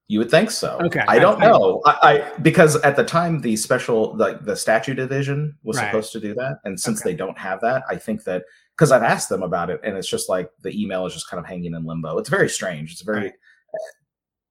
You 0.08 0.18
would 0.20 0.32
think 0.32 0.50
so. 0.50 0.80
Okay, 0.82 1.04
I 1.08 1.20
don't 1.20 1.40
I- 1.42 1.46
know. 1.46 1.82
I, 1.86 1.98
I 2.02 2.38
because 2.40 2.76
at 2.78 2.96
the 2.96 3.04
time 3.04 3.42
the 3.42 3.56
special 3.56 4.16
like 4.18 4.44
the 4.44 4.56
statue 4.56 4.96
division 4.96 5.56
was 5.64 5.78
Right. 5.78 5.86
supposed 5.86 6.12
to 6.14 6.20
do 6.20 6.34
that, 6.34 6.58
and 6.64 6.80
since 6.80 7.02
Okay. 7.02 7.12
they 7.12 7.16
don't 7.16 7.38
have 7.38 7.62
that, 7.62 7.84
I 7.88 7.96
think 7.98 8.24
that 8.24 8.44
because 8.76 8.92
I've 8.92 9.04
asked 9.04 9.30
them 9.30 9.44
about 9.44 9.70
it, 9.70 9.80
and 9.84 9.96
it's 9.98 10.10
just 10.10 10.28
like 10.28 10.50
the 10.62 10.72
email 10.82 11.06
is 11.06 11.14
just 11.14 11.30
kind 11.30 11.40
of 11.40 11.46
hanging 11.46 11.76
in 11.76 11.86
limbo. 11.86 12.18
It's 12.18 12.30
very 12.30 12.50
strange. 12.50 12.92
It's 12.94 13.02
very. 13.04 13.26
Right. 13.26 13.34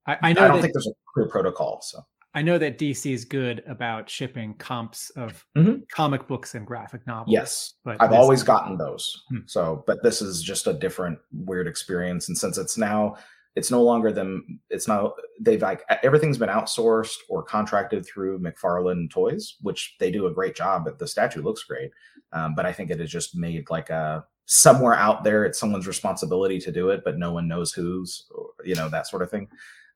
I, 0.07 0.13
I 0.23 0.31
I, 0.31 0.33
don't 0.33 0.61
think 0.63 0.73
there's 0.75 0.87
a 0.87 0.93
clear 1.13 1.29
protocol. 1.29 1.81
So 1.83 1.99
I 2.35 2.43
know 2.43 2.59
that 2.59 2.79
DC 2.79 3.13
is 3.13 3.25
good 3.25 3.63
about 3.67 4.09
shipping 4.09 4.55
comps 4.55 5.11
of 5.11 5.45
Mhm. 5.57 5.89
comic 5.91 6.27
books 6.29 6.55
and 6.55 6.67
graphic 6.67 7.07
novels. 7.07 7.33
yes, 7.33 7.75
but 7.85 7.97
I've 8.01 8.13
always 8.13 8.43
gotten 8.43 8.77
those. 8.77 9.25
Hmm. 9.31 9.39
So, 9.47 9.83
but 9.87 10.03
this 10.03 10.21
is 10.23 10.43
just 10.43 10.67
a 10.67 10.75
different 10.75 11.19
weird 11.33 11.67
experience, 11.67 12.29
and 12.29 12.37
since 12.37 12.59
it's 12.59 12.77
now. 12.79 13.17
It's 13.57 13.73
no 13.73 13.83
longer 13.83 14.13
them. 14.13 14.61
It's 14.71 14.87
now 14.87 15.15
they've 15.41 15.61
like 15.63 15.83
everything's 16.05 16.39
been 16.39 16.49
outsourced 16.51 17.17
or 17.29 17.43
contracted 17.43 18.07
through 18.07 18.39
McFarlane 18.39 19.11
Toys, 19.11 19.57
which 19.63 19.97
they 19.99 20.13
do 20.13 20.27
a 20.27 20.31
great 20.33 20.55
job. 20.55 20.85
But 20.85 21.01
the 21.01 21.09
statue 21.09 21.43
looks 21.43 21.65
great. 21.65 21.91
Um, 22.33 22.55
but 22.55 22.67
I 22.67 22.73
think 22.73 22.91
it 22.93 23.01
is 23.01 23.11
just 23.11 23.35
made 23.35 23.69
like 23.69 23.91
a 23.91 24.25
somewhere 24.45 24.95
out 24.95 25.25
there. 25.25 25.45
It's 25.45 25.59
someone's 25.59 25.89
responsibility 25.89 26.61
to 26.61 26.71
do 26.71 26.91
it, 26.91 27.03
but 27.05 27.19
no 27.19 27.33
one 27.33 27.49
knows 27.49 27.73
who's, 27.73 28.27
or, 28.33 28.51
you 28.65 28.77
know, 28.77 28.89
that 28.91 29.09
sort 29.09 29.23
of 29.23 29.31
thing. 29.31 29.49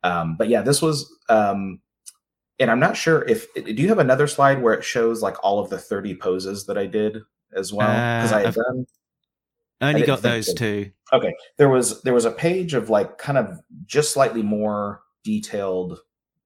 Um, 0.03 0.35
but 0.37 0.49
yeah, 0.49 0.63
this 0.63 0.83
was, 0.83 1.09
um, 1.29 1.79
and 2.63 2.71
I'm 2.71 2.81
not 2.81 2.97
sure 2.97 3.23
if 3.29 3.53
do 3.55 3.73
you 3.75 3.89
have 3.89 3.99
another 3.99 4.27
slide 4.27 4.63
where 4.63 4.73
it 4.75 4.83
shows 4.85 5.21
like 5.23 5.37
all 5.45 5.59
of 5.59 5.69
the 5.69 5.79
30 5.79 6.15
poses 6.17 6.65
that 6.67 6.79
I 6.79 6.87
did 6.87 7.19
as 7.55 7.73
well? 7.73 7.89
Because 7.89 8.33
Uh, 8.33 8.37
I 8.37 8.39
had 8.39 8.47
I've- 8.49 8.57
done 8.57 8.87
I 9.81 9.89
only 9.89 10.01
didn't 10.03 10.07
got 10.15 10.23
those 10.23 10.55
two. 10.55 10.91
okay 11.13 11.35
there 11.59 11.69
was 11.69 12.01
there 12.03 12.15
was 12.15 12.25
a 12.25 12.31
page 12.31 12.73
of 12.75 12.89
like 12.89 13.19
kind 13.19 13.37
of 13.37 13.59
just 13.85 14.13
slightly 14.13 14.43
more 14.43 15.03
detailed 15.25 15.99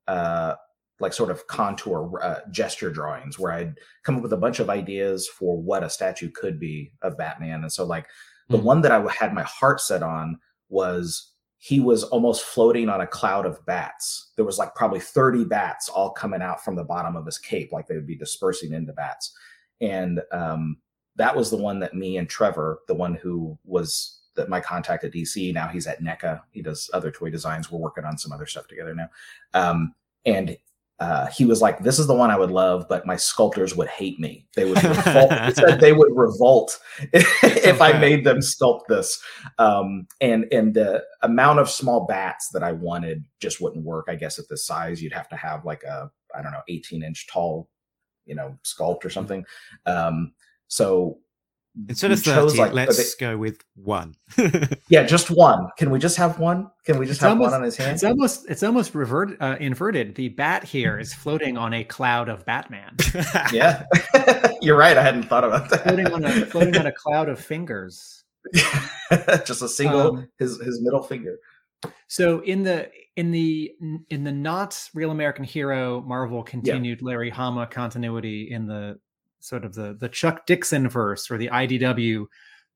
uh 0.09 0.55
like 1.01 1.12
sort 1.12 1.31
of 1.31 1.47
contour 1.47 2.19
uh, 2.23 2.41
gesture 2.51 2.91
drawings 2.91 3.39
where 3.39 3.53
i'd 3.53 3.75
come 4.05 4.17
up 4.17 4.23
with 4.23 4.33
a 4.33 4.37
bunch 4.39 4.59
of 4.59 4.71
ideas 4.71 5.29
for 5.29 5.61
what 5.61 5.83
a 5.85 5.91
statue 5.91 6.31
could 6.31 6.59
be 6.59 6.91
of 7.03 7.19
batman 7.19 7.61
and 7.62 7.71
so 7.73 7.85
like 7.85 8.07
the 8.49 8.57
Hmm. 8.57 8.64
one 8.64 8.81
that 8.83 8.93
i 8.93 9.07
had 9.12 9.35
my 9.35 9.43
heart 9.43 9.81
set 9.83 10.03
on 10.03 10.39
was 10.71 11.33
he 11.67 11.81
was 11.81 12.05
almost 12.05 12.45
floating 12.45 12.89
on 12.89 13.01
a 13.01 13.07
cloud 13.07 13.47
of 13.47 13.64
bats 13.67 14.33
there 14.37 14.45
was 14.45 14.59
like 14.59 14.75
probably 14.75 15.01
30 15.01 15.45
bats 15.45 15.89
all 15.89 16.11
coming 16.11 16.43
out 16.43 16.62
from 16.64 16.77
the 16.77 16.85
bottom 16.85 17.17
of 17.17 17.27
his 17.27 17.39
cape 17.39 17.73
like 17.73 17.87
they 17.87 17.95
would 17.95 18.07
be 18.07 18.17
dispersing 18.17 18.73
into 18.73 18.93
bats 18.93 19.35
and 19.81 20.21
um 20.33 20.77
that 21.17 21.35
was 21.35 21.51
the 21.51 21.57
one 21.57 21.81
that 21.81 21.95
me 21.95 22.19
and 22.19 22.29
Trevor, 22.29 22.81
the 22.87 22.95
one 22.95 23.14
who 23.14 23.59
was 23.64 24.21
that 24.37 24.51
my 24.51 24.61
contact 24.61 25.03
at 25.03 25.12
DC, 25.12 25.53
now 25.55 25.67
he's 25.67 25.87
at 25.87 26.03
NECA. 26.03 26.43
He 26.51 26.61
does 26.61 26.91
other 26.93 27.11
toy 27.11 27.31
designs. 27.31 27.71
We're 27.71 27.79
working 27.81 28.05
on 28.05 28.19
some 28.19 28.33
other 28.33 28.45
stuff 28.45 28.69
together 28.69 28.95
now. 28.95 29.09
Um, 29.55 29.95
and 30.27 30.57
uh, 30.99 31.26
he 31.26 31.44
was 31.44 31.61
like, 31.61 31.80
"This 31.80 31.99
is 31.99 32.07
the 32.07 32.14
one 32.14 32.30
I 32.30 32.38
would 32.38 32.51
love, 32.51 32.86
but 32.88 33.07
my 33.07 33.16
sculptors 33.16 33.76
would 33.76 33.88
hate 33.88 34.18
me. 34.18 34.47
They 34.57 34.64
would 34.64 34.82
revolt. 34.84 35.80
they 35.80 35.92
would 35.92 36.16
revolt 36.16 36.78
if 37.12 37.82
I 37.82 37.99
made 37.99 38.24
them 38.24 38.38
sculpt 38.38 38.86
this. 38.88 39.22
Um, 39.59 40.07
and 40.20 40.47
and 40.53 40.72
the 40.72 41.05
amount 41.22 41.59
of 41.59 41.68
small 41.68 42.07
bats 42.07 42.49
that 42.53 42.62
I 42.62 42.72
wanted 42.72 43.24
just 43.40 43.61
wouldn't 43.61 43.84
work. 43.84 44.07
I 44.09 44.14
guess 44.14 44.38
at 44.38 44.49
this 44.49 44.66
size, 44.66 45.03
you'd 45.03 45.12
have 45.12 45.28
to 45.28 45.36
have 45.36 45.64
like 45.64 45.82
a 45.82 46.11
I 46.34 46.42
don't 46.42 46.53
know, 46.53 46.62
18 46.68 47.03
inch 47.03 47.26
tall, 47.26 47.68
you 48.24 48.34
know, 48.34 48.59
sculpt 48.64 49.05
or 49.05 49.11
something. 49.11 49.44
Um, 49.86 50.32
so 50.68 51.18
Instead 51.89 52.11
of 52.11 52.18
we 52.18 52.22
chose, 52.24 52.57
30, 52.57 52.59
like, 52.59 52.72
let's 52.72 53.14
go 53.16 53.37
with 53.37 53.61
one. 53.74 54.14
yeah, 54.89 55.03
just 55.03 55.31
one. 55.31 55.68
Can 55.77 55.91
we 55.91 55.99
just 55.99 56.16
have 56.16 56.39
one? 56.39 56.70
Can 56.87 56.99
we 56.99 57.05
just 57.05 57.18
It's 57.18 57.22
have 57.22 57.33
almost- 57.33 57.51
one 57.53 57.61
on 57.61 57.62
his 57.64 57.77
hand? 57.77 57.93
It's 57.93 58.05
almost 58.05 58.47
it's 58.49 58.62
almost 58.62 58.95
revert 58.95 59.37
uh, 59.43 59.57
inverted. 59.61 60.14
The 60.14 60.31
bat 60.31 60.64
here 60.64 60.99
is 60.99 61.12
floating 61.12 61.59
on 61.59 61.74
a 61.74 61.85
cloud 61.85 62.29
of 62.31 62.47
Batman, 62.47 62.97
yeah, 63.53 63.85
you're 64.62 64.79
right. 64.79 64.97
I 64.97 65.03
hadn't 65.03 65.24
thought 65.24 65.45
about 65.45 65.68
floating 65.68 66.07
on 66.12 66.24
a 66.24 66.29
that. 66.33 66.51
floating 66.51 66.77
on 66.79 66.87
a 66.87 66.93
cloud 66.93 67.29
of 67.29 67.39
fingers. 67.39 68.24
just 69.45 69.61
a 69.62 69.68
single 69.68 70.16
Um, 70.18 70.29
his 70.39 70.59
his 70.61 70.81
middle 70.81 71.03
finger. 71.03 71.37
So 72.09 72.41
in 72.41 72.62
the 72.62 72.89
in 73.16 73.33
the 73.33 73.72
in 74.09 74.24
the 74.24 74.33
not 74.33 74.89
real 74.95 75.11
American 75.11 75.45
hero 75.45 76.01
Marvel 76.01 76.43
continued 76.43 77.03
Larry 77.03 77.31
Hama 77.31 77.66
continuity 77.66 78.49
in 78.51 78.66
the 78.66 78.99
sort 79.47 79.64
of 79.64 79.74
the 79.74 79.97
the 79.99 80.09
Chuck 80.09 80.47
Dixon 80.47 80.88
verse 80.88 81.30
or 81.30 81.38
the 81.38 81.49
IDW 81.49 82.26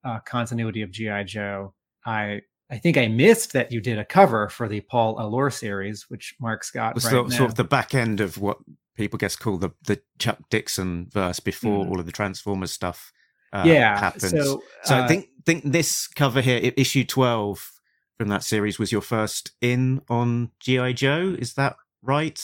uh, 0.05 0.21
continuity 0.21 0.83
of 0.83 0.91
GI 0.91 1.25
Joe. 1.25 1.75
I 2.07 2.43
I 2.71 2.79
think 2.79 2.97
I 2.97 3.09
missed 3.09 3.53
that 3.53 3.73
you 3.73 3.81
did 3.81 3.99
a 3.99 4.05
cover 4.05 4.49
for 4.49 4.69
the 4.69 4.81
Paul 4.83 5.17
Allor 5.19 5.51
series, 5.53 6.09
which 6.09 6.35
Mark 6.41 6.63
Scott 6.63 6.95
was 6.95 7.05
right 7.05 7.31
sort, 7.31 7.51
of 7.51 7.57
the 7.57 7.65
back 7.65 7.95
end 7.95 8.21
of 8.21 8.39
what 8.39 8.59
people 8.97 9.19
guess 9.19 9.35
call 9.35 9.59
the, 9.59 9.71
the 9.85 10.01
Chuck 10.19 10.39
Dixon 10.51 11.09
verse 11.11 11.41
before 11.41 11.85
Mm. 11.85 11.91
all 11.91 12.01
of 12.01 12.07
the 12.07 12.13
Transformers 12.13 12.71
stuff 12.71 13.13
uh, 13.53 13.65
yeah. 13.67 13.99
happens. 13.99 14.31
So, 14.31 14.63
So 14.85 14.97
uh, 14.97 15.03
I 15.03 15.09
think 15.09 15.29
think 15.45 15.65
this 15.65 16.07
cover 16.07 16.41
here, 16.41 16.73
issue 16.77 17.05
twelve 17.05 17.73
from 18.19 18.29
that 18.29 18.45
series, 18.45 18.79
was 18.79 18.93
your 18.93 19.01
first 19.01 19.51
in 19.61 20.03
on 20.09 20.51
GI 20.61 20.95
Joe. 20.95 21.35
Is 21.39 21.55
that 21.55 21.77
right? 22.03 22.41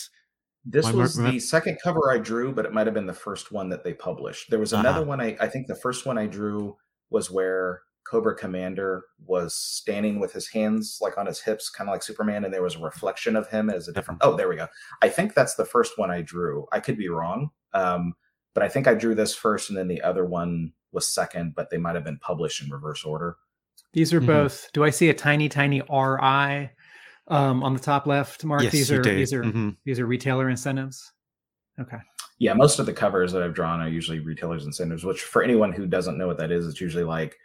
This 0.68 0.86
I 0.86 0.92
was 0.92 1.16
remem- 1.16 1.30
the 1.32 1.38
second 1.40 1.78
cover 1.82 2.10
I 2.10 2.18
drew, 2.18 2.52
but 2.52 2.66
it 2.66 2.72
might 2.72 2.86
have 2.88 2.94
been 2.94 3.06
the 3.06 3.14
first 3.14 3.52
one 3.52 3.68
that 3.70 3.84
they 3.84 3.94
published. 3.94 4.50
There 4.50 4.58
was 4.58 4.72
another 4.72 5.00
Uh-huh. 5.00 5.08
one 5.08 5.20
I, 5.20 5.36
I 5.40 5.48
think 5.48 5.68
the 5.68 5.76
first 5.76 6.04
one 6.06 6.18
I 6.18 6.26
drew 6.26 6.76
was 7.10 7.30
where 7.30 7.82
Cobra 8.04 8.34
Commander 8.36 9.04
was 9.24 9.54
standing 9.54 10.18
with 10.18 10.32
his 10.32 10.48
hands 10.48 10.98
like 11.00 11.16
on 11.18 11.26
his 11.26 11.40
hips, 11.40 11.70
kind 11.70 11.88
of 11.88 11.94
like 11.94 12.02
Superman, 12.02 12.44
and 12.44 12.52
there 12.52 12.62
was 12.62 12.74
a 12.76 12.80
reflection 12.80 13.36
of 13.36 13.48
him 13.48 13.70
as 13.70 13.86
a 13.88 13.92
different. 13.92 14.20
Oh, 14.24 14.36
there 14.36 14.48
we 14.48 14.56
go. 14.56 14.66
I 15.02 15.08
think 15.08 15.34
that's 15.34 15.54
the 15.54 15.64
first 15.64 15.98
one 15.98 16.10
I 16.10 16.22
drew. 16.22 16.66
I 16.72 16.80
could 16.80 16.96
be 16.98 17.08
wrong, 17.08 17.50
um, 17.72 18.14
but 18.54 18.62
I 18.64 18.68
think 18.68 18.86
I 18.88 18.94
drew 18.94 19.14
this 19.14 19.34
first, 19.34 19.70
and 19.70 19.78
then 19.78 19.88
the 19.88 20.02
other 20.02 20.24
one 20.24 20.72
was 20.92 21.06
second, 21.08 21.54
but 21.54 21.70
they 21.70 21.78
might 21.78 21.94
have 21.94 22.04
been 22.04 22.18
published 22.18 22.62
in 22.62 22.70
reverse 22.70 23.04
order. 23.04 23.36
These 23.92 24.12
are 24.12 24.20
Mhm. 24.20 24.26
both. 24.26 24.68
Do 24.72 24.82
I 24.84 24.90
see 24.90 25.08
a 25.10 25.14
tiny, 25.14 25.48
tiny 25.48 25.80
RI 25.88 26.70
um, 27.28 27.62
on 27.62 27.74
the 27.74 27.80
top 27.80 28.06
left, 28.06 28.44
Mark? 28.44 28.62
yes, 28.62 28.72
these 28.72 28.90
you 28.90 28.98
are 28.98 29.02
do. 29.02 29.14
these 29.16 29.32
are 29.32 29.42
Mhm. 29.42 29.76
these 29.84 29.98
are 30.00 30.06
retailer 30.06 30.48
incentives. 30.48 31.12
Okay. 31.80 31.98
Yeah, 32.38 32.52
most 32.54 32.78
of 32.78 32.86
the 32.86 32.92
covers 32.92 33.32
that 33.32 33.42
I've 33.42 33.54
drawn 33.54 33.80
are 33.80 33.88
usually 33.88 34.20
retailers 34.20 34.64
incentives, 34.66 35.04
which 35.04 35.22
for 35.22 35.42
anyone 35.42 35.72
who 35.72 35.86
doesn't 35.86 36.18
know 36.18 36.26
what 36.26 36.38
that 36.38 36.50
is, 36.50 36.66
it's 36.66 36.80
usually 36.80 37.04
like 37.04 37.36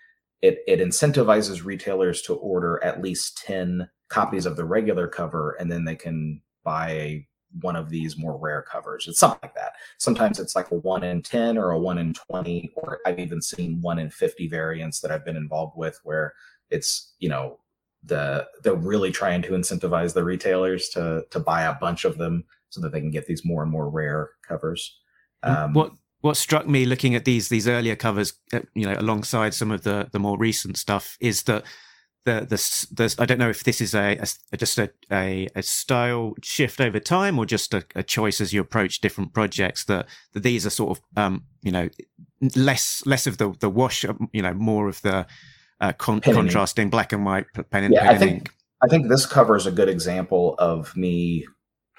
it 0.42 0.60
it 0.68 0.80
incentivizes 0.80 1.64
retailers 1.64 2.22
to 2.24 2.36
order 2.36 2.84
at 2.84 3.02
least 3.02 3.38
10 3.46 3.90
copies 4.10 4.46
of 4.46 4.56
the 4.58 4.66
regular 4.66 5.08
cover 5.08 5.52
and 5.60 5.72
then 5.72 5.86
they 5.86 5.96
can 5.96 6.42
buy 6.64 7.26
one 7.62 7.76
of 7.76 7.90
these 7.90 8.18
more 8.18 8.38
rare 8.38 8.62
covers. 8.62 9.08
It's 9.08 9.20
something 9.20 9.40
like 9.44 9.56
that. 9.56 9.74
Sometimes 9.98 10.40
it's 10.40 10.56
like 10.56 10.72
a 10.72 10.76
1 10.76 11.04
in 11.04 11.22
10 11.22 11.58
or 11.58 11.72
a 11.72 11.80
1 11.80 11.98
in 11.98 12.14
20 12.14 12.72
or 12.76 13.00
I've 13.06 13.20
even 13.20 13.42
seen 13.42 13.82
1 13.82 14.00
in 14.00 14.10
50 14.10 14.48
variants 14.48 15.00
that 15.02 15.12
I've 15.12 15.26
been 15.26 15.36
involved 15.38 15.78
with 15.78 16.00
where 16.04 16.34
it's, 16.70 17.14
you 17.20 17.28
know, 17.30 17.60
the 18.04 18.48
they're 18.64 18.74
really 18.74 19.12
trying 19.12 19.42
to 19.44 19.50
incentivize 19.50 20.14
the 20.14 20.24
retailers 20.24 20.90
to 20.90 21.24
to 21.30 21.40
buy 21.40 21.64
a 21.64 21.76
bunch 21.76 22.06
of 22.06 22.18
them 22.18 22.44
so 22.70 22.82
that 22.82 22.92
they 22.92 23.00
can 23.00 23.12
get 23.12 23.28
these 23.28 23.46
more 23.46 23.62
and 23.62 23.72
more 23.72 23.90
rare 23.90 24.32
covers. 24.48 25.00
Um, 25.44 25.74
what 25.74 25.94
what 26.22 26.38
struck 26.38 26.68
me 26.68 26.86
looking 26.86 27.16
at 27.16 27.26
these 27.26 27.50
these 27.50 27.68
earlier 27.68 27.96
covers, 27.96 28.34
uh, 28.54 28.62
you 28.74 28.86
know, 28.86 28.96
alongside 28.98 29.54
some 29.54 29.72
of 29.72 29.84
the 29.84 30.10
the 30.12 30.20
more 30.20 30.38
recent 30.38 30.78
stuff, 30.78 31.18
is 31.20 31.44
that 31.44 31.64
the 32.26 32.42
the 32.42 32.96
the 32.96 33.16
I 33.20 33.26
don't 33.26 33.40
know 33.40 33.50
if 33.50 33.64
this 33.64 33.82
is 33.82 33.96
a, 33.96 34.20
a 34.52 34.58
just 34.58 34.78
a, 34.78 34.92
a 35.12 35.48
a 35.56 35.64
style 35.64 36.34
shift 36.44 36.80
over 36.80 37.00
time 37.00 37.40
or 37.40 37.46
just 37.46 37.74
a, 37.74 37.84
a 37.96 38.04
choice 38.04 38.40
as 38.40 38.54
you 38.54 38.62
approach 38.62 39.02
different 39.02 39.34
projects 39.34 39.86
that 39.86 40.08
that 40.34 40.44
these 40.44 40.66
are 40.66 40.72
sort 40.72 40.98
of 40.98 41.04
um 41.18 41.46
you 41.64 41.72
know 41.72 41.90
less 42.56 43.04
less 43.06 43.26
of 43.26 43.38
the 43.38 43.54
the 43.60 43.70
wash 43.70 44.06
um, 44.06 44.30
you 44.34 44.42
know 44.42 44.54
more 44.54 44.88
of 44.88 45.02
the 45.02 45.26
uh, 45.82 45.92
con- 45.94 46.16
and 46.24 46.28
ink. 46.28 46.36
contrasting 46.36 46.90
black 46.90 47.12
and 47.12 47.26
white 47.26 47.46
pen 47.70 47.84
and, 47.84 47.94
Yeah, 47.94 48.02
pen 48.02 48.10
I 48.10 48.12
and 48.14 48.20
think- 48.20 48.32
ink. 48.34 48.52
I 48.84 48.88
think 48.88 49.10
this 49.10 49.26
cover 49.28 49.56
is 49.56 49.68
a 49.68 49.72
good 49.72 49.90
example 49.90 50.56
of 50.58 50.96
me 50.98 51.46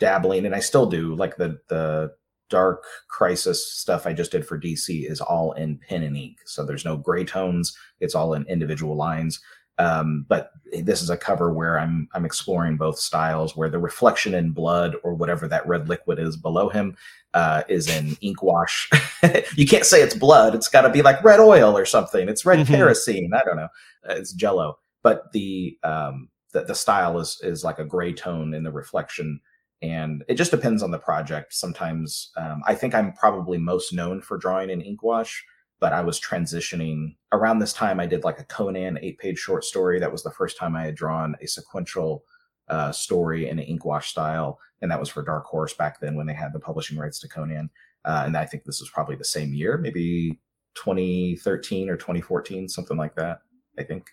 dabbling, 0.00 0.46
and 0.46 0.54
I 0.54 0.58
still 0.60 0.86
do. 0.86 1.14
Like 1.14 1.36
the 1.36 1.58
the 1.68 2.12
Dark 2.50 2.84
Crisis 3.08 3.72
stuff 3.72 4.06
I 4.06 4.12
just 4.12 4.32
did 4.32 4.44
for 4.46 4.58
DC 4.58 5.08
is 5.08 5.20
all 5.20 5.52
in 5.52 5.78
pen 5.88 6.02
and 6.02 6.16
ink, 6.16 6.38
so 6.44 6.64
there's 6.66 6.84
no 6.84 6.96
gray 6.96 7.24
tones. 7.24 7.76
It's 8.00 8.14
all 8.16 8.34
in 8.34 8.44
individual 8.46 8.96
lines. 8.96 9.40
Um, 9.82 10.24
but 10.28 10.52
this 10.82 11.02
is 11.02 11.10
a 11.10 11.16
cover 11.16 11.52
where 11.52 11.78
I'm 11.78 12.08
I'm 12.14 12.24
exploring 12.24 12.76
both 12.76 12.98
styles, 12.98 13.56
where 13.56 13.68
the 13.68 13.78
reflection 13.78 14.34
in 14.34 14.52
blood 14.52 14.94
or 15.02 15.14
whatever 15.14 15.48
that 15.48 15.66
red 15.66 15.88
liquid 15.88 16.18
is 16.18 16.36
below 16.36 16.68
him 16.68 16.96
uh, 17.34 17.62
is 17.68 17.88
in 17.88 18.16
ink 18.20 18.42
wash. 18.42 18.88
you 19.56 19.66
can't 19.66 19.84
say 19.86 20.00
it's 20.02 20.14
blood; 20.14 20.54
it's 20.54 20.68
got 20.68 20.82
to 20.82 20.90
be 20.90 21.02
like 21.02 21.22
red 21.24 21.40
oil 21.40 21.76
or 21.76 21.84
something. 21.84 22.28
It's 22.28 22.46
red 22.46 22.60
Mhm. 22.60 22.66
kerosene. 22.68 23.32
I 23.34 23.42
don't 23.44 23.56
know. 23.56 23.68
Uh, 24.08 24.14
it's 24.14 24.32
Jello, 24.32 24.78
but 25.02 25.32
the 25.32 25.76
um, 25.82 26.28
the, 26.52 26.64
the 26.64 26.74
style 26.74 27.18
is 27.18 27.40
is 27.42 27.64
like 27.64 27.78
a 27.78 27.84
gray 27.84 28.12
tone 28.12 28.54
in 28.54 28.62
the 28.62 28.72
reflection 28.72 29.40
and 29.82 30.22
it 30.28 30.34
just 30.34 30.52
depends 30.52 30.80
on 30.82 30.92
the 30.92 30.98
project 30.98 31.52
sometimes 31.52 32.30
um, 32.36 32.62
i 32.66 32.74
think 32.74 32.94
i'm 32.94 33.12
probably 33.14 33.58
most 33.58 33.92
known 33.92 34.20
for 34.20 34.38
drawing 34.38 34.70
in 34.70 34.80
ink 34.80 35.02
wash 35.02 35.44
but 35.82 35.92
i 35.92 36.00
was 36.00 36.20
transitioning 36.20 37.16
around 37.32 37.58
this 37.58 37.72
time 37.72 37.98
i 37.98 38.06
did 38.06 38.22
like 38.22 38.38
a 38.38 38.44
conan 38.44 38.96
eight 39.02 39.18
page 39.18 39.36
short 39.36 39.64
story 39.64 39.98
that 39.98 40.12
was 40.12 40.22
the 40.22 40.30
first 40.30 40.56
time 40.56 40.76
i 40.76 40.84
had 40.84 40.94
drawn 40.94 41.34
a 41.42 41.46
sequential 41.46 42.24
uh, 42.68 42.92
story 42.92 43.48
in 43.48 43.58
an 43.58 43.64
ink 43.64 43.84
wash 43.84 44.10
style 44.10 44.58
and 44.80 44.90
that 44.90 45.00
was 45.00 45.08
for 45.08 45.22
dark 45.22 45.44
horse 45.44 45.74
back 45.74 46.00
then 46.00 46.14
when 46.14 46.26
they 46.26 46.32
had 46.32 46.52
the 46.52 46.60
publishing 46.60 46.96
rights 46.96 47.18
to 47.18 47.28
conan 47.28 47.68
uh, 48.04 48.22
and 48.24 48.36
i 48.36 48.46
think 48.46 48.62
this 48.64 48.80
was 48.80 48.88
probably 48.90 49.16
the 49.16 49.24
same 49.24 49.52
year 49.52 49.76
maybe 49.76 50.38
2013 50.76 51.90
or 51.90 51.96
2014 51.96 52.68
something 52.68 52.96
like 52.96 53.16
that 53.16 53.40
i 53.78 53.82
think 53.82 54.06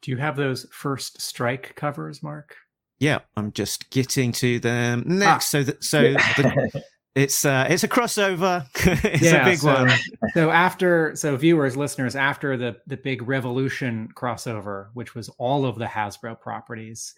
Do 0.00 0.12
you 0.12 0.16
have 0.16 0.36
those 0.36 0.66
first 0.72 1.20
strike 1.20 1.74
covers, 1.74 2.22
Mark? 2.22 2.56
Yeah, 3.00 3.20
I'm 3.36 3.52
just 3.52 3.90
getting 3.90 4.30
to 4.32 4.58
them 4.60 5.04
next. 5.06 5.46
Ah. 5.46 5.48
So 5.48 5.62
that 5.64 5.84
so 5.84 6.02
the, 6.02 6.82
it's 7.14 7.44
uh 7.44 7.66
it's 7.68 7.82
a 7.82 7.88
crossover. 7.88 8.66
it's 9.04 9.26
a 9.32 9.44
big 9.44 9.58
so, 9.58 9.72
one. 9.72 9.90
so 10.34 10.50
after 10.50 11.14
so 11.16 11.36
viewers, 11.36 11.76
listeners, 11.76 12.14
after 12.16 12.56
the 12.56 12.76
the 12.86 12.96
big 12.96 13.26
revolution 13.28 14.08
crossover, 14.14 14.88
which 14.94 15.14
was 15.14 15.28
all 15.38 15.64
of 15.64 15.76
the 15.76 15.86
Hasbro 15.86 16.40
properties, 16.40 17.14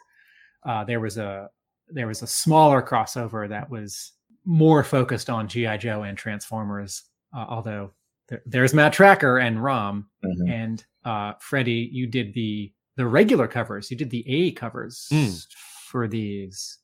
uh, 0.64 0.84
there 0.84 1.00
was 1.00 1.18
a 1.18 1.50
there 1.88 2.06
was 2.06 2.22
a 2.22 2.26
smaller 2.26 2.80
crossover 2.82 3.48
that 3.48 3.68
was 3.70 4.12
more 4.44 4.82
focused 4.82 5.28
on 5.28 5.46
GI 5.46 5.78
Joe 5.78 6.02
and 6.02 6.16
Transformers. 6.16 7.02
Uh, 7.36 7.44
although 7.48 7.92
there, 8.28 8.42
there's 8.46 8.72
Matt 8.74 8.94
Trakker 8.94 9.42
and 9.44 9.62
Rom 9.62 10.08
Mhm. 10.24 10.50
and 10.50 10.84
uh, 11.04 11.32
Freddie, 11.38 11.88
you 11.92 12.06
did 12.06 12.32
the 12.34 12.72
the 12.96 13.06
regular 13.06 13.46
covers. 13.46 13.90
You 13.90 13.96
did 13.96 14.10
the 14.10 14.24
A 14.28 14.52
covers 14.52 15.08
Mm. 15.12 15.46
for 15.90 16.08
these. 16.08 16.78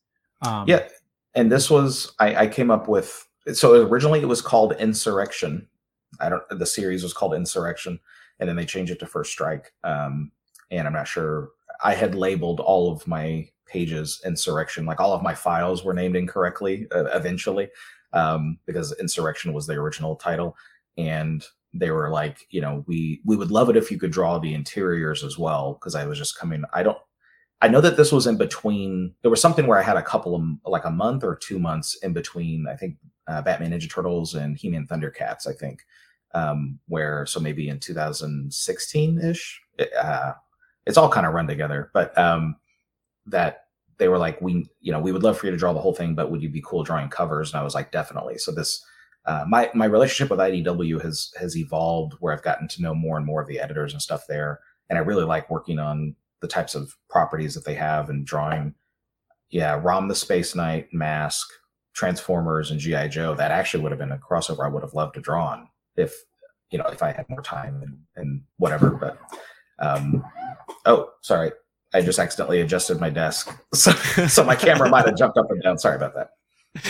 Um, 0.45 0.67
yeah 0.67 0.87
and 1.35 1.51
this 1.51 1.69
was 1.69 2.13
I, 2.19 2.35
I 2.35 2.47
came 2.47 2.71
up 2.71 2.87
with 2.87 3.27
so 3.53 3.85
originally 3.87 4.21
it 4.21 4.27
was 4.27 4.41
called 4.41 4.73
insurrection. 4.73 5.67
I 6.19 6.29
don't 6.29 6.43
the 6.49 6.65
series 6.65 7.03
was 7.03 7.13
called 7.13 7.33
insurrection 7.33 7.99
and 8.39 8.47
then 8.47 8.55
they 8.55 8.65
changed 8.65 8.91
it 8.91 8.99
to 8.99 9.05
first 9.05 9.31
strike 9.31 9.73
um 9.83 10.31
and 10.71 10.87
i'm 10.87 10.93
not 10.93 11.07
sure 11.07 11.49
i 11.83 11.93
had 11.93 12.15
labeled 12.15 12.59
all 12.59 12.91
of 12.91 13.05
my 13.07 13.47
pages 13.65 14.21
insurrection 14.25 14.85
like 14.85 14.99
all 14.99 15.13
of 15.13 15.21
my 15.21 15.35
files 15.35 15.83
were 15.83 15.93
named 15.93 16.15
incorrectly 16.15 16.87
uh, 16.91 17.05
eventually 17.05 17.69
um 18.13 18.57
because 18.65 18.97
insurrection 18.99 19.53
was 19.53 19.67
the 19.67 19.73
original 19.73 20.15
title 20.15 20.55
and 20.97 21.45
they 21.73 21.91
were 21.91 22.09
like 22.09 22.47
you 22.49 22.61
know 22.61 22.83
we 22.87 23.21
we 23.25 23.35
would 23.35 23.51
love 23.51 23.69
it 23.69 23.77
if 23.77 23.91
you 23.91 23.99
could 23.99 24.11
draw 24.11 24.39
the 24.39 24.53
interiors 24.53 25.23
as 25.23 25.37
well 25.37 25.73
because 25.73 25.93
i 25.93 26.05
was 26.05 26.17
just 26.17 26.37
coming 26.37 26.63
i 26.73 26.81
don't 26.81 26.97
I 27.61 27.67
know 27.67 27.81
that 27.81 27.97
this 27.97 28.11
was 28.11 28.25
in 28.25 28.37
between. 28.37 29.13
There 29.21 29.31
was 29.31 29.41
something 29.41 29.67
where 29.67 29.77
I 29.77 29.83
had 29.83 29.97
a 29.97 30.01
couple 30.01 30.35
of 30.35 30.43
like 30.65 30.85
a 30.85 30.91
month 30.91 31.23
or 31.23 31.35
two 31.35 31.59
months 31.59 31.95
in 31.95 32.13
between. 32.13 32.67
I 32.67 32.75
think 32.75 32.95
uh, 33.27 33.41
Batman 33.41 33.71
Ninja 33.71 33.89
Turtles 33.89 34.33
and 34.33 34.57
He 34.57 34.69
Man 34.69 34.87
Thundercats. 34.87 35.47
I 35.47 35.53
think 35.53 35.85
um, 36.33 36.79
where 36.87 37.25
so 37.25 37.39
maybe 37.39 37.67
in 37.69 37.79
2016 37.79 39.19
ish. 39.19 39.61
Uh, 39.99 40.33
it's 40.85 40.97
all 40.97 41.09
kind 41.09 41.25
of 41.25 41.33
run 41.33 41.47
together, 41.47 41.91
but 41.93 42.17
um, 42.17 42.55
that 43.25 43.65
they 43.97 44.07
were 44.07 44.17
like, 44.17 44.41
we 44.41 44.69
you 44.79 44.91
know 44.91 44.99
we 44.99 45.11
would 45.11 45.23
love 45.23 45.37
for 45.37 45.45
you 45.45 45.51
to 45.51 45.57
draw 45.57 45.73
the 45.73 45.81
whole 45.81 45.93
thing, 45.93 46.15
but 46.15 46.31
would 46.31 46.41
you 46.41 46.49
be 46.49 46.63
cool 46.65 46.83
drawing 46.83 47.09
covers? 47.09 47.51
And 47.51 47.59
I 47.59 47.63
was 47.63 47.75
like, 47.75 47.91
definitely. 47.91 48.37
So 48.37 48.51
this. 48.51 48.85
Uh, 49.25 49.43
my 49.47 49.69
my 49.75 49.85
relationship 49.85 50.31
with 50.31 50.39
IDW 50.39 51.01
has 51.03 51.31
has 51.37 51.55
evolved 51.55 52.13
where 52.19 52.33
I've 52.33 52.41
gotten 52.41 52.69
to 52.69 52.81
know 52.81 52.95
more 52.95 53.17
and 53.17 53.25
more 53.25 53.41
of 53.41 53.47
the 53.47 53.59
editors 53.59 53.91
and 53.91 54.01
stuff 54.01 54.23
there, 54.27 54.61
and 54.89 54.97
I 54.97 55.01
really 55.01 55.25
like 55.25 55.49
working 55.49 55.77
on 55.77 56.15
the 56.41 56.47
types 56.47 56.75
of 56.75 56.95
properties 57.09 57.53
that 57.55 57.65
they 57.65 57.75
have 57.75 58.09
and 58.09 58.25
drawing. 58.25 58.73
Yeah, 59.49 59.79
Rom 59.81 60.07
the 60.07 60.15
Space 60.15 60.55
Knight, 60.55 60.87
Mask, 60.93 61.47
Transformers, 61.93 62.71
and 62.71 62.79
GI 62.79 63.09
Joe. 63.09 63.33
That 63.35 63.51
actually 63.51 63.83
would 63.83 63.91
have 63.91 63.99
been 63.99 64.11
a 64.11 64.17
crossover 64.17 64.65
I 64.65 64.69
would 64.69 64.83
have 64.83 64.93
loved 64.93 65.15
to 65.15 65.21
draw 65.21 65.47
on 65.47 65.67
if 65.95 66.15
you 66.71 66.77
know 66.77 66.85
if 66.85 67.01
I 67.01 67.11
had 67.11 67.29
more 67.29 67.41
time 67.41 67.81
and, 67.81 67.97
and 68.15 68.41
whatever. 68.57 68.91
But 68.91 69.19
um, 69.79 70.23
oh, 70.85 71.09
sorry, 71.21 71.51
I 71.93 72.01
just 72.01 72.19
accidentally 72.19 72.61
adjusted 72.61 72.99
my 72.99 73.09
desk, 73.09 73.51
so 73.73 73.91
so 74.27 74.43
my 74.43 74.55
camera 74.55 74.89
might 74.89 75.05
have 75.05 75.17
jumped 75.17 75.37
up 75.37 75.49
and 75.49 75.61
down. 75.61 75.77
Sorry 75.77 75.95
about 75.95 76.15
that. 76.15 76.29
I 76.75 76.81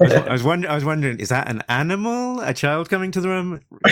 was, 0.00 0.12
I 0.12 0.32
was 0.32 0.42
wondering. 0.42 0.70
I 0.70 0.74
was 0.74 0.84
wondering, 0.84 1.18
is 1.18 1.30
that 1.30 1.48
an 1.48 1.62
animal? 1.68 2.40
A 2.40 2.52
child 2.52 2.90
coming 2.90 3.10
to 3.12 3.20
the 3.20 3.28
room? 3.28 3.60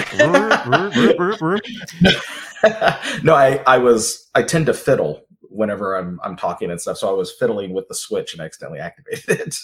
no, 3.22 3.34
I 3.34 3.62
I 3.66 3.78
was 3.78 4.28
I 4.34 4.42
tend 4.42 4.66
to 4.66 4.74
fiddle 4.74 5.22
whenever 5.42 5.96
I'm 5.96 6.20
I'm 6.22 6.36
talking 6.36 6.70
and 6.70 6.80
stuff. 6.80 6.98
So 6.98 7.08
I 7.08 7.12
was 7.12 7.32
fiddling 7.32 7.72
with 7.72 7.88
the 7.88 7.94
switch 7.94 8.34
and 8.34 8.42
accidentally 8.42 8.80
activated 8.80 9.40
it. 9.40 9.54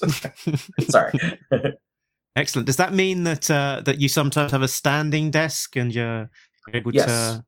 Sorry. 0.91 1.13
Excellent. 2.37 2.67
Does 2.67 2.77
that 2.77 2.93
mean 2.93 3.25
that 3.25 3.51
uh, 3.51 3.83
that 3.85 4.01
you 4.01 4.09
sometimes 4.09 4.53
have 4.53 4.63
a 4.63 4.69
standing 4.69 5.31
desk 5.31 5.77
and 5.77 5.95
you're 5.95 6.31
able 6.73 6.95
Yes. 6.95 7.07
to? 7.07 7.45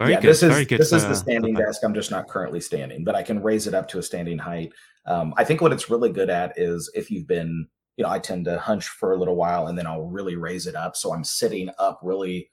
Uh, 0.00 0.04
Very 0.04 0.12
yeah, 0.14 0.20
good. 0.20 0.28
this 0.30 0.42
is 0.42 0.66
good. 0.66 0.80
this 0.80 0.92
is 0.92 1.04
uh, 1.04 1.08
the 1.08 1.14
standing 1.14 1.54
desk. 1.54 1.82
I'm 1.84 1.94
just 1.94 2.10
not 2.10 2.28
currently 2.28 2.60
standing, 2.60 3.04
but 3.04 3.14
I 3.14 3.22
can 3.22 3.42
raise 3.42 3.66
it 3.66 3.74
up 3.74 3.88
to 3.88 3.98
a 3.98 4.02
standing 4.02 4.38
height. 4.38 4.72
Um, 5.06 5.34
I 5.36 5.44
think 5.44 5.60
what 5.60 5.72
it's 5.72 5.90
really 5.90 6.10
good 6.12 6.30
at 6.30 6.58
is 6.58 6.90
if 6.94 7.10
you've 7.10 7.26
been, 7.26 7.66
you 7.96 8.04
know, 8.04 8.10
I 8.10 8.18
tend 8.18 8.44
to 8.44 8.58
hunch 8.58 8.88
for 8.88 9.12
a 9.12 9.16
little 9.18 9.36
while 9.36 9.66
and 9.68 9.76
then 9.78 9.86
I'll 9.86 10.06
really 10.06 10.36
raise 10.36 10.66
it 10.66 10.74
up. 10.76 10.96
So 10.96 11.12
I'm 11.14 11.24
sitting 11.24 11.70
up 11.78 12.00
really 12.02 12.50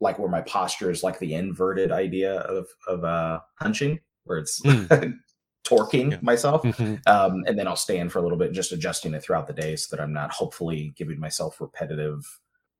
like 0.00 0.18
where 0.18 0.28
my 0.28 0.40
posture 0.42 0.90
is 0.90 1.02
like 1.04 1.18
the 1.20 1.34
inverted 1.34 1.92
idea 1.92 2.40
of 2.40 2.66
of 2.88 3.04
uh 3.04 3.40
hunching, 3.60 4.00
where 4.24 4.38
it's 4.38 4.60
Mm. 4.62 5.18
torquing 5.64 6.10
Yeah. 6.10 6.18
myself. 6.22 6.62
Mhm. 6.62 7.06
um, 7.06 7.44
and 7.46 7.56
then 7.56 7.68
I'll 7.68 7.76
stand 7.76 8.10
for 8.10 8.18
a 8.18 8.22
little 8.22 8.36
bit, 8.38 8.50
just 8.52 8.72
adjusting 8.72 9.14
it 9.14 9.22
throughout 9.22 9.46
the 9.46 9.52
day 9.52 9.76
so 9.76 9.94
that 9.94 10.02
I'm 10.02 10.12
not 10.12 10.32
hopefully 10.32 10.92
giving 10.96 11.20
myself 11.20 11.60
repetitive. 11.60 12.24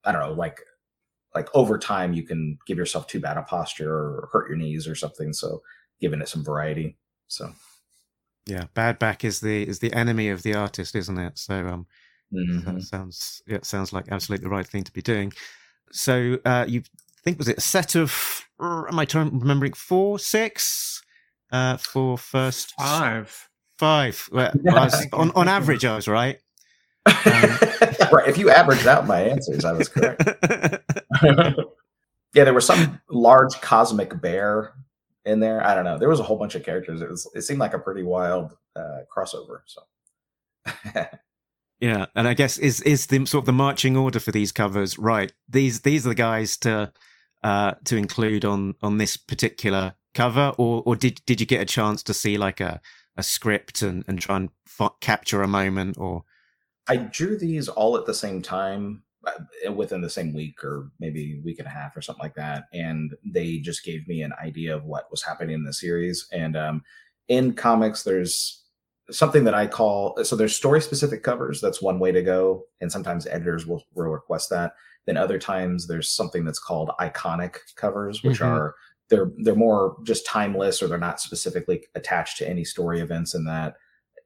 I 0.04 0.10
don't 0.10 0.20
know, 0.22 0.32
like 0.32 0.58
like 1.34 1.48
over 1.54 1.78
time 1.78 2.12
you 2.12 2.22
can 2.22 2.58
give 2.66 2.78
yourself 2.78 3.06
too 3.06 3.20
bad 3.20 3.36
a 3.36 3.42
posture 3.42 3.92
or 3.92 4.28
hurt 4.32 4.48
your 4.48 4.56
knees 4.58 4.86
or 4.86 4.94
something. 4.94 5.32
So 5.32 5.62
giving 6.00 6.20
it 6.20 6.28
some 6.28 6.44
variety. 6.44 6.96
So 7.28 7.52
Yeah, 8.46 8.64
bad 8.74 8.98
back 8.98 9.24
is 9.24 9.40
the 9.40 9.66
is 9.68 9.78
the 9.78 9.92
enemy 9.92 10.28
of 10.28 10.42
the 10.42 10.54
artist, 10.54 10.94
isn't 10.94 11.18
it? 11.18 11.38
So 11.38 11.66
um, 11.66 11.86
mhm. 12.32 12.64
that 12.64 12.82
sounds 12.82 13.42
yeah, 13.46 13.56
it 13.56 13.64
sounds 13.66 13.92
like 13.92 14.06
absolutely 14.10 14.44
the 14.44 14.50
right 14.50 14.66
thing 14.66 14.84
to 14.84 14.92
be 14.92 15.02
doing. 15.02 15.32
So 15.92 16.38
uh, 16.44 16.64
you 16.68 16.82
think 17.24 17.38
was 17.38 17.48
it 17.48 17.58
a 17.58 17.62
set 17.62 17.94
of? 17.96 18.44
Am 18.60 18.98
I 18.98 19.04
trying 19.04 19.38
remembering 19.38 19.72
four, 19.72 20.18
six? 20.18 21.02
Uh, 21.50 21.76
for 21.76 22.16
first 22.16 22.72
Five. 22.78 23.48
five. 23.78 24.28
Well, 24.32 24.52
I 24.68 24.84
was- 24.84 25.06
on 25.12 25.30
on 25.32 25.48
average, 25.48 25.84
I 25.84 25.94
was 25.96 26.08
right. 26.08 26.38
Right. 27.06 28.28
If 28.28 28.38
you 28.38 28.50
averaged 28.50 28.86
out 28.86 29.06
my 29.06 29.20
answers, 29.22 29.64
I 29.64 29.72
was 29.72 29.88
correct. 29.88 30.22
yeah, 31.22 32.44
there 32.44 32.54
was 32.54 32.66
some 32.66 33.00
large 33.10 33.60
cosmic 33.60 34.20
bear 34.20 34.74
in 35.24 35.40
there. 35.40 35.64
I 35.66 35.74
don't 35.74 35.84
know. 35.84 35.98
There 35.98 36.08
was 36.08 36.20
a 36.20 36.24
whole 36.24 36.38
bunch 36.38 36.54
of 36.54 36.64
characters. 36.64 37.00
It 37.00 37.10
was. 37.10 37.28
It 37.34 37.42
seemed 37.42 37.60
like 37.60 37.74
a 37.74 37.78
pretty 37.78 38.02
wild 38.02 38.56
uh, 38.76 39.00
crossover. 39.14 39.60
So. 39.66 39.82
Yeah, 41.82 42.06
and 42.14 42.28
I 42.28 42.34
guess 42.34 42.58
is 42.58 42.80
is 42.82 43.06
the 43.06 43.26
sort 43.26 43.42
of 43.42 43.46
the 43.46 43.52
marching 43.52 43.96
order 43.96 44.20
for 44.20 44.30
these 44.30 44.52
covers 44.52 45.00
right? 45.00 45.32
These 45.48 45.80
these 45.80 46.06
are 46.06 46.10
the 46.10 46.14
guys 46.14 46.56
to 46.58 46.92
uh 47.42 47.72
to 47.86 47.96
include 47.96 48.44
on 48.44 48.76
on 48.82 48.98
this 48.98 49.16
particular 49.16 49.94
cover, 50.14 50.52
or 50.58 50.84
or 50.86 50.94
did 50.94 51.20
did 51.26 51.40
you 51.40 51.46
get 51.46 51.60
a 51.60 51.64
chance 51.64 52.04
to 52.04 52.14
see 52.14 52.38
like 52.38 52.60
a 52.60 52.80
a 53.16 53.24
script 53.24 53.82
and 53.82 54.04
and 54.06 54.20
try 54.20 54.36
and 54.36 54.50
f- 54.80 54.92
capture 55.00 55.42
a 55.42 55.48
moment 55.48 55.98
or 55.98 56.22
I 56.88 56.96
drew 56.96 57.38
these 57.38 57.68
all 57.68 57.96
at 57.96 58.06
the 58.06 58.14
same 58.14 58.42
time 58.42 59.02
uh, 59.26 59.72
within 59.72 60.00
the 60.00 60.10
same 60.10 60.34
week 60.34 60.64
or 60.64 60.90
maybe 60.98 61.40
week 61.44 61.58
and 61.58 61.68
a 61.68 61.70
half 61.70 61.96
or 61.96 62.02
something 62.02 62.22
like 62.22 62.34
that. 62.34 62.64
And 62.72 63.12
they 63.24 63.58
just 63.58 63.84
gave 63.84 64.06
me 64.08 64.22
an 64.22 64.32
idea 64.42 64.74
of 64.74 64.84
what 64.84 65.10
was 65.10 65.22
happening 65.22 65.54
in 65.54 65.64
the 65.64 65.72
series. 65.72 66.26
And 66.32 66.56
um, 66.56 66.82
in 67.28 67.54
comics, 67.54 68.02
there's 68.02 68.64
something 69.10 69.44
that 69.44 69.54
I 69.54 69.66
call 69.66 70.22
so 70.24 70.36
there's 70.36 70.56
story 70.56 70.80
specific 70.80 71.22
covers. 71.22 71.60
That's 71.60 71.82
one 71.82 71.98
way 71.98 72.10
to 72.12 72.22
go. 72.22 72.64
And 72.80 72.90
sometimes 72.90 73.26
editors 73.26 73.66
will, 73.66 73.84
will 73.94 74.08
request 74.08 74.50
that. 74.50 74.74
Then 75.06 75.16
other 75.16 75.38
times 75.38 75.86
there's 75.86 76.08
something 76.10 76.44
that's 76.44 76.60
called 76.60 76.90
iconic 77.00 77.56
covers, 77.76 78.22
which 78.22 78.40
Mhm. 78.40 78.46
are 78.46 78.74
they're 79.08 79.30
they're 79.44 79.54
more 79.54 79.96
just 80.04 80.26
timeless 80.26 80.82
or 80.82 80.88
they're 80.88 80.98
not 80.98 81.20
specifically 81.20 81.84
attached 81.94 82.38
to 82.38 82.48
any 82.48 82.64
story 82.64 83.00
events 83.00 83.34
in 83.34 83.44
that 83.44 83.76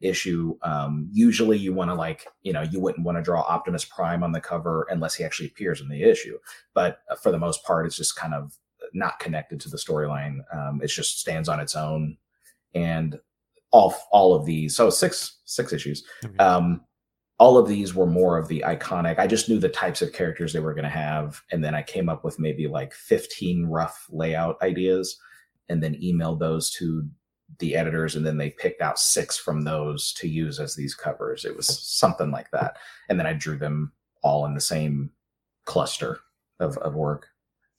issue 0.01 0.57
um 0.63 1.09
usually 1.13 1.59
you 1.59 1.73
want 1.73 1.91
to 1.91 1.95
like 1.95 2.27
you 2.43 2.53
know 2.53 2.63
you 2.63 2.81
wouldn't 2.81 3.05
want 3.05 3.17
to 3.17 3.23
draw 3.23 3.41
optimus 3.43 3.85
prime 3.85 4.23
on 4.23 4.33
the 4.33 4.41
cover 4.41 4.87
unless 4.91 5.15
he 5.15 5.25
actually 5.25 5.47
appears 5.47 5.81
in 5.81 5.89
the 5.89 6.03
issue 6.03 6.39
but 6.75 7.01
uh, 7.11 7.17
for 7.17 7.31
the 7.31 7.39
most 7.39 7.65
part 7.65 7.87
it's 7.87 7.97
just 7.97 8.17
kind 8.17 8.35
of 8.35 8.57
not 8.93 9.19
connected 9.19 9.61
to 9.61 9.69
the 9.69 9.77
storyline 9.77 10.39
um 10.55 10.81
it 10.83 10.89
just 10.89 11.21
stands 11.21 11.49
on 11.49 11.61
its 11.61 11.75
own 11.75 12.17
and 12.75 13.19
all 13.71 13.95
all 14.11 14.35
of 14.35 14.45
these 14.45 14.75
so 14.77 14.91
six 14.91 15.39
six 15.45 15.73
issues 15.73 16.05
um 16.39 16.81
all 17.39 17.59
of 17.59 17.69
these 17.69 17.95
were 17.95 18.07
more 18.07 18.39
of 18.39 18.49
the 18.49 18.63
iconic 18.67 19.19
i 19.19 19.27
just 19.27 19.49
knew 19.49 19.59
the 19.59 19.69
types 19.69 20.03
of 20.03 20.13
characters 20.13 20.53
they 20.53 20.61
were 20.61 20.75
going 20.75 20.85
to 20.85 20.91
have 20.91 21.41
and 21.51 21.65
then 21.65 21.75
i 21.75 21.83
came 21.83 22.09
up 22.09 22.25
with 22.25 22.39
maybe 22.39 22.67
like 22.67 22.95
15 22.95 23.67
rough 23.67 24.07
layout 24.11 24.61
ideas 24.63 25.19
and 25.69 25.83
then 25.83 25.95
emailed 26.03 26.39
those 26.39 26.71
to 26.71 27.07
the 27.59 27.77
editors 27.77 28.17
and 28.17 28.27
then 28.27 28.37
they 28.37 28.51
picked 28.51 28.81
out 28.81 28.99
six 28.99 29.37
from 29.37 29.63
those 29.63 30.13
to 30.13 30.29
use 30.29 30.59
as 30.59 30.75
these 30.75 30.95
covers 30.95 31.45
it 31.45 31.57
was 31.57 31.67
something 31.67 32.31
like 32.31 32.51
that 32.51 32.77
and 33.09 33.19
then 33.19 33.27
i 33.27 33.33
drew 33.33 33.57
them 33.57 33.93
all 34.23 34.45
in 34.47 34.55
the 34.55 34.61
same 34.61 35.11
cluster 35.65 36.21
of, 36.59 36.77
of 36.79 36.95
work 36.95 37.29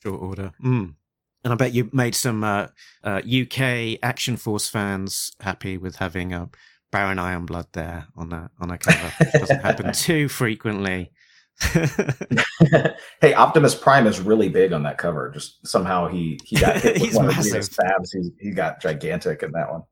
short 0.08 0.22
order? 0.22 0.52
Mm. 0.64 0.96
And 1.44 1.54
I 1.54 1.56
bet 1.56 1.74
you 1.74 1.90
made 1.94 2.16
some 2.16 2.44
uh, 2.44 2.68
uh, 3.04 3.22
UK 3.26 4.00
Action 4.04 4.38
Force 4.38 4.68
fans 4.68 5.32
happy 5.40 5.78
with 5.78 5.98
having 5.98 6.34
a 6.34 6.50
Baron 6.92 7.18
Ironblood 7.18 7.68
there 7.74 8.08
on 8.16 8.34
a 8.34 8.50
on 8.60 8.72
a 8.72 8.78
cover. 8.78 9.14
Which 9.20 9.34
doesn't 9.34 9.62
happen 9.62 9.94
too 9.94 10.28
frequently. 10.28 11.12
hey, 13.22 13.34
Optimus 13.34 13.76
Prime 13.76 14.08
is 14.08 14.20
really 14.20 14.50
big 14.50 14.74
on 14.74 14.84
that 14.84 14.98
cover. 14.98 15.32
Just 15.32 15.66
somehow 15.66 16.08
he 16.08 16.40
he 16.44 16.56
got 16.56 16.78
hit 16.78 16.94
with 17.02 17.02
He's 17.04 17.16
one 17.16 17.28
of 17.28 17.36
massive. 17.36 17.70
Fabs. 17.70 18.10
He 18.14 18.32
he 18.40 18.52
got 18.52 18.82
gigantic 18.82 19.44
in 19.44 19.52
that 19.52 19.72
one. 19.72 19.84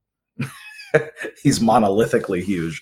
He's 1.44 1.60
monolithically 1.60 2.42
huge. 2.42 2.82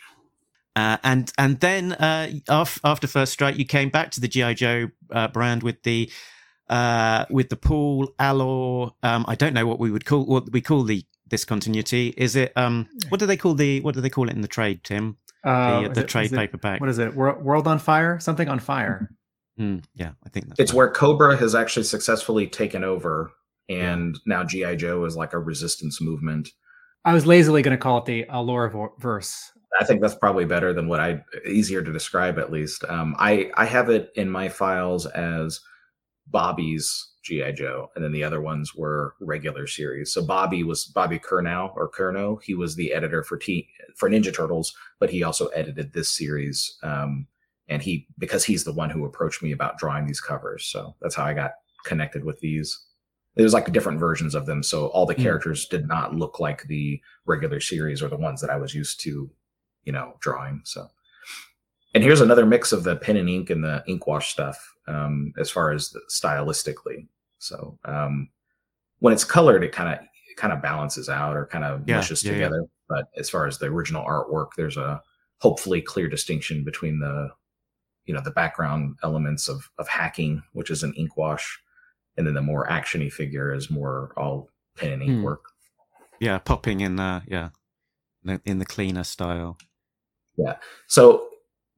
Uh, 0.76 0.98
and 1.04 1.32
and 1.38 1.60
then 1.60 1.94
uh, 1.94 2.32
af- 2.50 2.80
after 2.84 3.08
First 3.08 3.34
Strike, 3.34 3.58
you 3.58 3.66
came 3.66 3.90
back 3.90 4.12
to 4.12 4.22
the 4.22 4.28
GI 4.28 4.56
Joe 4.56 4.90
uh, 5.12 5.28
brand 5.28 5.64
with 5.64 5.84
the 5.84 6.12
uh, 6.70 7.26
with 7.30 7.50
the 7.50 7.56
Paul 7.56 8.14
Allor. 8.20 8.92
Um, 9.04 9.26
I 9.28 9.36
don't 9.36 9.54
know 9.54 9.68
what 9.68 9.80
we 9.80 9.92
would 9.92 10.06
call 10.06 10.26
what 10.26 10.52
we 10.52 10.62
call 10.62 10.84
the 10.84 11.06
discontinuity. 11.30 12.14
Is 12.18 12.36
it 12.36 12.52
um 12.56 12.88
what 13.10 13.20
do 13.20 13.26
they 13.26 13.38
call 13.38 13.54
the 13.54 13.82
what 13.82 13.96
do 13.96 14.02
they 14.02 14.10
call 14.10 14.30
it 14.30 14.36
in 14.36 14.42
the 14.42 14.48
trade, 14.48 14.84
Tim? 14.84 15.18
Uh, 15.44 15.84
The, 15.84 15.89
the 15.89 16.02
it- 16.02 16.08
trade 16.08 16.26
is 16.26 16.34
it- 16.34 16.38
paperback. 16.38 16.80
What 16.80 16.89
is 16.89 17.00
it? 17.00 17.14
World 17.16 17.68
on 17.68 17.80
fire? 17.80 18.20
Something 18.20 18.48
on 18.50 18.60
fire. 18.60 19.10
Hmm, 19.58 19.78
yeah, 19.94 20.12
I 20.26 20.30
think 20.30 20.48
that's 20.48 20.60
It's 20.60 20.72
right. 20.72 20.78
where 20.78 20.89
Cobra 20.91 21.38
has 21.38 21.54
actually 21.54 21.84
successfully 21.84 22.48
taken 22.48 22.84
over, 22.84 23.32
and 23.70 24.18
now 24.26 24.44
GI 24.44 24.78
Joe 24.78 25.06
is 25.06 25.16
like 25.16 25.34
a 25.34 25.39
resistance 25.39 26.02
movement. 26.02 26.50
I 27.06 27.14
was 27.14 27.26
lazily 27.28 27.62
going 27.62 27.78
to 27.78 27.82
call 27.82 28.00
it 28.00 28.06
the 28.06 28.26
Allor 28.30 28.72
verse. 29.00 29.52
I 29.80 29.84
think 29.86 30.02
that's 30.02 30.16
probably 30.16 30.46
better 30.46 30.72
than 30.74 30.88
what 30.88 31.00
I 31.00 31.24
easier 31.46 31.82
to 31.84 31.91
describe 31.91 32.39
at 32.39 32.52
least. 32.52 32.84
Um, 32.88 33.16
I 33.20 33.52
I 33.56 33.66
have 33.66 33.89
it 33.89 34.10
in 34.16 34.30
my 34.30 34.48
files 34.50 35.06
as 35.08 35.60
Bobby's 36.28 37.12
GI 37.24 37.53
Joe, 37.53 37.89
and 37.95 38.03
then 38.03 38.11
the 38.11 38.24
other 38.24 38.41
ones 38.41 38.76
were 38.76 39.15
regular 39.19 39.65
series. 39.67 40.13
So 40.13 40.26
Bobby 40.26 40.63
was 40.63 40.86
Bobby 40.86 41.19
Kernow 41.19 41.76
or 41.76 41.89
Kerno. 41.89 42.41
He 42.43 42.53
was 42.53 42.76
the 42.76 42.93
editor 42.93 43.24
for 43.24 43.38
T 43.38 43.67
for 43.95 44.09
Ninja 44.09 44.34
Turtles, 44.34 44.76
but 44.99 45.09
he 45.09 45.24
also 45.24 45.47
edited 45.47 45.93
this 45.93 46.09
series. 46.09 46.78
Um, 46.84 47.28
and 47.69 47.82
he 47.82 48.07
because 48.17 48.43
he's 48.43 48.63
the 48.63 48.74
one 48.74 48.89
who 48.89 49.05
approached 49.05 49.41
me 49.41 49.51
about 49.51 49.78
drawing 49.78 50.05
these 50.05 50.21
covers. 50.21 50.65
So 50.65 50.95
that's 51.01 51.15
how 51.15 51.24
I 51.24 51.34
got 51.34 51.51
connected 51.86 52.24
with 52.26 52.39
these. 52.39 52.80
It 53.36 53.41
was 53.41 53.53
like 53.53 53.71
different 53.71 53.99
versions 53.99 54.36
of 54.36 54.45
them, 54.45 54.61
so 54.61 54.88
all 54.88 55.05
the 55.05 55.15
Hmm. 55.15 55.24
characters 55.24 55.65
did 55.67 55.88
not 55.88 56.13
look 56.13 56.39
like 56.39 56.63
the 56.63 57.01
regular 57.26 57.59
series 57.59 58.03
or 58.03 58.09
the 58.09 58.17
ones 58.17 58.41
that 58.41 58.49
I 58.51 58.57
was 58.57 58.76
used 58.76 58.99
to 59.01 59.32
you 59.86 59.91
know, 59.91 60.13
drawing. 60.21 60.61
So, 60.63 60.88
and 61.93 62.03
here's 62.03 62.21
another 62.21 62.45
mix 62.45 62.71
of 62.71 62.84
the 62.84 62.95
pen 62.95 63.17
and 63.17 63.30
ink 63.30 63.49
and 63.49 63.63
the 63.63 63.84
ink 63.88 64.07
wash 64.07 64.32
stuff 64.32 64.57
um, 64.88 65.34
as 65.38 65.49
far 65.49 65.71
as 65.71 65.89
the, 65.89 66.01
stylistically. 66.09 67.07
So, 67.44 67.78
um, 67.86 68.30
when 69.00 69.14
it's 69.14 69.24
colored, 69.26 69.64
it 69.64 69.72
kind 69.74 69.94
of 69.94 70.00
kind 70.38 70.54
of 70.54 70.62
balances 70.62 71.10
out 71.10 71.36
or 71.36 71.46
kind 71.48 71.64
of 71.66 71.82
Yeah, 71.88 71.98
mushes 71.98 72.24
yeah, 72.24 72.32
yeah. 72.32 72.38
together. 72.38 72.66
But 72.89 73.06
as 73.18 73.30
far 73.30 73.48
as 73.48 73.58
the 73.58 73.68
original 73.68 74.04
artwork, 74.06 74.50
there's 74.58 74.78
a 74.78 75.02
hopefully 75.39 75.82
clear 75.82 76.08
distinction 76.08 76.64
between 76.64 77.00
the 77.00 77.30
you 78.06 78.14
know 78.14 78.22
the 78.22 78.32
background 78.32 78.98
elements 79.04 79.50
of 79.50 79.70
of 79.78 79.88
hacking, 79.88 80.41
which 80.54 80.70
is 80.72 80.84
an 80.84 80.94
ink 80.96 81.18
wash, 81.18 81.60
and 82.18 82.26
then 82.26 82.34
the 82.34 82.41
more 82.41 82.68
actiony 82.68 83.12
figure 83.12 83.54
is 83.54 83.70
more 83.70 84.14
all 84.18 84.50
pen 84.78 84.91
and 84.94 85.02
ink 85.04 85.12
Hmm. 85.18 85.24
work. 85.24 85.44
yeah 86.20 86.38
popping 86.39 86.80
in 86.82 86.96
the 86.96 87.22
yeah 87.28 87.50
in 88.46 88.60
the 88.60 88.66
cleaner 88.66 89.04
style. 89.04 89.58
Yeah. 90.38 90.56
So 90.88 91.28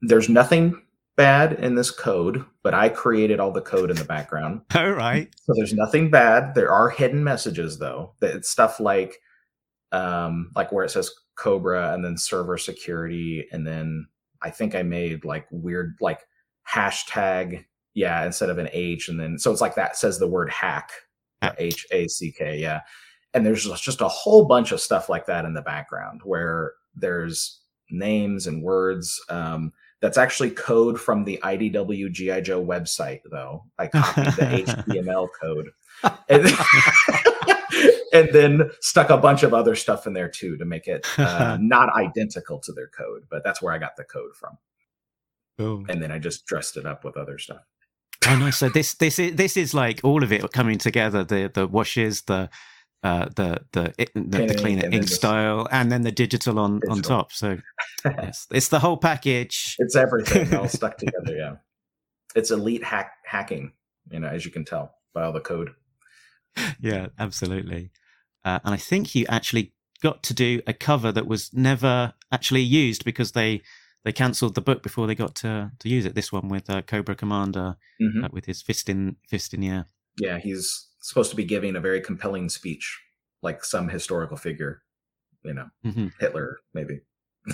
there's 0.01 0.29
nothing 0.29 0.81
bad 1.15 1.53
in 1.53 1.75
this 1.75 1.91
code, 1.91 2.43
but 2.63 2.73
I 2.73 2.89
created 2.89 3.39
all 3.39 3.51
the 3.51 3.61
code 3.61 3.89
in 3.89 3.95
the 3.95 4.05
background. 4.05 4.61
All 4.75 4.91
right. 4.91 5.33
So 5.43 5.53
there's 5.55 5.73
nothing 5.73 6.09
bad. 6.09 6.55
There 6.55 6.71
are 6.71 6.89
hidden 6.89 7.23
messages 7.23 7.79
though. 7.79 8.13
That 8.19 8.35
it's 8.35 8.49
stuff 8.49 8.79
like 8.79 9.19
um 9.91 10.51
like 10.55 10.71
where 10.71 10.83
it 10.83 10.91
says 10.91 11.11
Cobra 11.35 11.93
and 11.93 12.03
then 12.03 12.17
server 12.17 12.57
security 12.57 13.45
and 13.51 13.65
then 13.65 14.07
I 14.41 14.49
think 14.49 14.75
I 14.75 14.83
made 14.83 15.25
like 15.25 15.47
weird 15.51 15.95
like 16.01 16.21
hashtag 16.69 17.65
yeah 17.93 18.25
instead 18.25 18.49
of 18.49 18.57
an 18.57 18.69
H 18.73 19.07
and 19.07 19.19
then 19.19 19.37
so 19.37 19.51
it's 19.51 19.61
like 19.61 19.75
that 19.75 19.95
says 19.95 20.19
the 20.19 20.27
word 20.27 20.49
hack 20.49 20.91
Hack. 21.41 21.55
H 21.57 21.85
A 21.91 22.07
C 22.07 22.31
K 22.31 22.57
yeah. 22.59 22.81
And 23.33 23.45
there's 23.45 23.65
just 23.65 23.83
just 23.83 24.01
a 24.01 24.07
whole 24.07 24.45
bunch 24.45 24.71
of 24.71 24.81
stuff 24.81 25.07
like 25.07 25.25
that 25.27 25.45
in 25.45 25.53
the 25.53 25.61
background 25.61 26.21
where 26.23 26.73
there's 26.95 27.61
names 27.91 28.47
and 28.47 28.63
words 28.63 29.21
um 29.29 29.71
that's 30.05 30.19
actually 30.19 30.51
code 30.51 31.01
from 31.01 31.23
the 31.23 31.39
IDW 31.43 32.11
GI 32.11 32.41
Joe 32.41 32.63
website, 32.63 33.21
though. 33.31 33.63
I 33.79 33.87
copied 33.87 34.25
the 34.33 34.83
HTML 34.87 35.27
code 35.41 35.71
and, 36.29 36.45
and 38.13 38.29
then 38.31 38.69
stuck 38.81 39.09
a 39.09 39.17
bunch 39.17 39.41
of 39.41 39.55
other 39.55 39.73
stuff 39.73 40.05
in 40.05 40.13
there 40.13 40.29
too 40.29 40.57
to 40.57 40.65
make 40.65 40.85
it 40.85 41.07
uh, 41.17 41.57
not 41.61 41.91
identical 41.95 42.59
to 42.59 42.71
their 42.71 42.87
code. 42.87 43.23
But 43.31 43.43
that's 43.43 43.63
where 43.63 43.73
I 43.73 43.79
got 43.79 43.95
the 43.95 44.03
code 44.03 44.35
from, 44.35 44.59
and 45.89 46.03
then 46.03 46.11
I 46.11 46.19
just 46.19 46.45
dressed 46.45 46.77
it 46.77 46.85
up 46.85 47.03
with 47.03 47.17
other 47.17 47.39
stuff. 47.39 47.63
Oh, 48.27 48.35
nice. 48.35 48.57
So 48.57 48.69
this 48.69 48.93
this 48.93 49.17
is 49.17 49.35
this 49.35 49.57
is 49.57 49.73
like 49.73 50.01
all 50.03 50.21
of 50.21 50.31
it 50.31 50.51
coming 50.51 50.77
together. 50.77 51.23
The 51.23 51.49
the 51.51 51.65
washes, 51.65 52.21
the 52.21 52.51
uh, 53.05 53.25
the 53.35 53.61
the 53.71 53.93
the, 54.15 54.47
the 54.47 54.55
cleaner 54.55 54.89
ink 54.91 55.07
style, 55.07 55.67
and 55.71 55.91
then 55.91 56.01
the 56.01 56.11
digital 56.11 56.57
on 56.59 56.81
on 56.89 57.01
top. 57.01 57.31
So 57.31 57.57
yes, 58.05 58.47
it's 58.51 58.69
the 58.69 58.79
whole 58.79 58.97
package. 58.97 59.75
It's 59.79 59.95
everything 59.95 60.53
all 60.55 60.67
stuck 60.79 60.97
together. 60.97 61.35
Yeah, 61.37 61.55
it's 62.35 62.49
elite 62.51 62.83
hack 62.83 63.11
hacking. 63.25 63.73
You 64.11 64.19
know, 64.19 64.27
as 64.27 64.43
you 64.45 64.51
can 64.51 64.65
tell 64.65 64.95
by 65.13 65.23
all 65.23 65.31
the 65.33 65.39
code. 65.39 65.69
yeah, 66.79 67.07
absolutely. 67.19 67.91
Uh, 68.43 68.59
and 68.63 68.73
I 68.73 68.77
think 68.77 69.15
you 69.15 69.25
actually 69.29 69.73
got 70.01 70.23
to 70.23 70.33
do 70.33 70.61
a 70.67 70.73
cover 70.73 71.11
that 71.11 71.27
was 71.27 71.51
never 71.53 72.13
actually 72.31 72.61
used 72.61 73.05
because 73.05 73.31
they 73.33 73.61
they 74.03 74.11
cancelled 74.11 74.55
the 74.55 74.61
book 74.61 74.83
before 74.83 75.07
they 75.07 75.15
got 75.15 75.35
to 75.35 75.71
to 75.79 75.89
use 75.89 76.05
it. 76.05 76.15
This 76.15 76.31
one 76.31 76.47
with 76.49 76.69
uh, 76.69 76.81
Cobra 76.81 77.15
Commander 77.15 77.75
Mhm. 78.01 78.25
uh, 78.25 78.29
with 78.31 78.45
his 78.45 78.61
fist 78.61 78.89
in 78.89 79.15
fist 79.29 79.53
in 79.53 79.61
the 79.61 79.69
air. 79.69 79.85
Yeah, 80.19 80.37
he's 80.39 80.87
supposed 81.09 81.29
to 81.31 81.35
be 81.37 81.45
giving 81.45 81.75
a 81.75 81.79
very 81.79 82.01
compelling 82.01 82.49
speech, 82.49 82.99
like 83.41 83.63
some 83.63 83.87
historical 83.89 84.37
figure. 84.37 84.81
You 85.43 85.53
know, 85.53 85.69
Mhm. 85.85 86.11
Hitler 86.19 86.57
maybe. 86.73 87.01
or 87.47 87.51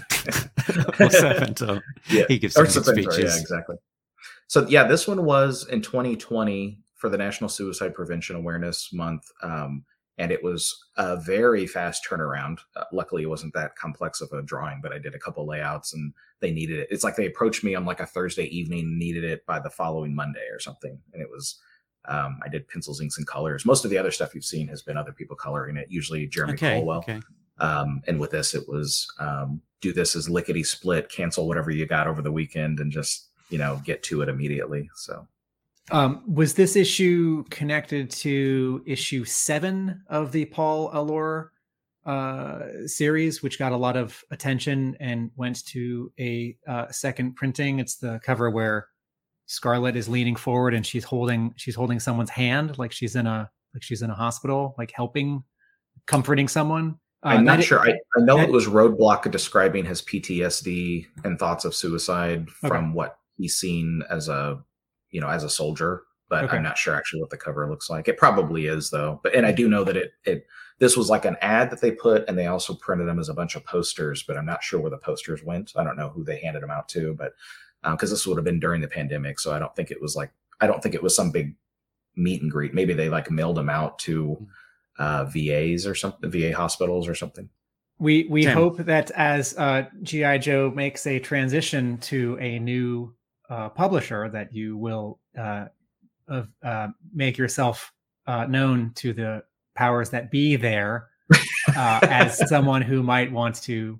Serpentor. 1.09 1.81
Yeah, 2.09 2.23
He 2.29 2.39
gives 2.39 2.55
or 2.57 2.65
some 2.65 2.83
good 2.83 2.95
speeches. 3.03 3.35
Yeah, 3.35 3.41
exactly. 3.41 3.75
So 4.47 4.65
yeah, 4.67 4.85
this 4.87 5.07
one 5.07 5.25
was 5.25 5.67
in 5.67 5.81
2020 5.81 6.79
for 6.95 7.09
the 7.09 7.17
National 7.17 7.49
Suicide 7.49 7.93
Prevention 7.93 8.35
Awareness 8.37 8.93
Month, 8.93 9.23
um, 9.43 9.83
and 10.17 10.31
it 10.31 10.43
was 10.43 10.77
a 10.97 11.17
very 11.17 11.65
fast 11.67 12.05
turnaround. 12.09 12.59
Uh, 12.75 12.83
luckily, 12.93 13.23
it 13.23 13.29
wasn't 13.29 13.53
that 13.55 13.75
complex 13.75 14.21
of 14.21 14.31
a 14.31 14.41
drawing, 14.41 14.79
but 14.81 14.93
I 14.93 14.99
did 14.99 15.15
a 15.15 15.19
couple 15.19 15.45
layouts, 15.47 15.93
and 15.93 16.13
they 16.39 16.51
needed 16.51 16.79
it. 16.79 16.87
It's 16.91 17.03
like 17.03 17.15
they 17.15 17.25
approached 17.25 17.63
me 17.63 17.75
on 17.75 17.85
like 17.85 17.99
a 17.99 18.05
Thursday 18.05 18.45
evening, 18.45 18.97
needed 18.97 19.23
it 19.25 19.45
by 19.45 19.59
the 19.59 19.69
following 19.69 20.13
Monday 20.15 20.47
or 20.51 20.59
something, 20.59 20.97
and 21.13 21.21
it 21.21 21.29
was. 21.29 21.59
Um, 22.05 22.39
I 22.43 22.49
did 22.49 22.67
pencils, 22.67 23.01
inks, 23.01 23.17
and 23.17 23.27
colors. 23.27 23.65
Most 23.65 23.85
of 23.85 23.91
the 23.91 23.97
other 23.97 24.11
stuff 24.11 24.33
you've 24.33 24.45
seen 24.45 24.67
has 24.69 24.81
been 24.81 24.97
other 24.97 25.11
people 25.11 25.35
coloring 25.35 25.77
it. 25.77 25.87
Usually 25.89 26.25
Jeremy 26.27 26.53
Okay, 26.53 26.75
Colwell. 26.79 26.99
okay. 26.99 27.19
Um, 27.59 28.01
and 28.07 28.19
with 28.19 28.31
this, 28.31 28.55
it 28.55 28.67
was 28.67 29.07
um, 29.19 29.61
do 29.81 29.93
this 29.93 30.15
as 30.15 30.27
lickety 30.29 30.63
split, 30.63 31.09
cancel 31.09 31.47
whatever 31.47 31.69
you 31.69 31.85
got 31.85 32.07
over 32.07 32.21
the 32.21 32.31
weekend, 32.31 32.79
and 32.79 32.91
just 32.91 33.29
you 33.49 33.57
know 33.59 33.79
get 33.85 34.01
to 34.03 34.21
it 34.21 34.29
immediately. 34.29 34.89
So 34.95 35.27
Um, 35.91 36.23
was 36.25 36.55
this 36.55 36.75
issue 36.75 37.43
connected 37.51 38.09
to 38.11 38.81
issue 38.87 39.25
seven 39.25 40.01
of 40.07 40.31
the 40.31 40.45
Paul 40.45 40.89
Allor 40.91 41.49
uh, 42.05 42.87
series, 42.87 43.43
which 43.43 43.59
got 43.59 43.71
a 43.73 43.77
lot 43.77 43.95
of 43.95 44.23
attention 44.31 44.97
and 44.99 45.29
went 45.35 45.63
to 45.67 46.11
a 46.19 46.57
uh, 46.67 46.87
second 46.91 47.35
printing? 47.35 47.77
It's 47.79 47.97
the 47.97 48.19
cover 48.23 48.49
where 48.49 48.87
Scarlett 49.51 49.97
is 49.97 50.07
leaning 50.07 50.37
forward 50.37 50.73
and 50.73 50.85
she's 50.85 51.03
holding 51.03 51.53
she's 51.57 51.75
holding 51.75 51.99
someone's 51.99 52.29
hand, 52.29 52.77
like 52.77 52.93
she's 52.93 53.17
in 53.17 53.27
a 53.27 53.49
like 53.73 53.83
she's 53.83 54.01
in 54.01 54.09
a 54.09 54.13
hospital, 54.15 54.73
like 54.77 54.93
helping, 54.95 55.43
comforting 56.07 56.47
someone. 56.47 56.95
Uh, 57.25 57.29
I'm 57.29 57.43
not 57.43 57.61
sure. 57.61 57.81
I, 57.81 57.89
I 57.91 58.21
know 58.21 58.37
that- 58.37 58.47
it 58.47 58.51
was 58.53 58.67
Roadblock 58.67 59.29
describing 59.29 59.83
his 59.83 60.01
PTSD 60.03 61.05
and 61.25 61.37
thoughts 61.37 61.65
of 61.65 61.75
suicide 61.75 62.47
Okay. 62.63 62.69
from 62.69 62.93
what 62.93 63.17
he's 63.35 63.57
seen 63.57 64.03
as 64.09 64.29
a 64.29 64.57
you 65.09 65.19
know 65.19 65.27
as 65.27 65.43
a 65.43 65.49
soldier, 65.49 66.03
but 66.29 66.45
Okay. 66.45 66.55
I'm 66.55 66.63
not 66.63 66.77
sure 66.77 66.95
actually 66.95 67.19
what 67.19 67.29
the 67.29 67.35
cover 67.37 67.69
looks 67.69 67.89
like. 67.89 68.07
It 68.07 68.17
probably 68.17 68.67
is 68.67 68.89
though. 68.89 69.19
But 69.21 69.35
and 69.35 69.45
I 69.45 69.51
do 69.51 69.67
know 69.67 69.83
that 69.83 69.97
it 69.97 70.13
it 70.23 70.45
this 70.79 70.95
was 70.95 71.09
like 71.09 71.25
an 71.25 71.35
ad 71.41 71.69
that 71.71 71.81
they 71.81 71.91
put, 71.91 72.23
and 72.29 72.37
they 72.37 72.47
also 72.47 72.73
printed 72.73 73.05
them 73.09 73.19
as 73.19 73.27
a 73.27 73.33
bunch 73.33 73.55
of 73.57 73.65
posters. 73.65 74.23
But 74.25 74.37
I'm 74.37 74.45
not 74.45 74.63
sure 74.63 74.79
where 74.79 74.89
the 74.91 74.97
posters 74.97 75.43
went. 75.43 75.73
I 75.75 75.83
don't 75.83 75.97
know 75.97 76.07
who 76.09 76.23
they 76.23 76.39
handed 76.39 76.63
them 76.63 76.71
out 76.71 76.87
to, 76.89 77.13
but 77.15 77.33
because 77.83 78.11
this 78.11 78.27
would 78.27 78.37
have 78.37 78.45
been 78.45 78.59
during 78.59 78.81
the 78.81 78.87
pandemic, 78.87 79.39
so 79.39 79.53
I 79.53 79.59
don't 79.59 79.75
think 79.75 79.91
it 79.91 80.01
was 80.01 80.15
like 80.15 80.31
I 80.59 80.67
don't 80.67 80.81
think 80.81 80.95
it 80.95 81.03
was 81.03 81.15
some 81.15 81.31
big 81.31 81.55
meet 82.15 82.41
and 82.41 82.51
greet. 82.51 82.73
Maybe 82.73 82.93
they 82.93 83.09
like 83.09 83.31
mailed 83.31 83.57
them 83.57 83.69
out 83.69 83.99
to 83.99 84.47
uh, 84.99 85.25
VAs 85.25 85.87
or 85.87 85.95
something, 85.95 86.29
VA 86.29 86.55
hospitals 86.55 87.07
or 87.07 87.15
something. 87.15 87.49
We 87.99 88.27
we 88.29 88.43
Tim. 88.43 88.57
hope 88.57 88.77
that 88.77 89.11
as 89.11 89.57
uh, 89.57 89.85
GI 90.03 90.39
Joe 90.39 90.71
makes 90.73 91.05
a 91.05 91.19
transition 91.19 91.97
to 91.99 92.37
a 92.39 92.59
new 92.59 93.13
uh, 93.49 93.69
publisher, 93.69 94.29
that 94.29 94.53
you 94.53 94.77
will 94.77 95.19
uh, 95.37 95.65
uh, 96.63 96.87
make 97.13 97.37
yourself 97.37 97.91
uh, 98.27 98.45
known 98.45 98.91
to 98.95 99.13
the 99.13 99.43
powers 99.75 100.09
that 100.11 100.31
be 100.31 100.55
there 100.55 101.09
uh, 101.75 101.99
as 102.03 102.37
someone 102.49 102.81
who 102.81 103.03
might 103.03 103.31
want 103.31 103.55
to 103.63 103.99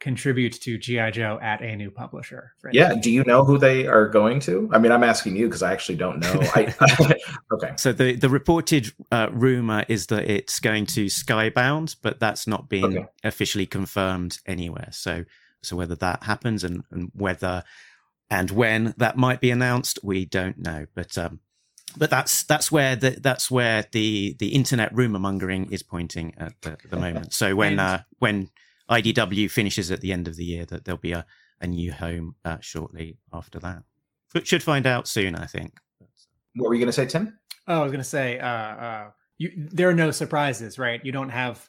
contribute 0.00 0.52
to 0.62 0.76
GI 0.76 1.12
Joe 1.12 1.38
at 1.40 1.62
a 1.62 1.76
new 1.76 1.90
publisher. 1.90 2.52
for 2.60 2.70
Yeah. 2.72 2.84
instance. 2.86 3.04
Do 3.04 3.10
you 3.10 3.24
know 3.24 3.44
who 3.44 3.58
they 3.58 3.86
are 3.86 4.08
going 4.08 4.40
to? 4.40 4.68
I 4.72 4.78
mean, 4.78 4.92
I'm 4.92 5.04
asking 5.04 5.36
you 5.36 5.46
because 5.46 5.62
I 5.62 5.72
actually 5.72 5.96
don't 5.96 6.18
know. 6.20 6.40
I, 6.54 6.74
okay. 7.52 7.72
So 7.76 7.92
the 7.92 8.14
the 8.16 8.28
reported 8.28 8.92
uh, 9.10 9.28
rumor 9.32 9.84
is 9.88 10.06
that 10.08 10.30
it's 10.30 10.60
going 10.60 10.86
to 10.86 11.06
Skybound, 11.06 11.96
but 12.02 12.20
that's 12.20 12.46
not 12.46 12.68
been 12.68 12.84
Okay. 12.84 13.06
officially 13.22 13.66
confirmed 13.66 14.38
anywhere. 14.46 14.88
So 14.92 15.24
so 15.62 15.76
whether 15.76 15.94
that 15.96 16.24
happens 16.24 16.64
and, 16.64 16.82
and 16.90 17.10
whether 17.14 17.62
and 18.30 18.50
when 18.50 18.94
that 18.98 19.16
might 19.16 19.40
be 19.40 19.50
announced, 19.50 19.98
we 20.02 20.26
don't 20.26 20.58
know. 20.58 20.86
But 20.94 21.16
um, 21.16 21.40
but 21.96 22.10
that's 22.10 22.42
that's 22.44 22.70
where 22.72 22.96
the 22.96 23.10
that's 23.10 23.50
where 23.50 23.84
the 23.92 24.34
the 24.38 24.48
internet 24.48 24.94
rumor 24.94 25.18
mongering 25.18 25.70
is 25.72 25.82
pointing 25.82 26.34
at 26.36 26.60
the, 26.62 26.76
the 26.90 26.96
moment. 27.04 27.32
So 27.32 27.54
when 27.54 27.78
uh, 27.78 28.02
when 28.18 28.50
IDW 28.90 29.50
finishes 29.50 29.90
at 29.90 30.00
the 30.00 30.12
end 30.12 30.28
of 30.28 30.36
the 30.36 30.44
year, 30.44 30.64
that 30.66 30.84
there'll 30.84 30.98
be 30.98 31.12
a, 31.12 31.24
a 31.60 31.66
new 31.66 31.92
home 31.92 32.36
uh, 32.44 32.58
shortly 32.60 33.18
after 33.32 33.58
that. 33.60 33.82
But 34.32 34.46
should 34.46 34.62
find 34.62 34.86
out 34.86 35.08
soon, 35.08 35.34
I 35.36 35.46
think. 35.46 35.78
What 36.56 36.68
were 36.68 36.74
you 36.74 36.80
going 36.80 36.88
to 36.88 36.92
say, 36.92 37.06
Tim? 37.06 37.38
Oh, 37.66 37.80
I 37.80 37.82
was 37.82 37.92
gonna 37.92 38.04
say, 38.04 38.38
uh, 38.38 38.46
uh, 38.46 39.10
you, 39.38 39.50
there 39.56 39.88
are 39.88 39.94
no 39.94 40.10
surprises, 40.10 40.78
right? 40.78 41.00
You 41.04 41.12
don't 41.12 41.30
have 41.30 41.66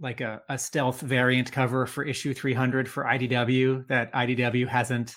like 0.00 0.20
a, 0.20 0.42
a 0.48 0.58
stealth 0.58 1.00
variant 1.00 1.52
cover 1.52 1.86
for 1.86 2.02
issue 2.04 2.34
300 2.34 2.88
for 2.88 3.04
IDW 3.04 3.86
that 3.88 4.12
IDW 4.12 4.66
hasn't 4.66 5.14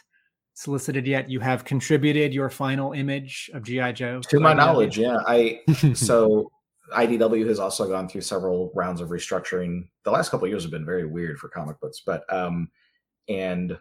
solicited 0.53 1.07
yet. 1.07 1.29
You 1.29 1.39
have 1.39 1.63
contributed 1.63 2.33
your 2.33 2.49
final 2.49 2.91
image 2.91 3.49
of 3.53 3.63
GI 3.63 3.93
Joe 3.93 4.21
To 4.21 4.39
my 4.39 4.53
IDW. 4.53 4.57
knowledge, 4.57 4.97
yeah. 4.99 5.17
I 5.25 5.61
so 5.93 6.51
IDW 6.95 7.47
has 7.47 7.59
also 7.59 7.87
gone 7.87 8.07
through 8.07 8.21
several 8.21 8.71
rounds 8.75 9.01
of 9.01 9.09
restructuring. 9.09 9.87
The 10.03 10.11
last 10.11 10.29
couple 10.29 10.47
years 10.47 10.63
have 10.63 10.71
been 10.71 10.85
very 10.85 11.05
weird 11.05 11.39
for 11.39 11.49
comic 11.49 11.79
books, 11.79 12.01
but 12.05 12.31
um, 12.33 12.69
and 13.27 13.77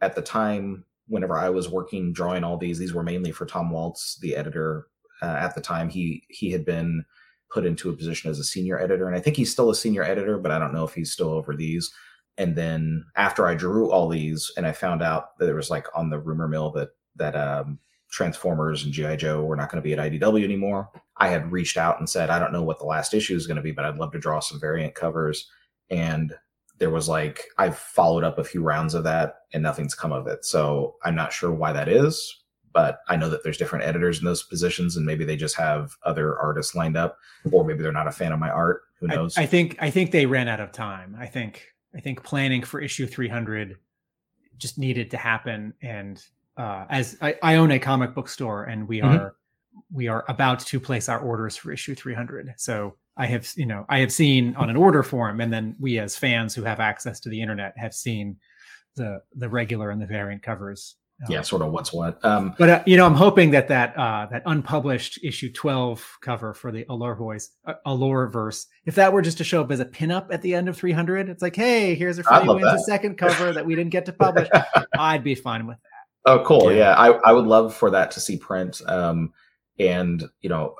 at 0.00 0.14
the 0.14 0.22
time, 0.22 0.84
whenever 1.08 1.38
I 1.38 1.48
was 1.48 1.68
working 1.68 2.12
drawing 2.12 2.44
all 2.44 2.56
these, 2.56 2.78
these 2.78 2.94
were 2.94 3.02
mainly 3.02 3.32
for 3.32 3.46
Tom 3.46 3.70
Waltz, 3.70 4.18
the 4.20 4.36
editor. 4.36 4.88
Uh, 5.20 5.36
at 5.40 5.54
the 5.54 5.60
time, 5.60 5.88
he 5.88 6.24
he 6.28 6.50
had 6.50 6.64
been 6.64 7.04
put 7.50 7.66
into 7.66 7.90
a 7.90 7.96
position 7.96 8.30
as 8.30 8.38
a 8.38 8.44
senior 8.44 8.80
editor, 8.80 9.06
and 9.06 9.16
I 9.16 9.20
think 9.20 9.36
he's 9.36 9.52
still 9.52 9.70
a 9.70 9.74
senior 9.74 10.02
editor, 10.02 10.38
but 10.38 10.50
I 10.50 10.58
don't 10.58 10.74
know 10.74 10.84
if 10.84 10.94
he's 10.94 11.12
still 11.12 11.30
over 11.30 11.54
these. 11.54 11.92
And 12.38 12.56
then 12.56 13.04
after 13.16 13.46
I 13.46 13.54
drew 13.54 13.90
all 13.90 14.08
these, 14.08 14.50
and 14.56 14.66
I 14.66 14.72
found 14.72 15.02
out 15.02 15.38
that 15.38 15.44
there 15.46 15.54
was 15.54 15.70
like 15.70 15.86
on 15.94 16.10
the 16.10 16.18
rumor 16.18 16.48
mill 16.48 16.70
that 16.72 16.90
that 17.16 17.36
um, 17.36 17.78
Transformers 18.10 18.84
and 18.84 18.92
GI 18.92 19.16
Joe 19.16 19.44
were 19.44 19.56
not 19.56 19.70
going 19.70 19.82
to 19.82 19.86
be 19.86 19.92
at 19.92 19.98
IDW 19.98 20.44
anymore. 20.44 20.90
I 21.16 21.28
had 21.28 21.52
reached 21.52 21.76
out 21.76 21.98
and 21.98 22.08
said, 22.08 22.30
I 22.30 22.38
don't 22.38 22.52
know 22.52 22.62
what 22.62 22.78
the 22.78 22.86
last 22.86 23.14
issue 23.14 23.36
is 23.36 23.46
going 23.46 23.56
to 23.56 23.62
be, 23.62 23.72
but 23.72 23.84
I'd 23.84 23.98
love 23.98 24.12
to 24.12 24.18
draw 24.18 24.40
some 24.40 24.58
variant 24.60 24.94
covers. 24.94 25.48
And 25.90 26.34
there 26.78 26.90
was 26.90 27.08
like 27.08 27.44
I've 27.58 27.78
followed 27.78 28.24
up 28.24 28.38
a 28.38 28.44
few 28.44 28.62
rounds 28.62 28.94
of 28.94 29.04
that, 29.04 29.42
and 29.52 29.62
nothing's 29.62 29.94
come 29.94 30.10
of 30.12 30.26
it. 30.26 30.44
So 30.44 30.96
I'm 31.04 31.14
not 31.14 31.32
sure 31.32 31.52
why 31.52 31.72
that 31.72 31.88
is, 31.88 32.42
but 32.72 33.00
I 33.08 33.16
know 33.16 33.28
that 33.28 33.44
there's 33.44 33.58
different 33.58 33.84
editors 33.84 34.18
in 34.18 34.24
those 34.24 34.42
positions, 34.42 34.96
and 34.96 35.06
maybe 35.06 35.24
they 35.24 35.36
just 35.36 35.54
have 35.56 35.94
other 36.04 36.38
artists 36.38 36.74
lined 36.74 36.96
up, 36.96 37.18
or 37.52 37.64
maybe 37.64 37.82
they're 37.82 37.92
not 37.92 38.08
a 38.08 38.12
fan 38.12 38.32
of 38.32 38.40
my 38.40 38.50
art. 38.50 38.82
Who 39.00 39.06
knows? 39.08 39.36
I 39.36 39.46
think 39.46 39.76
I 39.80 39.90
think 39.90 40.10
they 40.10 40.26
ran 40.26 40.48
out 40.48 40.60
of 40.60 40.72
time. 40.72 41.14
I 41.20 41.26
think 41.26 41.62
I 41.94 42.00
think 42.00 42.24
planning 42.24 42.62
for 42.62 42.80
issue 42.80 43.06
300 43.06 43.76
just 44.56 44.78
needed 44.78 45.10
to 45.10 45.16
happen. 45.18 45.74
And 45.82 46.24
uh, 46.56 46.86
as 46.88 47.16
I, 47.20 47.36
I 47.42 47.56
own 47.56 47.70
a 47.70 47.78
comic 47.78 48.14
book 48.14 48.28
store, 48.28 48.64
and 48.64 48.88
we 48.88 49.00
Mhm. 49.00 49.10
are 49.18 49.34
we 49.92 50.08
are 50.08 50.24
about 50.28 50.60
to 50.60 50.80
place 50.80 51.08
our 51.08 51.20
orders 51.20 51.56
for 51.56 51.72
issue 51.72 51.94
300. 51.94 52.54
So 52.56 52.96
I 53.16 53.26
have 53.26 53.50
you 53.56 53.66
know 53.66 53.84
I 53.88 53.98
have 53.98 54.12
seen 54.12 54.54
on 54.56 54.70
an 54.70 54.76
order 54.76 55.02
form, 55.02 55.40
and 55.40 55.52
then 55.52 55.76
we 55.78 55.98
as 55.98 56.16
fans 56.16 56.54
who 56.54 56.62
have 56.62 56.80
access 56.80 57.20
to 57.20 57.28
the 57.28 57.40
internet 57.40 57.74
have 57.76 57.94
seen 57.94 58.36
the 58.96 59.22
the 59.34 59.48
regular 59.48 59.90
and 59.90 60.00
the 60.00 60.06
variant 60.06 60.42
covers. 60.42 60.96
Uh, 61.22 61.26
yeah, 61.28 61.42
sort 61.42 61.62
of 61.62 61.70
what's 61.70 61.92
what. 61.92 62.24
Um, 62.24 62.54
but 62.58 62.68
uh, 62.68 62.82
you 62.86 62.96
know, 62.96 63.06
I'm 63.06 63.14
hoping 63.14 63.50
that 63.52 63.68
that 63.68 63.96
uh, 63.96 64.26
that 64.30 64.42
unpublished 64.46 65.20
issue 65.22 65.52
12 65.52 66.18
cover 66.20 66.54
for 66.54 66.72
the 66.72 66.84
Allor 66.88 67.14
voice, 67.14 67.50
uh, 67.66 67.74
Allor 67.86 68.28
verse, 68.28 68.66
if 68.86 68.94
that 68.96 69.12
were 69.12 69.22
just 69.22 69.38
to 69.38 69.44
show 69.44 69.60
up 69.60 69.70
as 69.70 69.78
a 69.78 69.84
pinup 69.84 70.32
at 70.32 70.42
the 70.42 70.54
end 70.54 70.68
of 70.68 70.76
300, 70.76 71.28
it's 71.28 71.42
like, 71.42 71.54
hey, 71.54 71.94
here's 71.94 72.18
a 72.18 72.24
Freddie 72.24 72.48
wins 72.48 72.64
a 72.64 72.78
second 72.78 73.18
cover 73.18 73.52
that 73.52 73.64
we 73.64 73.74
didn't 73.74 73.90
get 73.90 74.06
to 74.06 74.12
publish. 74.12 74.48
I'd 74.98 75.22
be 75.22 75.34
fine 75.34 75.66
with 75.66 75.76
that. 75.76 76.32
Oh, 76.32 76.44
cool. 76.44 76.72
Yeah. 76.72 76.78
Yeah, 76.78 76.94
I, 76.94 77.08
I 77.08 77.32
would 77.32 77.46
love 77.46 77.74
for 77.74 77.90
that 77.90 78.10
to 78.12 78.20
see 78.20 78.36
print. 78.36 78.80
Um, 78.86 79.32
and 79.78 80.24
you 80.40 80.48
know, 80.48 80.74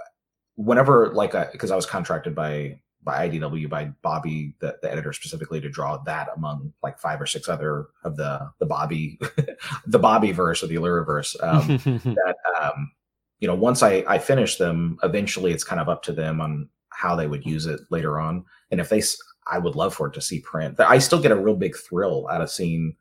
whenever 0.57 1.13
like 1.15 1.33
because 1.53 1.71
I 1.71 1.77
was 1.77 1.87
contracted 1.87 2.35
by 2.35 2.79
by 3.05 3.29
IDW 3.29 3.69
by 3.69 3.87
Bobby, 4.03 4.55
the, 4.61 4.77
the 4.81 4.91
editor 4.93 5.13
specifically, 5.13 5.61
to 5.61 5.69
draw 5.69 5.97
that 6.05 6.29
among 6.37 6.73
like 6.85 6.99
five 7.01 7.21
or 7.21 7.27
six 7.27 7.49
other 7.49 7.87
of 8.05 8.17
the 8.17 8.49
the 8.61 8.67
Bobby 8.67 9.19
the 9.87 9.99
Bobby 9.99 10.33
verse 10.33 10.63
or 10.63 10.69
the 10.69 10.77
Allor 10.77 11.05
verse. 11.05 11.37
Um, 11.41 11.67
that 12.05 12.37
um, 12.61 12.93
you 13.41 13.49
know, 13.49 13.55
once 13.57 13.83
I 13.83 14.05
I 14.07 14.19
finish 14.19 14.57
them, 14.57 14.99
eventually 15.03 15.53
it's 15.53 15.65
kind 15.65 15.81
of 15.81 15.89
up 15.89 16.03
to 16.05 16.13
them 16.13 16.41
on 16.41 16.69
how 16.91 17.17
they 17.17 17.27
would 17.27 17.45
use 17.45 17.67
it 17.67 17.81
later 17.91 18.21
on. 18.21 18.45
And 18.71 18.79
if 18.81 18.89
they, 18.91 18.99
s- 18.99 19.17
I 19.47 19.59
would 19.59 19.75
love 19.75 19.95
for 19.95 20.07
it 20.07 20.13
to 20.15 20.21
see 20.21 20.41
print. 20.41 20.79
I 20.79 20.99
still 20.99 21.21
get 21.21 21.33
a 21.33 21.37
real 21.37 21.57
big 21.57 21.75
thrill 21.77 22.29
out 22.29 22.43
of 22.43 22.51
seeing, 22.51 22.95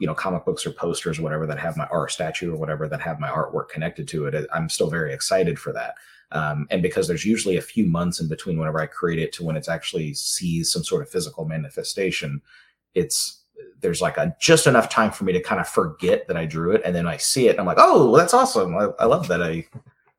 you 0.00 0.06
know, 0.06 0.14
comic 0.14 0.44
books 0.44 0.66
or 0.66 0.72
posters 0.72 1.18
or 1.18 1.22
whatever 1.22 1.46
that 1.46 1.58
have 1.58 1.76
my 1.76 1.86
art 1.92 2.10
statue 2.10 2.52
or 2.52 2.56
whatever 2.56 2.88
that 2.88 3.00
have 3.00 3.20
my 3.20 3.28
artwork 3.28 3.68
connected 3.68 4.08
to 4.08 4.26
it. 4.26 4.46
I'm 4.52 4.68
still 4.68 4.90
very 4.90 5.12
excited 5.12 5.58
for 5.58 5.72
that. 5.74 5.94
Um, 6.32 6.66
and 6.70 6.82
because 6.82 7.06
there's 7.06 7.24
usually 7.24 7.56
a 7.56 7.62
few 7.62 7.84
months 7.86 8.18
in 8.20 8.28
between 8.28 8.58
whenever 8.58 8.80
I 8.80 8.86
create 8.86 9.18
it 9.18 9.32
to 9.34 9.44
when 9.44 9.56
it's 9.56 9.68
actually 9.68 10.14
sees 10.14 10.72
some 10.72 10.82
sort 10.82 11.02
of 11.02 11.10
physical 11.10 11.44
manifestation, 11.44 12.40
it's 12.94 13.42
there's 13.80 14.00
like 14.00 14.16
a 14.16 14.34
just 14.40 14.66
enough 14.66 14.88
time 14.88 15.10
for 15.10 15.24
me 15.24 15.32
to 15.32 15.42
kind 15.42 15.60
of 15.60 15.68
forget 15.68 16.26
that 16.28 16.36
I 16.36 16.46
drew 16.46 16.72
it, 16.72 16.82
and 16.84 16.94
then 16.94 17.06
I 17.06 17.16
see 17.16 17.48
it, 17.48 17.52
and 17.52 17.60
I'm 17.60 17.66
like, 17.66 17.78
oh, 17.78 18.16
that's 18.16 18.34
awesome! 18.34 18.76
I, 18.76 18.88
I 19.00 19.04
love 19.06 19.28
that. 19.28 19.42
I 19.42 19.66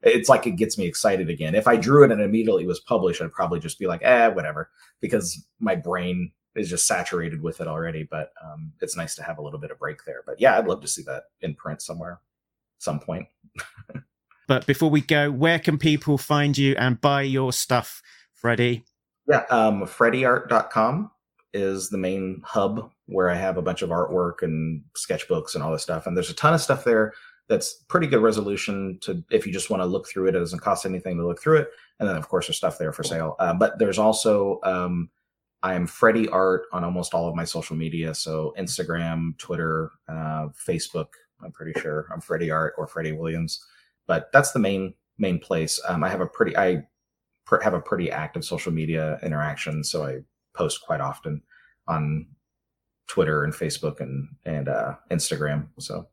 it's 0.04 0.30
like 0.30 0.48
it 0.48 0.58
gets 0.58 0.78
me 0.78 0.86
excited 0.86 1.30
again. 1.30 1.56
If 1.56 1.68
I 1.68 1.76
drew 1.76 2.04
it 2.04 2.12
and 2.12 2.22
immediately 2.22 2.66
was 2.66 2.80
published, 2.80 3.22
I'd 3.22 3.32
probably 3.32 3.60
just 3.60 3.80
be 3.80 3.88
like, 3.88 4.02
eh, 4.04 4.28
whatever, 4.28 4.70
because 5.00 5.46
my 5.60 5.76
brain 5.76 6.32
is 6.56 6.70
just 6.70 6.88
saturated 6.88 7.42
with 7.42 7.62
it 7.62 7.68
already. 7.68 8.04
But 8.04 8.34
um, 8.44 8.74
it's 8.82 8.98
nice 8.98 9.16
to 9.16 9.24
have 9.24 9.38
a 9.38 9.42
little 9.42 9.60
bit 9.60 9.72
of 9.72 9.80
break 9.80 10.06
there. 10.06 10.22
But 10.26 10.40
yeah, 10.40 10.58
I'd 10.58 10.68
love 10.68 10.82
to 10.82 10.88
see 10.88 11.04
that 11.04 11.26
in 11.42 11.56
print 11.56 11.82
somewhere, 11.82 12.20
some 12.80 13.00
point. 13.00 13.28
But 14.52 14.66
before 14.66 14.90
we 14.90 15.00
go, 15.00 15.32
where 15.32 15.60
can 15.60 15.78
people 15.78 16.18
find 16.18 16.58
you 16.58 16.76
and 16.78 17.00
buy 17.00 17.22
your 17.22 17.54
stuff, 17.54 18.02
Freddie? 18.34 18.84
Yeah, 19.26 19.46
um, 19.50 19.84
freddyart.com 19.84 21.10
is 21.54 21.90
the 21.90 21.98
main 21.98 22.42
hub 22.44 22.92
where 23.06 23.30
I 23.30 23.36
have 23.36 23.56
a 23.56 23.62
bunch 23.62 23.82
of 23.82 23.92
artwork 23.92 24.42
and 24.42 24.84
sketchbooks 24.98 25.56
and 25.56 25.64
all 25.64 25.72
this 25.72 25.84
stuff. 25.84 26.06
And 26.06 26.18
there's 26.18 26.30
a 26.30 26.34
ton 26.34 26.54
of 26.54 26.60
stuff 26.60 26.84
there 26.84 27.14
that's 27.48 27.76
pretty 27.88 28.08
good 28.08 28.22
resolution 28.22 28.98
to 29.04 29.24
if 29.32 29.48
you 29.48 29.54
just 29.54 29.70
want 29.70 29.82
to 29.84 29.86
look 29.86 30.06
through 30.10 30.28
it. 30.28 30.36
It 30.36 30.40
doesn't 30.40 30.60
cost 30.60 30.86
anything 30.86 31.16
to 31.18 31.26
look 31.26 31.42
through 31.42 31.60
it. 31.60 31.70
And 32.02 32.10
then, 32.10 32.18
of 32.18 32.28
course, 32.28 32.48
there's 32.48 32.58
stuff 32.58 32.78
there 32.78 32.92
for 32.92 33.04
sale. 33.04 33.38
Uh, 33.40 33.54
but 33.54 33.80
there's 33.80 34.00
also, 34.00 34.60
um, 34.64 35.10
I 35.64 35.76
am 35.76 35.86
Freddy 35.86 36.28
Art 36.30 36.64
on 36.72 36.84
almost 36.84 37.14
all 37.14 37.28
of 37.28 37.36
my 37.36 37.44
social 37.44 37.76
media. 37.76 38.14
So 38.16 38.54
Instagram, 38.58 39.38
Twitter, 39.38 39.92
uh, 40.08 40.48
Facebook. 40.50 41.08
I'm 41.44 41.52
pretty 41.52 41.80
sure 41.80 42.08
I'm 42.12 42.22
Freddy 42.22 42.50
Art 42.52 42.74
or 42.78 42.88
Freddie 42.88 43.12
Williams. 43.12 43.64
But 44.08 44.32
that's 44.34 44.52
the 44.52 44.60
main 44.60 44.94
main 45.18 45.40
place. 45.40 45.80
Um, 45.88 46.04
I 46.04 46.10
have 46.10 46.22
a 46.22 46.26
pretty 46.26 46.58
I 46.58 46.84
pr- 47.46 47.62
have 47.62 47.74
a 47.74 47.80
pretty 47.80 48.12
active 48.12 48.44
social 48.44 48.72
media 48.72 49.20
interaction, 49.24 49.84
so 49.84 50.04
I 50.06 50.20
post 50.54 50.82
quite 50.82 51.02
often 51.02 51.42
on 51.88 52.28
Twitter 53.08 53.44
and 53.44 53.54
Facebook 53.54 54.00
and 54.00 54.28
and 54.46 54.68
uh, 54.68 54.96
Instagram. 55.12 55.68
So, 55.80 56.08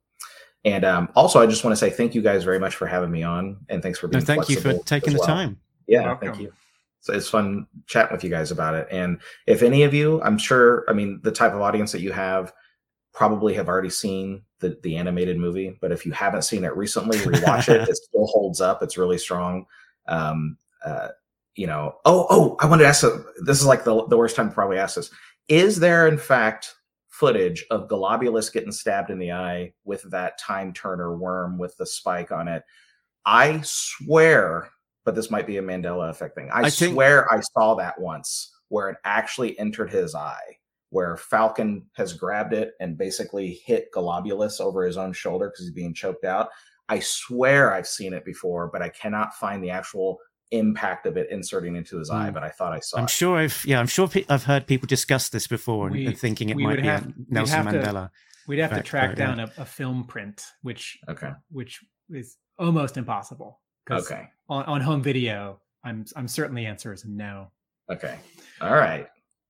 and 0.65 0.85
um, 0.85 1.09
also, 1.17 1.41
I 1.41 1.47
just 1.47 1.65
want 1.65 1.73
to 1.73 1.77
say 1.77 1.91
thank 1.91 2.15
you 2.15 2.23
guys 2.23 2.45
very 2.45 2.59
much 2.59 2.77
for 2.77 2.87
having 2.87 3.11
me 3.11 3.23
on, 3.23 3.57
and 3.69 3.83
thanks 3.83 3.99
for 3.99 4.09
No, 4.09 4.21
thank 4.21 4.49
you 4.49 4.61
for 4.61 4.75
taking 4.81 5.15
as 5.15 5.21
the 5.21 5.27
time. 5.27 5.59
Yeah, 5.87 6.05
Welcome. 6.05 6.29
thank 6.29 6.43
you. 6.43 6.53
So 7.01 7.13
it's 7.13 7.29
fun 7.29 7.67
chatting 7.87 8.13
with 8.13 8.25
you 8.25 8.31
guys 8.31 8.51
about 8.51 8.75
it. 8.75 8.89
And 8.91 9.21
if 9.47 9.63
any 9.63 9.85
of 9.85 9.95
you, 9.95 10.21
I'm 10.23 10.39
sure, 10.39 10.85
I 10.89 10.93
mean, 10.93 11.21
the 11.23 11.33
type 11.33 11.53
of 11.53 11.61
audience 11.61 11.93
that 11.93 12.01
you 12.01 12.13
have 12.13 12.53
probably 13.13 13.55
have 13.55 13.69
already 13.69 13.91
seen 13.91 14.43
the, 14.61 14.79
the 14.83 14.97
animated 14.97 15.39
movie, 15.39 15.77
but 15.81 15.93
if 15.93 16.05
you 16.05 16.13
haven't 16.13 16.43
seen 16.43 16.65
it 16.65 16.77
recently, 16.77 17.19
rewatch 17.19 17.69
it. 17.69 17.89
It 17.89 17.97
still 17.97 18.27
holds 18.27 18.61
up. 18.61 18.83
It's 18.83 18.99
really 18.99 19.19
strong. 19.19 19.67
Um, 20.07 20.57
uh, 20.85 21.09
you 21.55 21.67
know, 21.67 21.97
oh, 22.05 22.27
oh, 22.31 22.57
I 22.61 22.67
wanted 22.67 22.85
to 22.85 22.89
ask, 22.89 23.05
this 23.45 23.61
is 23.61 23.67
like 23.67 23.85
the, 23.85 24.07
the 24.07 24.17
worst 24.17 24.37
time 24.37 24.49
to 24.49 24.55
probably 24.55 24.79
ask 24.79 24.97
this. 24.97 25.11
Is 25.49 25.81
there, 25.81 26.07
in 26.07 26.19
fact, 26.19 26.75
footage 27.09 27.65
of 27.71 27.89
Golobulus 27.89 28.53
getting 28.53 28.71
stabbed 28.71 29.11
in 29.11 29.19
the 29.19 29.33
eye 29.33 29.73
with 29.85 30.03
that 30.11 30.39
time 30.39 30.73
turner 30.73 31.17
worm 31.17 31.59
with 31.59 31.77
the 31.77 31.87
spike 31.87 32.31
on 32.31 32.47
it? 32.47 32.63
I 33.27 33.61
swear, 33.65 34.71
but 35.09 35.15
this 35.15 35.31
might 35.31 35.47
be 35.47 35.57
a 35.57 35.63
Mandela 35.63 36.11
effect 36.11 36.35
thing. 36.35 36.51
I, 36.53 36.65
I 36.65 36.69
think- 36.71 36.93
swear 36.93 37.33
I 37.33 37.41
saw 37.41 37.75
that 37.77 37.99
once 37.99 38.53
where 38.69 38.91
it 38.91 38.99
actually 39.07 39.59
entered 39.59 39.91
his 39.91 40.15
eye, 40.15 40.57
where 40.91 41.17
Falcon 41.17 41.87
has 41.97 42.13
grabbed 42.13 42.53
it 42.53 42.73
and 42.79 42.99
basically 42.99 43.59
hit 43.65 43.87
Golobulus 43.95 44.61
over 44.61 44.85
his 44.85 44.99
own 44.99 45.15
shoulder 45.15 45.47
because 45.49 45.65
he's 45.65 45.73
being 45.75 45.95
choked 45.95 46.27
out. 46.27 46.51
I 46.91 46.99
swear 47.01 47.73
I've 47.73 47.87
seen 47.87 48.13
it 48.13 48.23
before, 48.27 48.69
but 48.71 48.83
I 48.83 48.91
cannot 48.91 49.33
find 49.35 49.65
the 49.65 49.71
actual 49.71 50.19
impact 50.51 51.07
of 51.07 51.17
it 51.17 51.31
inserting 51.31 51.75
into 51.75 51.99
his 51.99 52.11
eye. 52.11 52.29
Mm. 52.29 52.35
But 52.35 52.43
I 52.43 52.51
thought 52.51 52.75
I 52.75 52.81
saw 52.81 52.99
I'm 52.99 53.05
it. 53.05 53.11
sure 53.11 53.39
I've 53.39 53.65
yeah, 53.65 53.81
I'm 53.81 53.87
sure 53.87 54.09
pe- 54.09 54.27
I've 54.29 54.45
heard 54.45 54.67
people 54.67 54.87
discuss 54.87 55.31
this 55.31 55.47
before 55.47 55.87
and, 55.87 55.97
We- 55.97 56.07
and 56.07 56.19
thinking 56.19 56.51
it 56.51 56.59
might 56.59 56.77
be 56.77 56.83
have- 56.83 57.05
a 57.05 57.07
we'd 57.17 57.33
Nelson 57.33 57.57
have 57.65 57.73
to- 57.73 57.81
Mandela. 57.81 58.11
We'd 58.47 58.59
have 58.59 58.75
to 58.75 58.83
track 58.83 59.09
right, 59.09 59.19
yeah. 59.19 59.27
down 59.27 59.41
a, 59.41 59.53
a 59.57 59.65
film 59.65 60.05
print, 60.05 60.43
which 60.61 60.99
Okay. 61.09 61.31
which 61.51 61.81
is 62.11 62.37
almost 62.59 62.99
impossible. 62.99 63.61
'Cause 63.89 64.11
Okay. 64.11 64.29
On, 64.49 64.65
on 64.65 64.81
home 64.81 65.03
video, 65.03 65.61
I'm 65.85 66.05
I'm 66.17 66.29
certain 66.29 66.55
the 66.55 66.67
answer 66.67 66.93
is 66.93 67.05
no. 67.05 67.51
Okay. 67.91 68.17
All 68.61 68.75
right. 68.75 69.07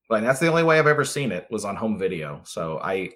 Well, 0.09 0.17
and 0.17 0.25
that's 0.27 0.39
the 0.39 0.47
only 0.47 0.63
way 0.63 0.79
I've 0.79 0.87
ever 0.87 1.05
seen 1.05 1.31
it 1.31 1.45
was 1.51 1.65
on 1.65 1.75
home 1.75 1.99
video. 1.99 2.41
So 2.43 2.79
I, 2.81 3.11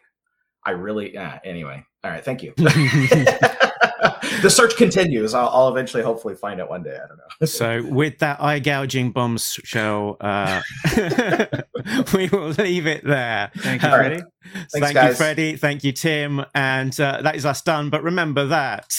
I 0.65 0.71
really, 0.71 1.13
yeah. 1.13 1.39
Anyway. 1.43 1.83
All 2.03 2.11
right. 2.11 2.23
Thank 2.23 2.43
you. 2.43 2.53
the 2.57 4.49
search 4.49 4.75
continues. 4.75 5.33
I'll, 5.33 5.49
I'll 5.49 5.69
eventually, 5.69 6.03
hopefully, 6.03 6.35
find 6.35 6.59
it 6.59 6.69
one 6.69 6.83
day. 6.83 6.95
I 7.03 7.07
don't 7.07 7.17
know. 7.17 7.23
So 7.47 7.83
with 7.87 8.19
that 8.19 8.41
eye 8.41 8.59
gouging 8.59 9.11
bombshell, 9.11 10.17
uh, 10.21 10.61
we 12.13 12.27
will 12.29 12.49
leave 12.49 12.85
it 12.87 13.03
there. 13.03 13.51
Thank 13.57 13.81
you, 13.81 13.89
Uh, 13.89 13.95
Freddie. 13.97 14.23
Thanks, 14.53 14.71
Thank 14.73 14.87
you, 14.89 14.93
guys. 14.93 15.17
Freddie. 15.17 15.55
Thank 15.57 15.83
you, 15.83 15.91
Tim. 15.93 16.45
And 16.53 16.97
uh, 16.99 17.21
that 17.23 17.35
is 17.35 17.45
us 17.45 17.61
done. 17.61 17.89
But 17.89 18.03
remember 18.03 18.45
that. 18.47 18.91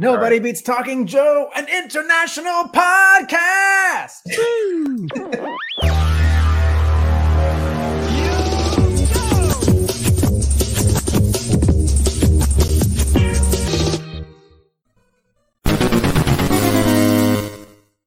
Nobody 0.00 0.38
beats 0.38 0.62
Talking 0.62 1.06
Joe, 1.06 1.50
an 1.54 1.66
international 1.68 2.70
podcast. 2.72 4.22
Woo! 4.34 5.06